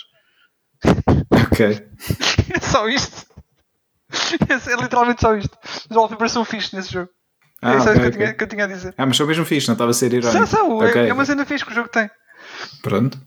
Ok. 1.51 1.65
é 2.55 2.60
só 2.60 2.88
isto. 2.88 3.25
É, 4.49 4.81
literalmente 4.81 5.21
só 5.21 5.36
isto. 5.36 5.57
Os 5.89 5.95
wallpapers 5.95 6.31
são 6.31 6.45
fixes 6.45 6.71
nesse 6.71 6.93
jogo. 6.93 7.10
Ah, 7.61 7.73
é 7.73 7.77
isso 7.77 7.89
okay, 7.89 7.99
que, 7.99 8.05
eu 8.05 8.11
tinha, 8.11 8.33
que, 8.33 8.43
eu 8.43 8.47
tinha, 8.47 8.63
a 8.65 8.67
dizer. 8.67 8.93
Ah, 8.97 9.05
mas 9.05 9.17
sou 9.17 9.25
mesmo 9.25 9.45
fixe, 9.45 9.67
não 9.67 9.73
estava 9.73 9.91
a 9.91 9.93
ser 9.93 10.13
irónico. 10.13 10.45
São, 10.45 10.67
são, 10.67 10.83
é, 10.83 10.89
okay. 10.89 11.09
é 11.09 11.13
uma 11.13 11.25
cena 11.25 11.45
fixe 11.45 11.65
que 11.65 11.71
o 11.71 11.75
jogo 11.75 11.89
tem. 11.89 12.09
Pronto. 12.81 13.19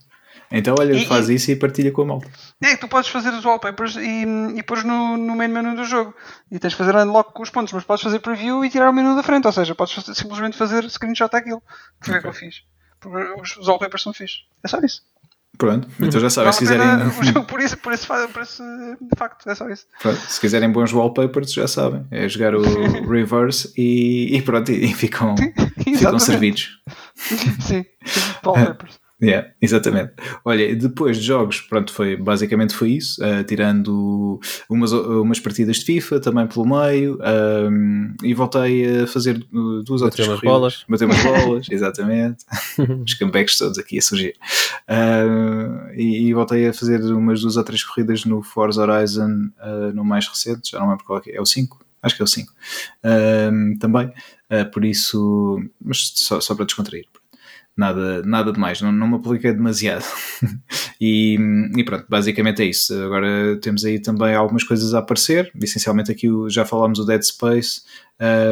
Então, 0.53 0.75
olha, 0.79 0.95
e, 0.95 1.07
faz 1.07 1.29
isso 1.29 1.51
e 1.53 1.57
partilha 1.57 1.93
com 1.93 2.03
a 2.03 2.07
malta. 2.07 2.29
É, 2.61 2.77
tu 2.77 2.89
podes 2.89 3.09
fazer 3.09 3.31
os 3.31 3.45
wallpapers 3.45 3.95
e, 3.97 4.25
e 4.57 4.63
pôs 4.65 4.83
no, 4.83 5.17
no 5.17 5.37
main 5.37 5.49
menu 5.49 5.77
do 5.77 5.85
jogo. 5.85 6.13
E 6.51 6.59
tens 6.59 6.71
de 6.73 6.77
fazer 6.77 6.95
unlock 6.97 7.33
com 7.33 7.43
os 7.43 7.51
pontos, 7.51 7.73
mas 7.73 7.85
podes 7.85 8.03
fazer 8.03 8.19
preview 8.19 8.65
e 8.65 8.71
tirar 8.71 8.91
o 8.91 8.93
menu 8.93 9.15
da 9.15 9.23
frente. 9.23 9.47
Ou 9.47 9.53
seja, 9.53 9.75
podes 9.77 9.95
fazer, 9.95 10.15
simplesmente 10.15 10.57
fazer 10.57 10.89
screenshot 10.91 11.31
daquilo. 11.31 11.63
Foi 12.01 12.17
okay. 12.17 12.19
o 12.19 12.21
que 12.23 12.29
eu 12.29 12.33
fiz. 12.33 12.63
Porque 12.99 13.41
os, 13.41 13.57
os 13.59 13.69
wallpapers 13.69 14.03
são 14.03 14.13
fixos. 14.13 14.45
É 14.65 14.69
só 14.69 14.81
isso. 14.81 15.03
Pronto, 15.61 15.87
então 16.01 16.19
já 16.19 16.31
sabem, 16.31 16.53
se 16.53 16.59
quiserem. 16.61 16.87
Por, 17.47 17.61
isso, 17.61 17.77
por, 17.77 17.93
esse, 17.93 18.07
por 18.33 18.43
esse 18.43 18.63
facto, 19.15 19.47
é 19.47 19.55
só 19.55 19.69
isso. 19.69 19.85
Pronto, 20.01 20.19
se 20.19 20.41
quiserem 20.41 20.73
bons 20.73 20.91
wallpapers, 20.91 21.53
já 21.53 21.69
sabem. 21.69 22.07
É 22.11 22.27
jogar 22.27 22.55
o 22.55 22.63
reverse 23.07 23.71
e, 23.77 24.35
e 24.35 24.41
pronto, 24.41 24.73
e, 24.73 24.95
ficam, 24.95 25.35
ficam 25.85 26.19
servidos. 26.19 26.81
Sim, 27.61 27.85
wallpapers. 28.43 29.00
Yeah, 29.23 29.51
exatamente. 29.61 30.13
Olha, 30.45 30.75
depois 30.75 31.19
de 31.19 31.25
jogos, 31.25 31.61
pronto, 31.61 31.93
foi, 31.93 32.17
basicamente 32.17 32.75
foi 32.75 32.93
isso, 32.93 33.23
uh, 33.23 33.45
tirando 33.45 34.41
umas, 34.69 34.93
umas 34.93 35.39
partidas 35.39 35.77
de 35.77 35.85
FIFA 35.85 36.21
também 36.21 36.47
pelo 36.47 36.67
meio, 36.67 37.19
um, 37.71 38.15
e 38.23 38.33
voltei 38.33 39.03
a 39.03 39.07
fazer 39.07 39.45
duas 39.85 40.01
ou 40.01 40.11
três 40.11 40.27
corridas. 40.27 40.51
bolas. 40.51 40.85
Bater 40.89 41.05
umas 41.05 41.21
bolas, 41.23 41.67
exatamente. 41.71 42.45
Os 43.07 43.15
comebacks 43.15 43.59
todos 43.59 43.79
aqui 43.79 43.99
a 43.99 44.03
surgir. 44.03 44.35
Uh, 44.89 45.93
e, 45.95 46.29
e, 46.29 46.35
voltei 46.35 46.67
a 46.67 46.73
fazer 46.73 47.01
umas 47.13 47.43
duas 47.43 47.57
ou 47.59 47.65
três 47.65 47.85
corridas 47.85 48.25
no 48.25 48.43
Forza 48.43 48.83
Horizon, 48.83 49.51
uh, 49.63 49.93
no 49.95 50.05
mais 50.05 50.27
recente, 50.27 50.71
já 50.71 50.81
não 50.81 50.89
lembro 50.89 51.05
qual 51.05 51.21
é, 51.27 51.37
é 51.37 51.41
o 51.41 51.47
5, 51.47 51.79
acho 52.03 52.17
que 52.17 52.23
é 52.23 52.25
o 52.25 52.29
5. 52.29 52.53
também, 53.79 54.13
por 54.73 54.85
isso, 54.85 55.63
mas 55.85 56.13
só, 56.17 56.41
só 56.41 56.55
para 56.55 56.65
descontrair 56.65 57.05
nada, 57.81 58.23
nada 58.23 58.53
demais, 58.53 58.81
não, 58.83 58.93
não 58.93 59.09
me 59.09 59.17
apliquei 59.17 59.53
demasiado. 59.53 60.05
e, 61.01 61.39
e, 61.75 61.83
pronto, 61.83 62.05
basicamente 62.09 62.63
é 62.63 62.67
isso. 62.67 62.95
Agora 63.03 63.57
temos 63.61 63.85
aí 63.85 63.99
também 63.99 64.35
algumas 64.35 64.63
coisas 64.63 64.93
a 64.93 64.99
aparecer, 64.99 65.51
essencialmente 65.61 66.13
aqui 66.13 66.29
já 66.49 66.65
falámos 66.67 66.99
do 66.99 67.07
Dead 67.07 67.23
Space, 67.23 67.81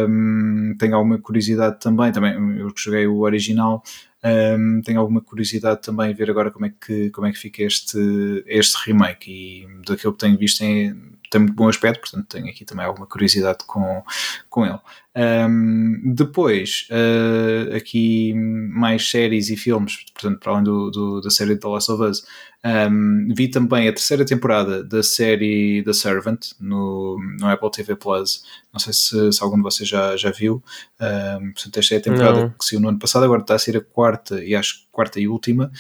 um, 0.08 0.74
tenho 0.78 0.96
alguma 0.96 1.18
curiosidade 1.18 1.78
também, 1.78 2.10
também 2.10 2.32
eu 2.58 2.72
joguei 2.74 3.06
o 3.06 3.20
original, 3.20 3.82
um, 4.24 4.80
tenho 4.80 4.98
alguma 4.98 5.20
curiosidade 5.20 5.82
também 5.82 6.10
em 6.10 6.14
ver 6.14 6.30
agora 6.30 6.50
como 6.50 6.64
é 6.64 6.70
que, 6.70 7.10
como 7.10 7.26
é 7.26 7.32
que 7.32 7.38
fica 7.38 7.62
este, 7.62 8.42
este 8.46 8.76
remake 8.86 9.30
e 9.30 9.68
daquilo 9.86 10.14
que 10.14 10.18
tenho 10.18 10.38
visto 10.38 10.62
em 10.62 11.17
tem 11.30 11.40
muito 11.40 11.54
bom 11.54 11.68
aspecto, 11.68 12.00
portanto 12.00 12.26
tenho 12.28 12.48
aqui 12.48 12.64
também 12.64 12.84
alguma 12.84 13.06
curiosidade 13.06 13.58
com, 13.66 14.02
com 14.48 14.66
ele. 14.66 14.78
Um, 15.16 16.14
depois, 16.14 16.86
uh, 16.90 17.74
aqui 17.74 18.32
mais 18.34 19.10
séries 19.10 19.50
e 19.50 19.56
filmes, 19.56 20.04
portanto, 20.12 20.38
para 20.38 20.52
além 20.52 20.64
do, 20.64 20.90
do, 20.90 21.20
da 21.20 21.28
série 21.28 21.56
The 21.56 21.66
Last 21.66 21.90
of 21.90 22.02
Us, 22.04 22.24
um, 22.64 23.28
vi 23.34 23.48
também 23.48 23.88
a 23.88 23.92
terceira 23.92 24.24
temporada 24.24 24.84
da 24.84 25.02
série 25.02 25.82
The 25.84 25.92
Servant 25.92 26.52
no, 26.60 27.18
no 27.40 27.48
Apple 27.48 27.70
TV 27.70 27.96
Plus. 27.96 28.44
Não 28.72 28.78
sei 28.78 28.92
se, 28.92 29.32
se 29.32 29.42
algum 29.42 29.56
de 29.56 29.62
vocês 29.62 29.88
já, 29.88 30.16
já 30.16 30.30
viu. 30.30 30.62
Um, 31.00 31.52
portanto, 31.52 31.78
esta 31.78 31.94
é 31.94 31.98
a 31.98 32.02
temporada 32.02 32.40
Não. 32.40 32.50
que 32.50 32.64
saiu 32.64 32.80
no 32.80 32.88
ano 32.88 32.98
passado, 32.98 33.24
agora 33.24 33.40
está 33.40 33.54
a 33.54 33.58
ser 33.58 33.76
a 33.76 33.80
quarta 33.80 34.42
e 34.44 34.54
acho 34.54 34.88
quarta 34.98 35.20
e 35.20 35.28
última. 35.28 35.70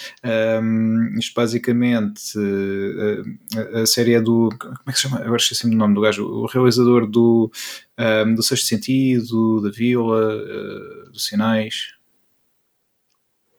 Um, 0.62 1.18
isto 1.18 1.34
basicamente 1.34 2.38
uh, 2.38 3.76
a, 3.76 3.80
a, 3.80 3.86
série 3.86 4.14
é 4.14 4.20
do. 4.20 4.48
Como 4.56 4.74
é 4.86 4.92
que 4.92 4.96
se 4.96 5.08
chama? 5.08 5.18
Agora 5.18 5.38
esqueci-me 5.38 5.72
do 5.72 5.76
nome 5.76 5.96
do 5.96 6.00
gajo, 6.00 6.24
o 6.24 6.46
realizador 6.46 7.04
do, 7.04 7.50
um, 7.98 8.34
do 8.36 8.42
Sexto 8.44 8.66
Sentido, 8.66 9.60
da 9.60 9.70
Vila, 9.70 10.36
uh, 10.36 11.10
dos 11.10 11.26
Sinais. 11.26 11.94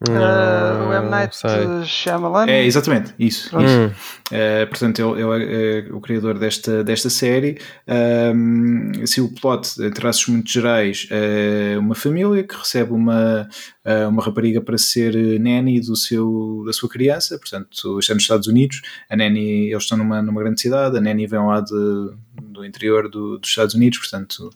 Uh, 0.08 0.14
o 0.14 0.69
M. 1.02 1.10
Night 1.10 1.36
sei. 1.36 1.84
Shyamalan. 1.86 2.46
É, 2.48 2.66
exatamente, 2.66 3.14
isso. 3.20 3.48
Isso. 3.48 3.80
Hum. 3.80 3.88
Uh, 4.32 4.68
portanto, 4.68 5.00
ele, 5.00 5.22
ele 5.22 5.90
é 5.90 5.94
o 5.94 6.00
criador 6.00 6.38
desta, 6.38 6.84
desta 6.84 7.10
série. 7.10 7.58
Um, 7.88 9.06
se 9.06 9.22
o 9.22 9.30
plot, 9.30 9.82
em 9.82 9.92
traços 9.92 10.28
muito 10.28 10.52
gerais, 10.52 11.08
é 11.10 11.78
uma 11.78 11.96
família 11.96 12.44
que 12.44 12.56
recebe 12.56 12.94
uma, 12.94 13.48
uh, 13.86 14.10
uma 14.10 14.24
rapariga 14.24 14.62
para 14.62 14.78
ser 14.78 15.16
nanny 15.40 15.82
do 15.82 15.96
seu, 15.96 16.64
da 16.66 16.74
sua 16.74 16.90
criança. 16.90 17.38
Portanto, 17.40 18.00
está 18.00 18.14
nos 18.14 18.24
Estados 18.24 18.48
Unidos. 18.48 18.82
A 19.10 19.16
nanny, 19.16 19.72
eles 19.72 19.84
estão 19.84 19.98
numa, 19.98 20.22
numa 20.22 20.42
grande 20.42 20.62
cidade. 20.62 20.98
A 20.98 21.02
nanny 21.02 21.26
vem 21.26 21.40
lá 21.40 21.62
de, 21.62 22.12
do 22.42 22.66
interior 22.66 23.10
do, 23.10 23.38
dos 23.38 23.50
Estados 23.50 23.74
Unidos. 23.74 24.00
Portanto, 24.00 24.50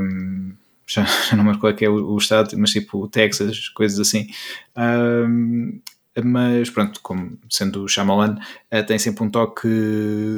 um, 0.00 0.54
já, 0.92 1.04
já 1.04 1.36
não 1.36 1.44
lembro 1.44 1.60
qual 1.60 1.72
é 1.72 1.74
que 1.74 1.84
é 1.84 1.88
o, 1.88 2.12
o 2.12 2.18
estado, 2.18 2.56
mas 2.58 2.70
tipo 2.70 3.08
Texas, 3.08 3.68
coisas 3.68 3.98
assim. 3.98 4.28
Um, 4.76 5.80
mas 6.20 6.68
pronto, 6.68 7.00
como 7.02 7.38
sendo 7.48 7.84
o 7.84 7.88
Shyamalan, 7.88 8.36
uh, 8.70 8.86
tem 8.86 8.98
sempre 8.98 9.24
um 9.24 9.30
toque 9.30 9.68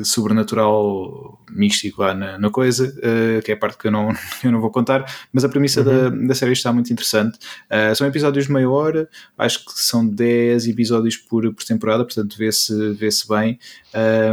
sobrenatural 0.05 1.41
místico 1.51 2.03
lá 2.03 2.14
na, 2.14 2.39
na 2.39 2.51
coisa, 2.51 2.95
uh, 2.99 3.43
que 3.43 3.51
é 3.51 3.55
a 3.55 3.57
parte 3.57 3.79
que 3.79 3.89
eu 3.89 3.91
não, 3.91 4.09
eu 4.45 4.53
não 4.53 4.61
vou 4.61 4.70
contar, 4.70 5.05
mas 5.33 5.45
a 5.45 5.49
premissa 5.49 5.81
uhum. 5.81 5.87
da, 6.20 6.27
da 6.29 6.35
série 6.35 6.53
está 6.53 6.72
muito 6.72 6.93
interessante. 6.93 7.39
Uh, 7.68 7.95
são 7.95 8.07
episódios 8.07 8.47
de 8.47 8.53
meia 8.53 8.70
hora, 8.70 9.09
acho 9.37 9.64
que 9.64 9.72
são 9.75 10.07
10 10.07 10.68
episódios 10.68 11.16
por, 11.16 11.53
por 11.53 11.64
temporada, 11.64 12.05
portanto 12.05 12.37
vê-se 12.39 12.93
vê 12.93 13.11
-se 13.11 13.27
bem 13.29 13.59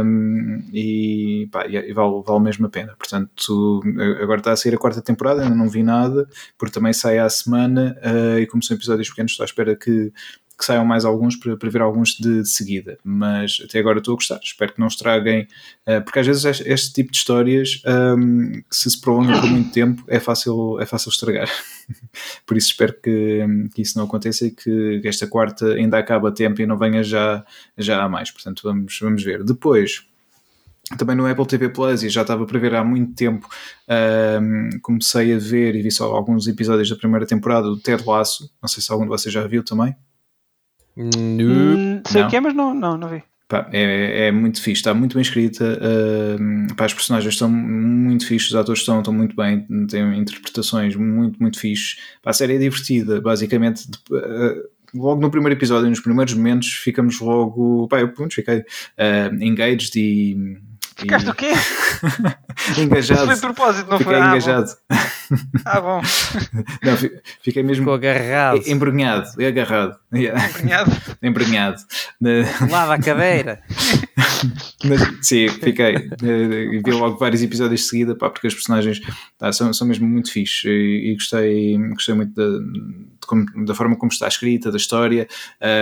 um, 0.04 0.62
e, 0.72 1.48
pá, 1.50 1.66
e 1.66 1.92
vale, 1.92 2.22
vale 2.24 2.40
mesmo 2.40 2.66
a 2.66 2.68
pena. 2.68 2.94
Portanto, 2.96 3.80
agora 4.20 4.38
está 4.38 4.52
a 4.52 4.56
sair 4.56 4.74
a 4.74 4.78
quarta 4.78 5.02
temporada, 5.02 5.42
ainda 5.42 5.54
não 5.54 5.68
vi 5.68 5.82
nada, 5.82 6.28
porque 6.58 6.74
também 6.74 6.92
sai 6.92 7.18
à 7.18 7.28
semana 7.28 7.96
e 8.40 8.46
como 8.46 8.62
são 8.62 8.76
episódios 8.76 9.08
pequenos, 9.08 9.32
estou 9.32 9.44
à 9.44 9.46
espera 9.46 9.76
que 9.76 10.12
que 10.56 10.64
saiam 10.64 10.84
mais 10.84 11.04
alguns 11.04 11.36
para, 11.36 11.56
para 11.56 11.70
ver 11.70 11.82
alguns 11.82 12.10
de, 12.10 12.42
de, 12.42 12.48
seguida, 12.48 12.98
mas 13.02 13.62
até 13.64 13.78
agora 13.78 13.98
estou 13.98 14.12
a 14.12 14.16
gostar. 14.16 14.40
Espero 14.42 14.72
que 14.72 14.80
não 14.80 14.86
estraguem, 14.86 15.46
uh, 15.86 16.02
porque 16.02 16.18
às 16.18 16.26
vezes 16.26 16.44
este, 16.44 16.68
este 16.68 16.92
tipo 16.92 17.10
de 17.10 17.16
histórias, 17.16 17.82
um, 18.16 18.62
se 18.70 18.90
se 18.90 19.00
prolongam 19.00 19.40
por 19.40 19.50
muito 19.50 19.72
tempo, 19.72 20.04
é 20.08 20.20
fácil, 20.20 20.78
é 20.80 20.86
fácil 20.86 21.10
estragar. 21.10 21.48
por 22.46 22.56
isso 22.56 22.68
espero 22.68 22.94
que, 22.94 23.40
que, 23.74 23.82
isso 23.82 23.98
não 23.98 24.04
aconteça 24.04 24.46
e 24.46 24.50
que 24.50 25.00
esta 25.04 25.26
quarta 25.26 25.74
ainda 25.74 25.98
acabe 25.98 26.28
a 26.28 26.30
tempo 26.30 26.60
e 26.60 26.66
não 26.66 26.78
venha 26.78 27.02
já, 27.02 27.44
já 27.76 28.02
a 28.02 28.08
mais. 28.08 28.30
Portanto, 28.30 28.62
vamos, 28.64 28.98
vamos 29.00 29.22
ver. 29.22 29.42
Depois 29.42 30.06
também 30.96 31.16
no 31.16 31.26
Apple 31.26 31.46
TV 31.46 31.68
Plus 31.68 32.02
e 32.02 32.08
já 32.08 32.22
estava 32.22 32.44
para 32.44 32.58
ver 32.58 32.74
há 32.74 32.84
muito 32.84 33.14
tempo 33.14 33.48
um, 34.40 34.78
comecei 34.80 35.34
a 35.34 35.38
ver 35.38 35.74
e 35.74 35.82
vi 35.82 35.90
só 35.90 36.12
alguns 36.12 36.46
episódios 36.46 36.90
da 36.90 36.96
primeira 36.96 37.24
temporada 37.24 37.68
do 37.68 37.78
Ted 37.78 38.02
Lasso 38.04 38.50
não 38.60 38.68
sei 38.68 38.82
se 38.82 38.92
algum 38.92 39.04
de 39.04 39.08
vocês 39.08 39.32
já 39.32 39.46
viu 39.46 39.64
também 39.64 39.94
Hum, 40.96 42.02
sei 42.06 42.22
o 42.22 42.28
que 42.28 42.36
é, 42.36 42.40
mas 42.40 42.54
não, 42.54 42.74
não, 42.74 42.96
não 42.96 43.08
vi. 43.08 43.22
Pá, 43.52 43.68
é, 43.70 44.28
é 44.28 44.32
muito 44.32 44.62
fixe, 44.62 44.80
está 44.80 44.94
muito 44.94 45.12
bem 45.14 45.20
escrita. 45.20 45.78
Uh, 45.78 46.74
pá, 46.74 46.86
as 46.86 46.94
personagens 46.94 47.34
estão 47.34 47.50
muito 47.50 48.26
fixes, 48.26 48.48
os 48.48 48.56
atores 48.56 48.80
estão, 48.80 49.00
estão 49.00 49.12
muito 49.12 49.36
bem, 49.36 49.66
têm 49.88 50.18
interpretações 50.18 50.96
muito, 50.96 51.38
muito 51.38 51.58
fixes. 51.58 51.98
Pá, 52.22 52.30
a 52.30 52.32
série 52.32 52.54
é 52.54 52.58
divertida, 52.58 53.20
basicamente. 53.20 53.86
Uh, 54.10 54.70
logo 54.94 55.20
no 55.20 55.30
primeiro 55.30 55.58
episódio, 55.58 55.90
nos 55.90 56.00
primeiros 56.00 56.32
momentos, 56.32 56.68
ficamos 56.68 57.20
logo. 57.20 57.86
Pá, 57.88 58.00
eu 58.00 58.08
pronto, 58.08 58.34
fiquei 58.34 58.60
uh, 58.60 59.34
engaged 59.42 59.96
e. 59.96 60.58
Ficaste 60.96 61.26
e... 61.26 61.30
o 61.30 61.34
quê? 61.34 61.52
engajado. 62.78 63.26
Foi 63.26 63.34
de 63.34 63.40
propósito, 63.40 63.90
não 63.90 63.98
fiquei 63.98 64.14
foi? 64.14 64.26
engajado. 64.26 64.70
Ah, 65.64 65.80
bom. 65.80 66.02
Não, 66.82 66.96
fiquei 67.42 67.62
mesmo 67.62 67.84
Ficou 67.84 67.94
agarrado. 67.94 68.62
embrenhado, 68.66 69.28
agarrado. 69.42 69.96
Yeah. 70.14 70.48
Embrenhado. 70.48 70.90
embrenhado. 71.22 71.82
Lava 72.70 72.94
a 72.94 72.98
cadeira. 72.98 73.62
Mas, 74.84 75.00
sim, 75.22 75.48
fiquei. 75.48 76.10
Vi 76.20 76.90
logo 76.90 77.16
vários 77.16 77.42
episódios 77.42 77.80
de 77.80 77.86
seguida, 77.86 78.14
pá, 78.14 78.28
porque 78.28 78.46
as 78.46 78.54
personagens 78.54 79.00
tá, 79.38 79.52
são, 79.52 79.72
são 79.72 79.86
mesmo 79.86 80.06
muito 80.06 80.32
fixes 80.32 80.64
e, 80.64 81.10
e 81.10 81.14
gostei, 81.14 81.78
gostei 81.90 82.14
muito 82.14 82.34
da, 82.34 82.58
de 82.58 83.26
como, 83.26 83.64
da 83.64 83.74
forma 83.74 83.96
como 83.96 84.10
está 84.10 84.28
escrita, 84.28 84.70
da 84.70 84.76
história. 84.76 85.26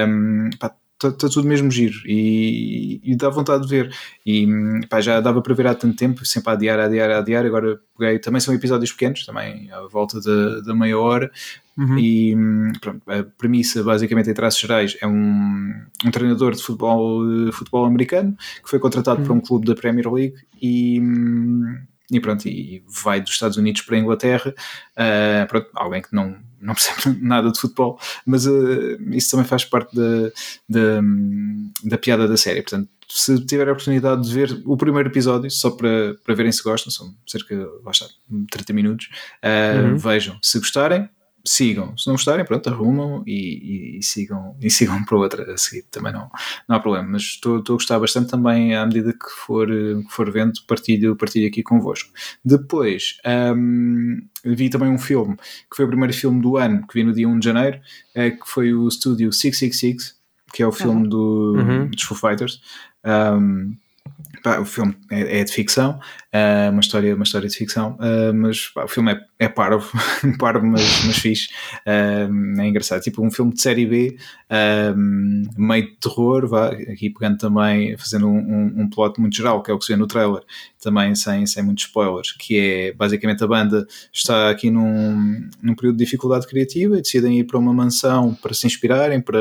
Um, 0.09 0.51
pá, 0.59 0.75
está 1.09 1.29
tudo 1.29 1.49
mesmo 1.49 1.71
giro 1.71 1.99
e, 2.05 3.01
e, 3.03 3.17
dá 3.17 3.29
vontade 3.29 3.63
de 3.63 3.69
ver. 3.69 3.95
E 4.27 4.47
pá, 4.89 5.01
já 5.01 5.21
dava 5.21 5.41
para 5.41 5.55
ver 5.55 5.67
há 5.67 5.75
tanto 5.75 5.97
tempo, 5.97 6.25
sempre 6.25 6.51
a 6.51 6.53
adiar, 6.55 6.79
a 6.79 6.85
adiar, 6.85 7.11
a 7.11 7.19
adiar. 7.19 7.47
Agora 7.47 7.81
peguei, 7.99 8.19
também 8.19 8.41
são 8.41 8.55
episódios 8.55 8.93
pequenos, 8.93 9.25
também 9.25 9.71
à 9.73 9.81
volta 9.83 10.21
da, 10.21 10.61
da 10.61 10.75
meia 10.75 10.99
hora. 10.99 11.31
Uhum. 11.79 11.99
E 11.99 12.37
pronto, 12.81 13.03
a 13.11 13.23
premissa, 13.39 13.83
basicamente, 13.83 14.29
em 14.29 14.35
traços 14.35 14.61
gerais, 14.61 14.97
é 15.01 15.07
um, 15.07 15.73
um 16.05 16.11
treinador 16.11 16.55
de 16.55 16.63
futebol, 16.63 17.23
futebol 17.53 17.87
americano 17.87 18.37
que 18.63 18.69
foi 18.69 18.79
contratado 18.79 19.21
uhum. 19.21 19.27
para 19.27 19.35
um 19.35 19.41
clube 19.41 19.67
da 19.67 19.75
Premier 19.75 20.13
League 20.13 20.35
e 20.61 21.01
e 22.11 22.19
pronto, 22.19 22.47
e 22.49 22.83
vai 23.05 23.21
dos 23.21 23.31
Estados 23.31 23.57
Unidos 23.57 23.83
para 23.83 23.97
a 23.97 23.99
Inglaterra, 24.01 24.53
uh, 24.53 25.47
pronto, 25.47 25.69
alguém 25.75 26.03
que 26.03 26.13
não, 26.13 26.37
não 26.61 26.75
percebe 26.75 27.19
nada 27.23 27.51
de 27.51 27.59
futebol, 27.59 27.99
mas 28.27 28.47
uh, 28.47 28.99
isso 29.13 29.31
também 29.31 29.47
faz 29.47 29.65
parte 29.65 29.95
da, 29.95 30.31
da, 30.69 31.01
da 31.85 31.99
piada 31.99 32.29
da 32.29 32.37
série, 32.37 32.63
portanto 32.63 32.89
se 33.11 33.45
tiver 33.45 33.69
a 33.69 33.73
oportunidade 33.73 34.23
de 34.23 34.33
ver 34.33 34.63
o 34.65 34.77
primeiro 34.77 35.09
episódio, 35.09 35.51
só 35.51 35.71
para, 35.71 36.15
para 36.25 36.35
verem 36.35 36.53
se 36.53 36.63
gostam, 36.63 36.93
são 36.93 37.13
cerca 37.27 37.57
de 37.57 38.47
30 38.53 38.73
minutos, 38.73 39.09
uh, 39.45 39.89
uhum. 39.89 39.97
vejam. 39.97 40.39
Se 40.41 40.59
gostarem, 40.61 41.09
sigam. 41.45 41.97
Se 41.97 42.07
não 42.07 42.15
gostarem, 42.15 42.45
pronto, 42.45 42.69
arrumam 42.69 43.23
e, 43.27 43.33
e, 43.33 43.99
e, 43.99 44.03
sigam, 44.03 44.57
e 44.61 44.71
sigam 44.71 45.05
para 45.05 45.17
outra 45.17 45.53
a 45.53 45.57
seguir. 45.57 45.85
Também 45.91 46.13
não, 46.13 46.31
não 46.69 46.77
há 46.77 46.81
problema. 46.81 47.07
Mas 47.09 47.23
estou, 47.23 47.59
estou 47.59 47.75
a 47.75 47.79
gostar 47.79 47.99
bastante 47.99 48.31
também 48.31 48.75
à 48.75 48.85
medida 48.87 49.13
que 49.13 49.31
for, 49.31 49.67
que 49.67 50.11
for 50.11 50.31
vendo, 50.31 50.53
partilho, 50.67 51.17
partilho 51.17 51.49
aqui 51.49 51.63
convosco. 51.63 52.11
Depois 52.45 53.17
um, 53.57 54.21
vi 54.45 54.71
também 54.71 54.91
um 54.91 54.99
filme 54.99 55.37
que 55.37 55.77
foi 55.77 55.85
o 55.85 55.89
primeiro 55.89 56.13
filme 56.13 56.41
do 56.41 56.57
ano, 56.57 56.87
que 56.87 56.95
vi 56.95 57.05
no 57.05 57.13
dia 57.13 57.29
1 57.29 57.39
de 57.39 57.45
janeiro, 57.45 57.81
é, 58.15 58.31
que 58.31 58.47
foi 58.47 58.73
o 58.73 58.89
Estúdio 58.89 59.33
666, 59.33 60.17
que 60.53 60.63
é 60.63 60.67
o 60.67 60.73
filme 60.73 61.03
uhum. 61.03 61.09
Do, 61.09 61.55
uhum. 61.57 61.87
dos 61.89 62.03
Foo 62.03 62.17
Fighters. 62.17 62.61
Um, 63.05 63.77
Pá, 64.43 64.59
o 64.59 64.65
filme 64.65 64.97
é, 65.11 65.41
é, 65.41 65.45
de 65.45 65.53
ficção, 65.53 66.01
é 66.33 66.71
uma, 66.71 66.81
história, 66.81 67.15
uma 67.15 67.25
história 67.25 67.49
de 67.49 67.57
ficção, 67.57 67.99
uh, 67.99 68.33
mas 68.33 68.69
pá, 68.69 68.85
o 68.85 68.89
filme 68.89 69.13
é, 69.13 69.21
é 69.41 69.49
parvo, 69.49 69.91
parvo, 70.39 70.65
mas, 70.65 71.05
mas 71.05 71.19
fixe, 71.19 71.49
uh, 71.85 72.61
é 72.61 72.69
engraçado. 72.69 73.01
Tipo 73.01 73.27
um 73.27 73.31
filme 73.33 73.53
de 73.53 73.61
série 73.61 73.85
B, 73.85 74.17
meio 75.57 75.87
de 75.87 75.97
terror, 75.97 76.47
vá, 76.47 76.69
aqui 76.69 77.11
pegando 77.11 77.39
também, 77.39 77.97
fazendo 77.97 78.29
um, 78.29 78.39
um, 78.39 78.83
um, 78.83 78.91
plot 78.91 79.21
muito 79.21 79.37
geral, 79.37 79.61
que 79.61 79.73
é 79.73 79.75
o 79.75 79.79
que 79.79 79.85
se 79.85 79.93
vê 79.93 79.99
no 79.99 80.07
trailer, 80.07 80.43
também 80.81 81.15
sem, 81.17 81.45
sem 81.47 81.65
muitos 81.65 81.85
spoilers, 81.85 82.33
que 82.33 82.59
é 82.59 82.93
basicamente 82.93 83.43
a 83.43 83.47
banda 83.47 83.87
está 84.13 84.51
aqui 84.51 84.71
num, 84.71 85.49
num 85.61 85.75
período 85.75 85.97
de 85.97 86.05
dificuldade 86.05 86.47
criativa 86.47 86.97
e 86.97 87.03
decidem 87.03 87.41
ir 87.41 87.45
para 87.45 87.59
uma 87.59 87.73
mansão 87.73 88.35
para 88.35 88.55
se 88.55 88.67
inspirarem, 88.67 89.21
para 89.21 89.41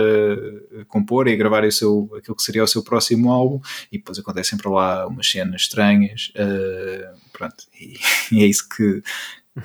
compor 0.88 1.28
e 1.28 1.36
gravar 1.36 1.64
o 1.64 1.72
seu, 1.72 2.10
aquilo 2.18 2.36
que 2.36 2.44
seria 2.44 2.64
o 2.64 2.68
seu 2.68 2.84
próximo 2.84 3.32
álbum, 3.32 3.60
e 3.92 3.98
depois 3.98 4.18
acontecem 4.18 4.58
para 4.58 4.72
lá 4.72 5.08
umas 5.08 5.30
cenas 5.30 5.62
estranhas, 5.62 6.32
uh, 6.36 6.79
pronto, 7.34 7.66
e, 7.80 7.98
e, 8.32 8.44
é 8.44 8.48
isso 8.48 8.68
que, 8.70 9.02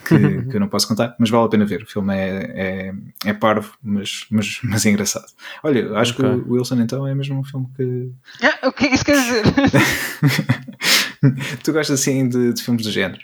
que, 0.07 0.19
que, 0.51 0.57
eu 0.57 0.61
não 0.61 0.69
posso 0.69 0.89
contar, 0.89 1.15
mas 1.19 1.31
vale 1.31 1.47
a 1.47 1.49
pena 1.49 1.65
ver. 1.65 1.83
O 1.83 1.87
filme 1.87 2.15
é, 2.15 2.53
é, 2.55 2.95
é 3.27 3.33
parvo, 3.33 3.77
mas, 3.83 4.27
mas, 4.31 4.61
mas 4.62 4.87
é 4.87 4.91
engraçado. 4.91 5.27
Olha, 5.62 5.97
acho 5.99 6.12
okay. 6.12 6.25
que 6.25 6.49
o 6.49 6.53
Wilson 6.53 6.81
então 6.81 7.07
é 7.07 7.15
mesmo 7.15 7.39
um 7.39 7.45
filme 7.45 7.69
que. 7.77 8.12
Ah, 8.43 8.69
o 8.69 8.73
que 8.73 8.87
é 8.87 8.89
que 8.89 8.95
isso 8.95 9.05
quer 9.05 9.17
dizer? 9.17 9.45
tu 11.62 11.73
gostas 11.73 12.01
assim 12.01 12.29
de, 12.29 12.53
de 12.53 12.62
filmes 12.62 12.85
do 12.85 12.91
género? 12.91 13.23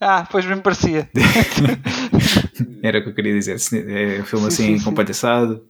Ah, 0.00 0.26
pois 0.30 0.46
bem 0.46 0.58
parecia. 0.58 1.08
Era 2.82 2.98
o 2.98 3.02
que 3.02 3.08
eu 3.08 3.14
queria 3.14 3.34
dizer. 3.34 3.56
É 3.72 4.20
um 4.20 4.24
filme 4.24 4.50
sim, 4.50 4.64
assim, 4.64 4.78
sim, 4.78 4.84
com 4.84 4.94
palhaçado. 4.94 5.66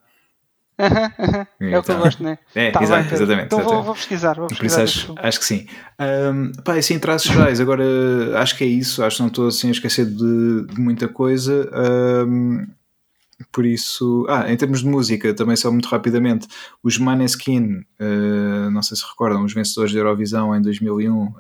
Uh 0.78 0.84
-huh, 0.84 1.12
uh 1.18 1.32
-huh. 1.32 1.46
É 1.60 1.78
o 1.78 1.82
que 1.82 1.90
eu 1.90 1.98
gosto, 1.98 2.22
não 2.22 2.30
é? 2.30 2.38
É, 2.54 2.70
tá 2.70 2.82
exatamente, 2.82 3.08
bem, 3.08 3.16
exatamente. 3.16 3.46
Então 3.46 3.58
exatamente. 3.58 3.74
Vou, 3.74 3.82
vou, 3.82 3.94
pesquisar. 3.94 4.34
Vou 4.34 4.46
pesquisar 4.46 4.82
acho, 4.82 5.14
acho, 5.16 5.38
que 5.40 5.44
sim. 5.44 5.66
Um, 5.98 6.52
pá, 6.62 6.76
assim, 6.76 6.94
em 6.94 6.98
traços 6.98 7.30
gerais, 7.30 7.60
agora 7.60 7.84
acho 8.36 8.56
que 8.56 8.64
é 8.64 8.66
isso. 8.66 9.02
Acho 9.02 9.16
que 9.16 9.22
não 9.22 9.28
estou 9.28 9.48
assim 9.48 9.68
a 9.68 9.72
esquecer 9.72 10.06
de, 10.06 10.66
de 10.66 10.80
muita 10.80 11.08
coisa. 11.08 11.68
Um, 12.26 12.66
por 13.52 13.64
isso, 13.64 14.26
ah, 14.28 14.50
em 14.50 14.56
termos 14.56 14.80
de 14.80 14.86
música, 14.86 15.32
também 15.32 15.54
só 15.54 15.70
muito 15.70 15.88
rapidamente, 15.88 16.48
os 16.82 16.98
Maneskin, 16.98 17.84
uh, 18.00 18.70
não 18.72 18.82
sei 18.82 18.96
se 18.96 19.04
recordam, 19.06 19.44
os 19.44 19.54
vencedores 19.54 19.92
da 19.92 20.00
Eurovisão 20.00 20.54
em 20.56 20.60
2001, 20.60 21.14
uh, 21.14 21.34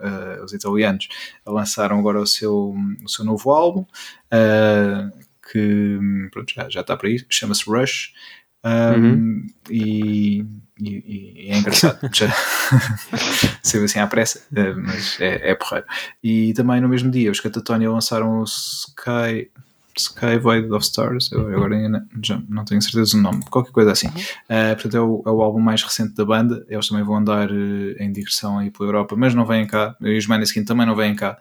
os 0.44 0.52
italianos, 0.52 1.08
lançaram 1.44 1.98
agora 1.98 2.20
o 2.20 2.26
seu, 2.26 2.72
o 3.04 3.08
seu 3.08 3.24
novo 3.24 3.50
álbum, 3.50 3.80
uh, 3.80 5.10
que 5.50 5.98
pronto, 6.30 6.52
já, 6.54 6.68
já 6.68 6.80
está 6.82 6.96
para 6.96 7.08
aí, 7.08 7.24
chama-se 7.28 7.68
Rush. 7.68 8.12
Um, 8.68 9.02
uhum. 9.02 9.46
e, 9.70 10.44
e, 10.80 11.46
e, 11.46 11.50
é 11.50 11.58
engraçado, 11.58 11.98
já 12.12 12.28
saiu 13.62 13.84
assim 13.84 13.98
à 13.98 14.06
pressa, 14.06 14.42
mas 14.76 15.18
é, 15.20 15.50
é 15.52 15.54
porreiro. 15.54 15.86
E 16.22 16.52
também 16.52 16.80
no 16.80 16.88
mesmo 16.88 17.10
dia, 17.10 17.30
os 17.30 17.40
Catatonia 17.40 17.90
lançaram 17.90 18.40
o 18.40 18.44
Sky 18.44 19.50
Sky 20.00 20.38
Void 20.38 20.70
of 20.72 20.84
Stars, 20.84 21.30
eu 21.32 21.48
agora 21.48 21.76
ainda 21.76 22.06
já 22.22 22.40
não 22.48 22.64
tenho 22.64 22.80
certeza 22.80 23.16
do 23.16 23.22
nome, 23.22 23.42
qualquer 23.50 23.72
coisa 23.72 23.92
assim. 23.92 24.08
Uh, 24.08 24.74
portanto, 24.74 24.96
é 24.96 25.00
o, 25.00 25.22
é 25.26 25.30
o, 25.30 25.42
álbum 25.42 25.60
mais 25.60 25.82
recente 25.82 26.14
da 26.14 26.24
banda. 26.24 26.64
Eles 26.68 26.88
também 26.88 27.04
vão 27.04 27.16
andar 27.16 27.50
uh, 27.50 28.02
em 28.02 28.12
digressão 28.12 28.58
aí 28.58 28.70
pela 28.70 28.88
Europa, 28.88 29.14
mas 29.16 29.34
não 29.34 29.44
vêm 29.44 29.66
cá. 29.66 29.96
E 30.00 30.16
os 30.16 30.26
Maneskin 30.26 30.64
também 30.64 30.86
não 30.86 30.94
vêm 30.94 31.14
cá, 31.14 31.38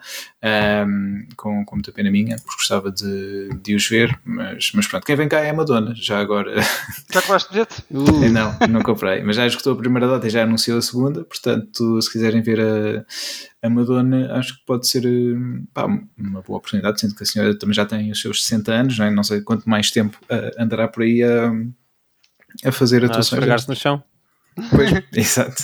um, 0.88 1.28
com, 1.36 1.66
com 1.66 1.76
muita 1.76 1.92
pena 1.92 2.12
minha, 2.12 2.36
porque 2.38 2.58
gostava 2.58 2.92
de, 2.92 3.50
de 3.62 3.76
os 3.76 3.88
ver. 3.88 4.18
Mas, 4.24 4.72
mas 4.74 4.88
pronto, 4.88 5.06
quem 5.06 5.16
vem 5.16 5.28
cá 5.28 5.40
é 5.40 5.50
a 5.50 5.54
Madonna, 5.54 5.94
já 5.96 6.20
agora. 6.20 6.56
Já 7.12 7.22
compraste 7.22 7.52
bilhete? 7.52 7.84
Uh. 7.90 8.30
Não, 8.30 8.58
não 8.70 8.82
comprei, 8.82 9.24
mas 9.24 9.36
já 9.36 9.48
escutou 9.48 9.74
a 9.74 9.76
primeira 9.76 10.08
data 10.08 10.28
e 10.28 10.30
já 10.30 10.44
anunciou 10.44 10.78
a 10.78 10.82
segunda. 10.82 11.24
Portanto, 11.24 12.02
se 12.02 12.12
quiserem 12.12 12.42
ver 12.42 12.60
a, 12.60 13.06
a 13.62 13.70
Madonna, 13.70 14.34
acho 14.34 14.56
que 14.56 14.66
pode 14.66 14.88
ser 14.88 15.04
pá, 15.74 15.86
uma 16.18 16.42
boa 16.42 16.58
oportunidade, 16.58 17.00
sendo 17.00 17.16
que 17.16 17.24
a 17.24 17.26
senhora 17.26 17.58
também 17.58 17.74
já 17.74 17.86
tem 17.86 18.12
os 18.12 18.22
seus 18.22 18.44
60 18.44 18.72
anos, 18.72 18.98
não, 18.98 19.06
é? 19.06 19.12
não 19.12 19.24
sei 19.24 19.42
quanto 19.42 19.68
mais 19.68 19.90
tempo 19.92 20.18
uh, 20.26 20.62
andará 20.62 20.88
por 20.88 21.04
aí 21.04 21.24
a, 21.24 21.52
a 22.66 22.72
fazer 22.72 23.04
atuações. 23.04 23.44
A 23.44 23.58
se 23.58 23.70
no 23.70 23.76
chão. 23.76 24.04
Pois, 24.70 24.92
exato. 25.14 25.64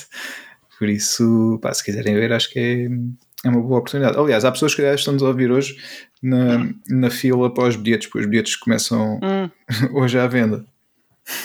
Por 0.77 0.89
isso, 0.89 1.59
pá, 1.61 1.73
se 1.73 1.83
quiserem 1.83 2.15
ver, 2.15 2.33
acho 2.33 2.51
que 2.51 2.59
é, 2.59 3.47
é 3.47 3.49
uma 3.49 3.61
boa 3.61 3.79
oportunidade. 3.79 4.17
Aliás, 4.17 4.43
há 4.43 4.51
pessoas 4.51 4.73
que 4.73 4.81
estão 4.81 5.15
a 5.15 5.23
ouvir 5.29 5.51
hoje 5.51 5.77
na, 6.21 6.67
na 6.89 7.09
fila 7.09 7.47
após 7.47 7.75
os 7.75 7.81
bilhetes, 7.81 8.07
porque 8.07 8.19
os 8.19 8.25
bilhetes 8.25 8.55
começam 8.55 9.19
hum. 9.21 9.49
hoje 9.93 10.17
à 10.17 10.27
venda. 10.27 10.65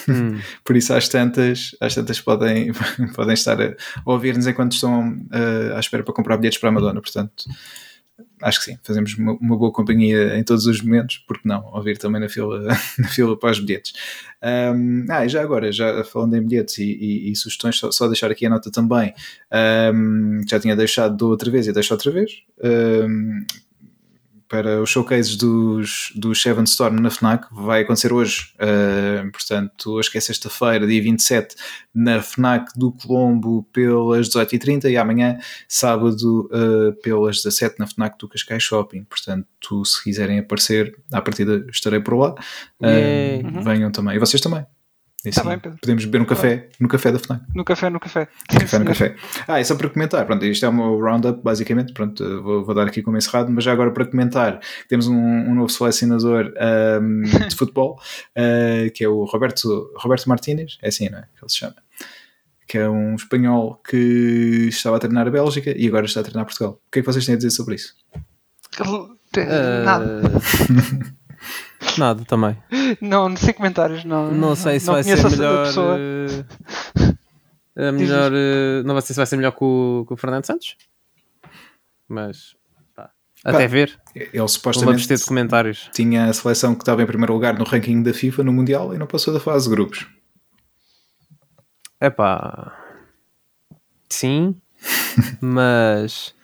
Hum. 0.09 0.41
Por 0.65 0.77
isso, 0.77 0.93
às 0.93 1.09
tantas, 1.09 1.77
às 1.81 1.95
tantas 1.95 2.21
podem, 2.21 2.73
podem 3.15 3.35
estar 3.35 3.61
a 3.61 3.75
ouvir-nos 4.05 4.47
enquanto 4.47 4.73
estão 4.73 5.11
uh, 5.11 5.77
à 5.77 5.81
espera 5.81 6.03
para 6.03 6.15
comprar 6.15 6.37
bilhetes 6.37 6.59
para 6.59 6.69
a 6.69 6.73
Madonna. 6.73 7.01
Portanto, 7.01 7.45
acho 8.43 8.59
que 8.59 8.65
sim, 8.67 8.79
fazemos 8.83 9.17
uma, 9.17 9.33
uma, 9.33 9.57
boa 9.57 9.73
companhia 9.73 10.37
em 10.37 10.43
todos 10.43 10.67
os 10.67 10.83
momentos, 10.83 11.19
porque 11.27 11.49
não, 11.49 11.65
ouvir 11.73 11.99
também 11.99 12.21
na 12.21 12.29
fila, 12.29 12.61
na 12.99 13.09
fila 13.09 13.39
para 13.39 13.51
os 13.51 13.61
bilhetes. 13.61 13.93
Um, 14.43 15.07
ah, 15.11 15.25
e 15.25 15.29
já 15.29 15.43
agora, 15.43 15.71
já 15.73 16.05
falando 16.05 16.35
em 16.37 16.43
bilhetes 16.43 16.79
e, 16.79 16.85
e, 16.85 17.33
e 17.33 17.37
sugestões, 17.37 17.79
só, 17.79 17.91
só, 17.91 18.07
deixar 18.07 18.31
aqui 18.31 18.47
a 18.47 18.51
nota 18.51 18.71
também, 18.71 19.13
um, 19.95 20.41
já 20.49 20.59
tinha 20.61 20.77
deixado 20.77 21.17
de 21.17 21.25
outra 21.25 21.51
vez 21.51 21.67
e 21.67 21.73
deixo 21.73 21.95
outra 21.95 22.11
vez. 22.11 22.43
Um, 22.63 23.45
para 24.49 24.81
os 24.81 24.91
showcases 24.91 25.37
dos, 25.37 26.13
do 26.15 26.35
Seven 26.35 26.65
Storm 26.65 27.01
na 27.01 27.11
FNAC, 27.11 27.47
vai 27.53 27.83
acontecer 27.83 28.13
hoje, 28.13 28.55
uh, 28.55 29.31
portanto, 29.31 29.93
hoje 29.93 30.11
que 30.11 30.19
é 30.19 30.21
sexta-feira, 30.21 30.87
dia 30.87 31.03
27, 31.03 31.55
na 31.95 32.23
FNAC 32.23 32.73
do 32.77 32.93
Colombo 32.93 33.63
pelas 33.73 34.29
18h30 34.29 34.91
e 34.91 34.97
amanhã, 34.97 35.39
sábado, 35.69 36.49
uh, 36.53 36.93
pelas 37.03 37.43
17 37.43 37.79
na 37.79 37.87
FNAC 37.87 38.19
do 38.19 38.29
Cascais 38.29 38.63
Shopping. 38.63 39.05
Portanto, 39.05 39.85
se 39.85 40.03
quiserem 40.03 40.39
aparecer, 40.39 40.97
à 41.13 41.21
partida 41.21 41.67
estarei 41.71 42.01
por 42.01 42.15
lá. 42.15 42.35
Uh, 42.81 43.63
Venham 43.63 43.91
também. 43.91 44.17
E 44.17 44.19
vocês 44.19 44.41
também. 44.41 44.65
E 45.25 45.31
tá 45.31 45.43
bem, 45.43 45.59
podemos 45.59 46.05
beber 46.05 46.23
um 46.23 46.25
café 46.25 46.69
no 46.79 46.87
café 46.87 47.11
da 47.11 47.19
FNAC. 47.19 47.43
No 47.53 47.65
café, 47.65 47.91
no 47.91 47.99
café. 47.99 48.29
No 48.53 48.61
café, 48.61 48.79
no 48.79 48.85
café. 48.85 49.17
Ah, 49.49 49.61
e 49.61 49.65
só 49.65 49.75
para 49.75 49.91
comentar, 49.91 50.25
pronto, 50.25 50.45
isto 50.45 50.65
é 50.65 50.69
o 50.69 50.73
meu 50.73 50.97
roundup, 50.97 51.43
basicamente, 51.43 51.93
pronto, 51.93 52.41
vou, 52.41 52.65
vou 52.65 52.73
dar 52.73 52.87
aqui 52.87 53.03
como 53.03 53.17
encerrado, 53.17 53.51
mas 53.51 53.65
já 53.65 53.73
agora 53.73 53.91
para 53.91 54.05
comentar, 54.05 54.61
temos 54.89 55.09
um, 55.09 55.17
um 55.17 55.55
novo 55.57 55.69
selecionador 55.71 56.53
um, 57.03 57.23
de 57.49 57.57
futebol, 57.57 58.01
uh, 58.37 58.91
que 58.93 59.03
é 59.03 59.09
o 59.09 59.25
Roberto, 59.25 59.93
Roberto 59.97 60.29
Martínez, 60.29 60.79
é 60.81 60.89
assim, 60.89 61.09
não 61.09 61.19
é? 61.19 61.23
Que 61.23 61.45
ele 61.45 61.51
se 61.51 61.59
chama. 61.59 61.77
Que 62.69 62.79
é 62.79 62.89
um 62.89 63.17
espanhol 63.17 63.81
que 63.89 64.69
estava 64.69 64.99
a 64.99 65.01
treinar 65.01 65.27
a 65.27 65.31
Bélgica 65.31 65.75
e 65.77 65.89
agora 65.89 66.07
está 66.07 66.21
a 66.21 66.23
treinar 66.23 66.45
Portugal. 66.45 66.81
O 66.87 66.91
que 66.93 67.01
é 67.01 67.03
que 67.03 67.07
vocês 67.07 67.27
têm 67.27 67.35
a 67.35 67.39
dizer 67.39 67.51
sobre 67.51 67.75
isso? 67.75 67.97
Nada. 69.85 70.23
Nada 71.99 72.25
também. 72.25 72.57
Não, 73.01 73.37
sem 73.37 73.53
comentários, 73.53 74.05
não. 74.05 74.31
Não 74.31 74.55
sei 74.55 74.79
se 74.81 74.87
não 74.87 74.95
vai 74.95 75.03
ser 75.03 75.31
melhor. 75.31 75.67
Uh, 77.79 77.93
melhor 77.93 78.33
uh, 78.33 78.83
não 78.85 79.01
sei 79.01 79.15
se 79.15 79.17
vai 79.17 79.27
ser 79.27 79.37
melhor 79.37 79.53
que 79.53 79.63
o, 79.63 80.05
que 80.07 80.15
o 80.15 80.17
Fernando 80.17 80.45
Santos, 80.45 80.77
mas 82.09 82.57
pá, 82.93 83.11
até 83.45 83.61
pá, 83.61 83.67
ver. 83.67 84.01
Ele 84.17 84.49
supostamente 84.49 85.07
ter 85.07 85.21
comentários. 85.25 85.89
tinha 85.93 86.25
a 86.25 86.33
seleção 86.33 86.75
que 86.75 86.83
estava 86.83 87.03
em 87.03 87.07
primeiro 87.07 87.33
lugar 87.33 87.57
no 87.57 87.65
ranking 87.65 88.03
da 88.03 88.13
FIFA 88.13 88.43
no 88.43 88.53
Mundial 88.53 88.93
e 88.95 88.99
não 88.99 89.07
passou 89.07 89.33
da 89.33 89.39
fase 89.39 89.69
de 89.69 89.77
grupos. 89.77 90.09
É 92.01 92.11
pá, 92.11 92.77
sim, 94.09 94.61
mas 95.41 96.35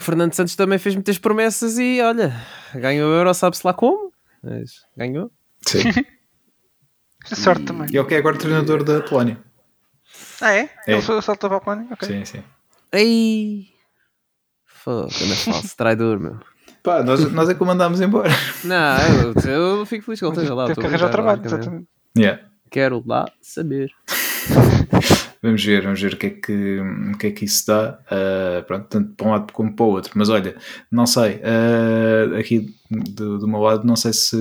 o 0.00 0.02
Fernando 0.02 0.32
Santos 0.32 0.56
também 0.56 0.78
fez 0.78 0.94
muitas 0.94 1.18
promessas 1.18 1.78
e 1.78 2.00
olha, 2.00 2.34
ganhou 2.74 3.10
o 3.10 3.14
Euro, 3.14 3.34
sabe-se 3.34 3.66
lá 3.66 3.74
como 3.74 4.13
mas 4.44 4.84
ganhou. 4.96 5.30
Sim. 5.66 5.82
Sorte 7.24 7.64
também. 7.64 7.88
E 7.90 7.96
é 7.96 8.00
o 8.00 8.06
que 8.06 8.14
é 8.14 8.18
agora 8.18 8.36
treinador 8.36 8.84
da 8.84 9.00
Polónia. 9.00 9.38
Ah, 10.40 10.52
é? 10.52 10.70
é. 10.86 10.92
Ele 10.92 11.02
saltou 11.02 11.48
para 11.48 11.56
a 11.56 11.60
Polónia? 11.60 11.88
Okay. 11.92 12.08
Sim, 12.08 12.24
sim. 12.24 12.44
Ei! 12.92 13.68
Foda, 14.66 15.08
é 15.08 15.34
falso, 15.34 15.74
traidor, 15.76 16.20
meu. 16.20 16.38
Pá, 16.82 17.02
nós, 17.02 17.32
nós 17.32 17.48
é 17.48 17.54
que 17.54 17.62
o 17.62 17.66
mandámos 17.66 18.00
embora. 18.02 18.28
Não, 18.62 18.98
eu, 19.46 19.50
eu 19.50 19.86
fico 19.86 20.04
feliz 20.04 20.20
que 20.20 20.26
ele 20.26 20.32
esteja 20.32 20.54
lá. 20.54 20.66
Tem 20.66 20.74
que 20.74 20.86
arranjar 20.86 21.08
trabalho, 21.08 21.42
exatamente. 21.42 21.88
Yeah. 22.16 22.42
Quero 22.70 23.02
lá 23.06 23.24
saber. 23.40 23.90
Vamos 25.44 25.62
ver, 25.62 25.82
vamos 25.82 26.00
ver 26.00 26.14
o 26.14 26.16
que 26.16 26.26
é 26.26 26.30
que, 26.30 26.80
o 26.80 27.18
que, 27.18 27.26
é 27.26 27.30
que 27.30 27.44
isso 27.44 27.66
dá, 27.66 27.98
uh, 28.10 28.64
pronto, 28.64 28.86
tanto 28.88 29.12
para 29.12 29.26
um 29.26 29.30
lado 29.30 29.52
como 29.52 29.76
para 29.76 29.84
o 29.84 29.90
outro. 29.90 30.12
Mas 30.14 30.30
olha, 30.30 30.56
não 30.90 31.04
sei, 31.04 31.34
uh, 31.34 32.38
aqui 32.38 32.74
do, 32.90 33.38
do 33.38 33.46
meu 33.46 33.60
lado, 33.60 33.86
não 33.86 33.94
sei 33.94 34.14
se, 34.14 34.38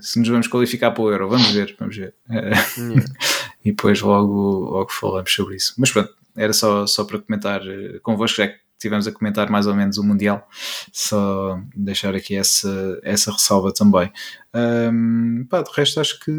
se 0.00 0.18
nos 0.18 0.26
vamos 0.26 0.48
qualificar 0.48 0.92
para 0.92 1.02
o 1.02 1.12
Euro. 1.12 1.28
Vamos 1.28 1.50
ver, 1.50 1.76
vamos 1.78 1.94
ver. 1.94 2.14
Uh, 2.30 2.98
e 3.62 3.72
depois 3.72 4.00
logo, 4.00 4.70
logo 4.70 4.90
falamos 4.90 5.30
sobre 5.30 5.56
isso. 5.56 5.74
Mas 5.76 5.92
pronto, 5.92 6.14
era 6.34 6.54
só, 6.54 6.86
só 6.86 7.04
para 7.04 7.18
comentar 7.18 7.60
convosco, 8.02 8.38
já 8.38 8.48
que 8.48 8.58
estivemos 8.72 9.06
a 9.06 9.12
comentar 9.12 9.50
mais 9.50 9.66
ou 9.66 9.74
menos 9.74 9.98
o 9.98 10.02
Mundial, 10.02 10.48
só 10.90 11.60
deixar 11.76 12.14
aqui 12.14 12.34
essa, 12.36 12.98
essa 13.02 13.30
ressalva 13.30 13.70
também. 13.70 14.10
Um, 14.54 15.44
pá, 15.44 15.60
de 15.60 15.70
resto, 15.74 16.00
acho 16.00 16.18
que, 16.20 16.32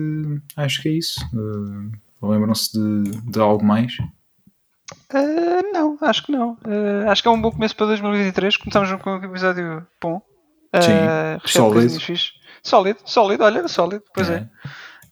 acho 0.56 0.82
que 0.82 0.90
é 0.90 0.94
isso. 0.94 1.20
Uh, 1.32 1.92
Lembram-se 2.22 2.74
de, 2.74 3.32
de 3.32 3.40
algo 3.40 3.64
mais? 3.64 3.94
Uh, 5.14 5.74
não, 5.74 5.98
acho 6.02 6.26
que 6.26 6.32
não. 6.32 6.54
Uh, 6.66 7.10
acho 7.10 7.22
que 7.22 7.28
é 7.28 7.32
um 7.32 7.42
bom 7.42 7.52
começo 7.52 7.76
para 7.76 7.88
2023. 7.88 8.58
Começamos 8.58 9.02
com 9.02 9.12
um 9.12 9.24
episódio 9.24 9.86
bom. 10.02 10.18
Uh, 10.76 11.48
Sim, 11.48 11.52
sólido. 11.52 12.00
Sólido, 12.62 13.00
sólido, 13.06 13.44
olha, 13.44 13.68
sólido, 13.68 14.04
pois 14.14 14.30
é. 14.30 14.36
é. 14.36 14.50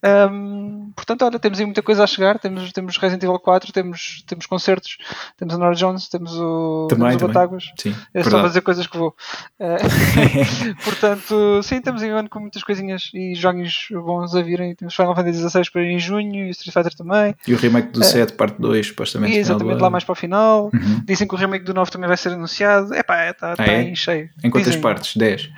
Um, 0.07 0.91
portanto, 0.95 1.25
olha, 1.25 1.39
temos 1.39 1.59
aí 1.59 1.65
muita 1.65 1.81
coisa 1.81 2.03
a 2.03 2.07
chegar. 2.07 2.39
Temos, 2.39 2.71
temos 2.71 2.97
Resident 2.97 3.23
Evil 3.23 3.39
4, 3.39 3.73
temos, 3.73 4.23
temos 4.27 4.45
concertos, 4.45 4.97
temos 5.35 5.53
a 5.53 5.57
Nora 5.57 5.75
Jones, 5.75 6.07
temos 6.07 6.33
o, 6.37 6.87
também, 6.89 7.09
temos 7.09 7.23
o 7.23 7.27
Batáguas. 7.27 7.65
Sim, 7.77 7.95
é 8.13 8.23
só 8.23 8.41
fazer 8.41 8.61
coisas 8.61 8.87
que 8.87 8.97
vou. 8.97 9.15
Uh, 9.59 10.75
portanto, 10.83 11.61
sim, 11.63 11.81
temos 11.81 12.01
aí 12.01 12.11
um 12.11 12.17
ano 12.17 12.29
com 12.29 12.39
muitas 12.39 12.63
coisinhas 12.63 13.09
e 13.13 13.35
jogos 13.35 13.87
bons 13.91 14.35
a 14.35 14.41
virem. 14.41 14.75
Temos 14.75 14.95
Final 14.95 15.15
Fantasy 15.15 15.49
XVI 15.49 15.69
para 15.71 15.83
ir 15.83 15.91
em 15.91 15.99
junho 15.99 16.47
e 16.47 16.49
Street 16.51 16.73
Fighter 16.73 16.95
também. 16.95 17.35
E 17.47 17.53
o 17.53 17.57
remake 17.57 17.89
do 17.89 18.01
uh, 18.01 18.03
7, 18.03 18.33
parte 18.33 18.59
2, 18.61 18.87
supostamente. 18.87 19.35
E 19.35 19.37
exatamente 19.37 19.81
lá 19.81 19.89
mais 19.89 20.03
para 20.03 20.13
o 20.13 20.15
final. 20.15 20.69
Uhum. 20.73 21.01
Dizem 21.05 21.27
que 21.27 21.35
o 21.35 21.37
remake 21.37 21.65
do 21.65 21.73
9 21.73 21.91
também 21.91 22.07
vai 22.07 22.17
ser 22.17 22.29
anunciado. 22.29 22.93
Epá, 22.93 23.29
está 23.29 23.55
tá, 23.55 23.63
ah, 23.63 23.71
é? 23.71 23.95
cheio. 23.95 24.29
Em 24.43 24.49
quantas 24.49 24.67
Dizem, 24.67 24.81
partes? 24.81 25.15
10? 25.15 25.49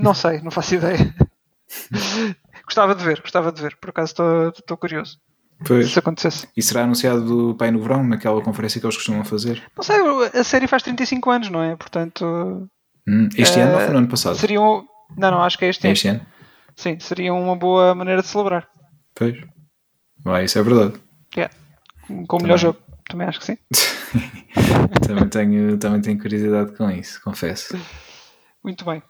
Não 0.00 0.14
sei, 0.14 0.40
não 0.40 0.50
faço 0.50 0.74
ideia. 0.74 1.14
Gostava 2.64 2.94
de 2.94 3.04
ver, 3.04 3.20
gostava 3.20 3.52
de 3.52 3.60
ver. 3.60 3.76
Por 3.76 3.90
acaso 3.90 4.14
estou 4.56 4.76
curioso. 4.76 5.18
Pois. 5.66 5.92
Se 5.92 5.98
acontecesse. 5.98 6.48
E 6.56 6.62
será 6.62 6.82
anunciado 6.82 7.24
do 7.24 7.54
Pai 7.54 7.70
no 7.70 7.80
Verão, 7.80 8.04
naquela 8.04 8.40
conferência 8.42 8.80
que 8.80 8.86
eles 8.86 8.96
costumam 8.96 9.24
fazer? 9.24 9.62
Não 9.76 9.84
sei, 9.84 9.96
a 10.34 10.44
série 10.44 10.66
faz 10.66 10.82
35 10.82 11.30
anos, 11.30 11.50
não 11.50 11.62
é? 11.62 11.76
Portanto. 11.76 12.68
Hum, 13.06 13.28
este 13.36 13.60
ano 13.60 13.74
ou 13.74 13.80
foi 13.80 13.90
no 13.90 13.98
ano 13.98 14.08
passado? 14.08 14.36
Seria 14.36 14.60
um... 14.60 14.84
Não, 15.16 15.30
não, 15.30 15.42
acho 15.42 15.58
que 15.58 15.64
é 15.64 15.68
este, 15.68 15.86
é 15.86 15.92
este 15.92 16.08
ano. 16.08 16.26
Sim, 16.74 16.98
seria 16.98 17.32
uma 17.32 17.54
boa 17.54 17.94
maneira 17.94 18.22
de 18.22 18.26
celebrar. 18.26 18.66
Pois. 19.14 19.36
Vai, 20.24 20.44
isso 20.44 20.58
é 20.58 20.62
verdade. 20.62 20.94
Yeah. 21.36 21.54
Com 22.26 22.38
o 22.38 22.42
melhor 22.42 22.58
jogo. 22.58 22.78
Também 23.08 23.28
acho 23.28 23.38
que 23.38 23.44
sim. 23.44 23.58
também, 25.06 25.28
tenho, 25.28 25.78
também 25.78 26.00
tenho 26.00 26.18
curiosidade 26.18 26.72
com 26.76 26.90
isso, 26.90 27.20
confesso. 27.22 27.78
Muito 28.62 28.84
bem. 28.84 29.02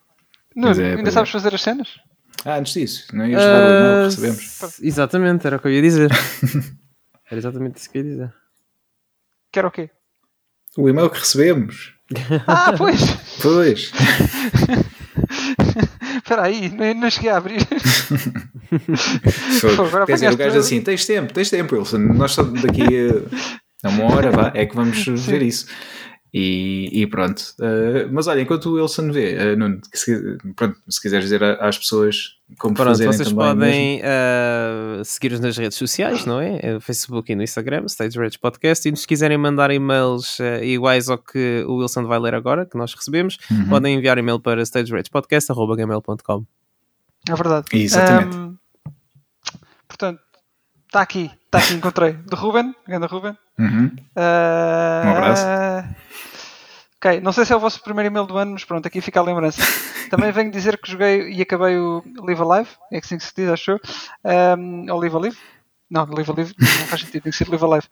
Nuno, 0.54 0.80
é, 0.80 0.94
ainda 0.96 1.10
sabes 1.10 1.30
fazer 1.30 1.54
as 1.54 1.62
cenas? 1.62 1.96
Ah, 2.44 2.58
antes 2.58 2.74
disso, 2.74 3.06
não 3.12 3.26
ias 3.26 3.42
levar 3.42 3.60
uh, 3.60 3.64
o 3.64 3.68
e-mail 3.68 3.96
que 3.96 4.04
recebemos? 4.04 4.80
Exatamente, 4.82 5.46
era 5.46 5.56
o 5.56 5.60
que 5.60 5.68
eu 5.68 5.72
ia 5.72 5.82
dizer. 5.82 6.10
era 7.30 7.38
exatamente 7.38 7.78
isso 7.78 7.90
que 7.90 7.98
eu 7.98 8.02
ia 8.02 8.10
dizer. 8.10 8.34
Que 9.50 9.58
era 9.58 9.68
o 9.68 9.70
quê? 9.70 9.90
O 10.76 10.88
e-mail 10.88 11.10
que 11.10 11.18
recebemos. 11.18 11.92
Ah, 12.46 12.74
pois! 12.76 13.00
Pois! 13.40 13.90
Espera 16.16 16.42
aí, 16.42 16.68
não, 16.68 16.94
não 16.94 17.10
cheguei 17.10 17.30
a 17.30 17.38
abrir. 17.38 17.66
Pô, 19.76 20.06
Quer 20.06 20.12
dizer, 20.12 20.32
o 20.32 20.36
gajo 20.36 20.58
assim, 20.58 20.82
tens 20.82 21.06
tempo, 21.06 21.32
tens 21.32 21.50
tempo, 21.50 21.76
Wilson. 21.76 21.98
Nós 21.98 22.32
só 22.32 22.42
daqui 22.42 22.82
a 23.82 23.88
uma 23.88 24.14
hora 24.14 24.30
vá, 24.30 24.52
é 24.54 24.66
que 24.66 24.74
vamos 24.74 25.02
Sim. 25.02 25.14
ver 25.14 25.42
isso. 25.42 25.66
E, 26.36 26.90
e 26.92 27.06
pronto. 27.06 27.40
Uh, 27.60 28.10
mas 28.12 28.26
olha, 28.26 28.40
enquanto 28.40 28.66
o 28.66 28.72
Wilson 28.72 29.12
vê, 29.12 29.52
uh, 29.52 29.56
Nuno, 29.56 29.78
se, 29.92 30.36
pronto, 30.56 30.76
se 30.88 31.00
quiseres 31.00 31.26
dizer 31.26 31.44
às 31.44 31.78
pessoas 31.78 32.36
como 32.58 32.74
Pronto, 32.74 32.88
fazerem 32.88 33.12
vocês 33.12 33.28
também 33.28 33.46
podem 33.46 34.00
uh, 34.00 35.04
seguir-nos 35.04 35.38
nas 35.38 35.56
redes 35.56 35.78
sociais, 35.78 36.26
não 36.26 36.40
é? 36.40 36.72
No 36.74 36.80
Facebook 36.80 37.30
e 37.30 37.36
no 37.36 37.42
Instagram, 37.44 37.84
Stage 37.86 38.18
Rage 38.18 38.36
Podcast. 38.40 38.88
E 38.88 38.96
se 38.96 39.06
quiserem 39.06 39.38
mandar 39.38 39.70
e-mails 39.70 40.40
uh, 40.40 40.60
iguais 40.64 41.08
ao 41.08 41.18
que 41.18 41.64
o 41.68 41.76
Wilson 41.76 42.04
vai 42.06 42.18
ler 42.18 42.34
agora, 42.34 42.66
que 42.66 42.76
nós 42.76 42.92
recebemos, 42.92 43.38
Uhum. 43.48 43.68
podem 43.68 43.94
enviar 43.94 44.18
e-mail 44.18 44.40
para 44.40 44.60
stageragepodcast.gmail.com. 44.66 46.44
É 47.28 47.34
verdade. 47.34 47.66
Exatamente. 47.72 48.36
Ahm, 48.36 48.54
portanto, 49.86 50.20
está 50.86 51.00
aqui, 51.00 51.30
está 51.46 51.58
aqui, 51.58 51.74
encontrei. 51.74 52.12
Do 52.14 52.34
Ruben, 52.34 52.74
grande 52.88 53.06
Ruben. 53.06 53.38
Uhum. 53.58 53.90
Ah, 54.16 55.02
Um 55.06 55.10
abraço. 55.10 55.44
Ok, 57.04 57.20
não 57.20 57.32
sei 57.32 57.44
se 57.44 57.52
é 57.52 57.56
o 57.56 57.60
vosso 57.60 57.82
primeiro 57.82 58.06
e-mail 58.06 58.24
do 58.24 58.38
ano, 58.38 58.52
mas 58.52 58.64
pronto, 58.64 58.86
aqui 58.86 58.98
fica 59.02 59.20
a 59.20 59.22
lembrança. 59.22 59.60
Também 60.08 60.32
venho 60.32 60.50
dizer 60.50 60.78
que 60.78 60.90
joguei 60.90 61.34
e 61.34 61.42
acabei 61.42 61.76
o 61.76 62.02
Live 62.22 62.40
Alive, 62.40 62.70
é 62.90 62.96
assim 62.96 63.18
que 63.18 63.24
se 63.24 63.32
diz, 63.36 63.50
acho 63.50 63.72
eu. 63.72 63.80
Um, 64.58 64.90
ou 64.90 64.98
Live 64.98 65.14
Alive. 65.14 65.36
Não, 65.90 66.06
Live 66.06 66.30
Alive 66.30 66.54
não 66.58 66.86
faz 66.86 67.02
sentido, 67.02 67.24
tem 67.24 67.30
que 67.30 67.36
ser 67.36 67.46
Live 67.50 67.62
Alive. 67.62 67.86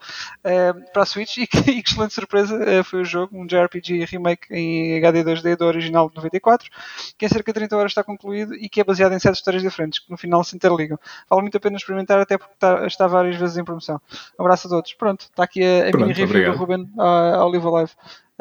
Um, 0.46 0.92
para 0.94 1.02
a 1.02 1.04
Switch 1.04 1.36
e 1.36 1.46
que, 1.46 1.58
e 1.70 1.82
que 1.82 1.90
excelente 1.90 2.14
surpresa 2.14 2.56
eh, 2.64 2.82
foi 2.82 3.02
o 3.02 3.04
jogo, 3.04 3.38
um 3.38 3.46
JRPG 3.46 4.06
remake 4.06 4.46
em 4.50 4.96
HD 4.96 5.22
2D 5.24 5.56
do 5.58 5.66
original 5.66 6.08
de 6.08 6.16
94, 6.16 6.70
que 7.18 7.26
em 7.26 7.28
cerca 7.28 7.52
de 7.52 7.58
30 7.60 7.76
horas 7.76 7.90
está 7.90 8.02
concluído 8.02 8.54
e 8.54 8.66
que 8.66 8.80
é 8.80 8.84
baseado 8.84 9.12
em 9.12 9.18
sete 9.18 9.34
histórias 9.34 9.62
diferentes, 9.62 9.98
que 9.98 10.10
no 10.10 10.16
final 10.16 10.42
se 10.42 10.56
interligam. 10.56 10.98
Vale 11.28 11.42
muito 11.42 11.58
a 11.58 11.60
pena 11.60 11.76
experimentar, 11.76 12.18
até 12.18 12.38
porque 12.38 12.54
está, 12.54 12.86
está 12.86 13.06
várias 13.06 13.36
vezes 13.36 13.58
em 13.58 13.64
promoção. 13.64 14.00
Um 14.38 14.42
abraço 14.42 14.68
a 14.68 14.70
todos. 14.70 14.94
Pronto, 14.94 15.26
está 15.26 15.44
aqui 15.44 15.62
a, 15.62 15.88
a 15.88 15.90
Pronto, 15.90 16.04
minha 16.06 16.14
review 16.14 16.24
obrigado. 16.24 16.52
do 16.54 16.58
Ruben 16.58 16.90
ah, 16.98 17.36
ao 17.36 17.50
Live 17.50 17.66
Alive 17.66 17.92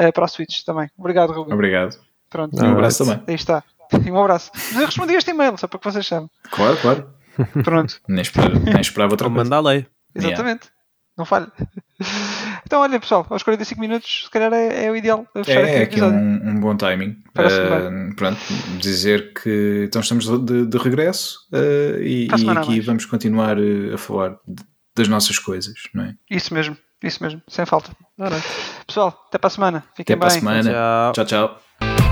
eh, 0.02 0.12
para 0.12 0.26
a 0.26 0.28
Switch 0.28 0.64
também. 0.64 0.90
Obrigado, 0.98 1.32
Ruben. 1.34 1.54
Obrigado. 1.54 1.98
Pronto, 2.30 2.56
Um 2.62 2.72
abraço 2.72 3.06
também. 3.06 3.24
aí 3.28 3.36
está. 3.36 3.64
E 4.06 4.10
um 4.10 4.18
abraço. 4.22 4.52
Mas 4.54 4.76
eu 4.80 4.86
respondi 4.86 5.14
este 5.16 5.32
e-mail, 5.32 5.58
só 5.58 5.68
para 5.68 5.78
que 5.78 5.84
vocês 5.92 6.08
saibam. 6.08 6.30
Claro, 6.50 6.78
claro. 6.78 7.10
Pronto, 7.64 8.00
Nem 8.08 8.22
esperava, 8.22 8.58
nem 8.60 8.80
esperava 8.82 9.12
outra 9.14 9.28
Ou 9.28 9.34
coisa. 9.34 9.44
manda 9.50 9.58
a 9.58 9.60
lei. 9.74 9.86
exatamente. 10.16 10.70
Não 11.18 11.26
falha. 11.26 11.52
Então, 12.66 12.80
olha, 12.82 13.00
pessoal, 13.02 13.26
aos 13.30 13.44
45 13.44 13.82
minutos, 13.82 14.24
se 14.26 14.30
calhar 14.32 14.52
é, 14.54 14.86
é 14.86 14.92
o 14.92 14.96
ideal 14.96 15.28
É, 15.36 15.42
aqui 15.42 15.52
é 15.52 15.82
aqui 15.84 16.02
um, 16.02 16.50
um 16.52 16.60
bom 16.60 16.76
timing. 16.78 17.18
Uh, 17.38 18.16
pronto, 18.16 18.40
dizer 18.80 19.34
que 19.34 19.86
então 19.88 20.02
estamos 20.02 20.26
de, 20.46 20.66
de 20.68 20.78
regresso 20.78 21.38
uh, 21.54 22.00
e, 22.02 22.28
e 22.28 22.30
aqui 22.32 22.46
mais. 22.46 22.86
vamos 22.86 23.06
continuar 23.06 23.58
a 23.94 23.98
falar 23.98 24.38
de- 24.48 24.64
das 24.96 25.08
nossas 25.10 25.38
coisas, 25.38 25.74
não 25.94 26.06
é? 26.06 26.16
Isso 26.30 26.54
mesmo, 26.54 26.78
isso 27.08 27.24
mesmo, 27.24 27.42
sem 27.48 27.66
falta. 27.66 27.92
Pessoal, 28.86 29.26
até 29.28 29.38
para 29.38 29.48
a 29.48 29.52
semana. 29.52 29.84
Fiquem 29.96 30.14
Até 30.14 30.20
para 30.20 30.28
a 30.28 30.32
bem. 30.32 30.40
semana. 30.40 31.12
Tchau. 31.14 31.26
tchau. 31.26 31.58
tchau. 31.80 32.11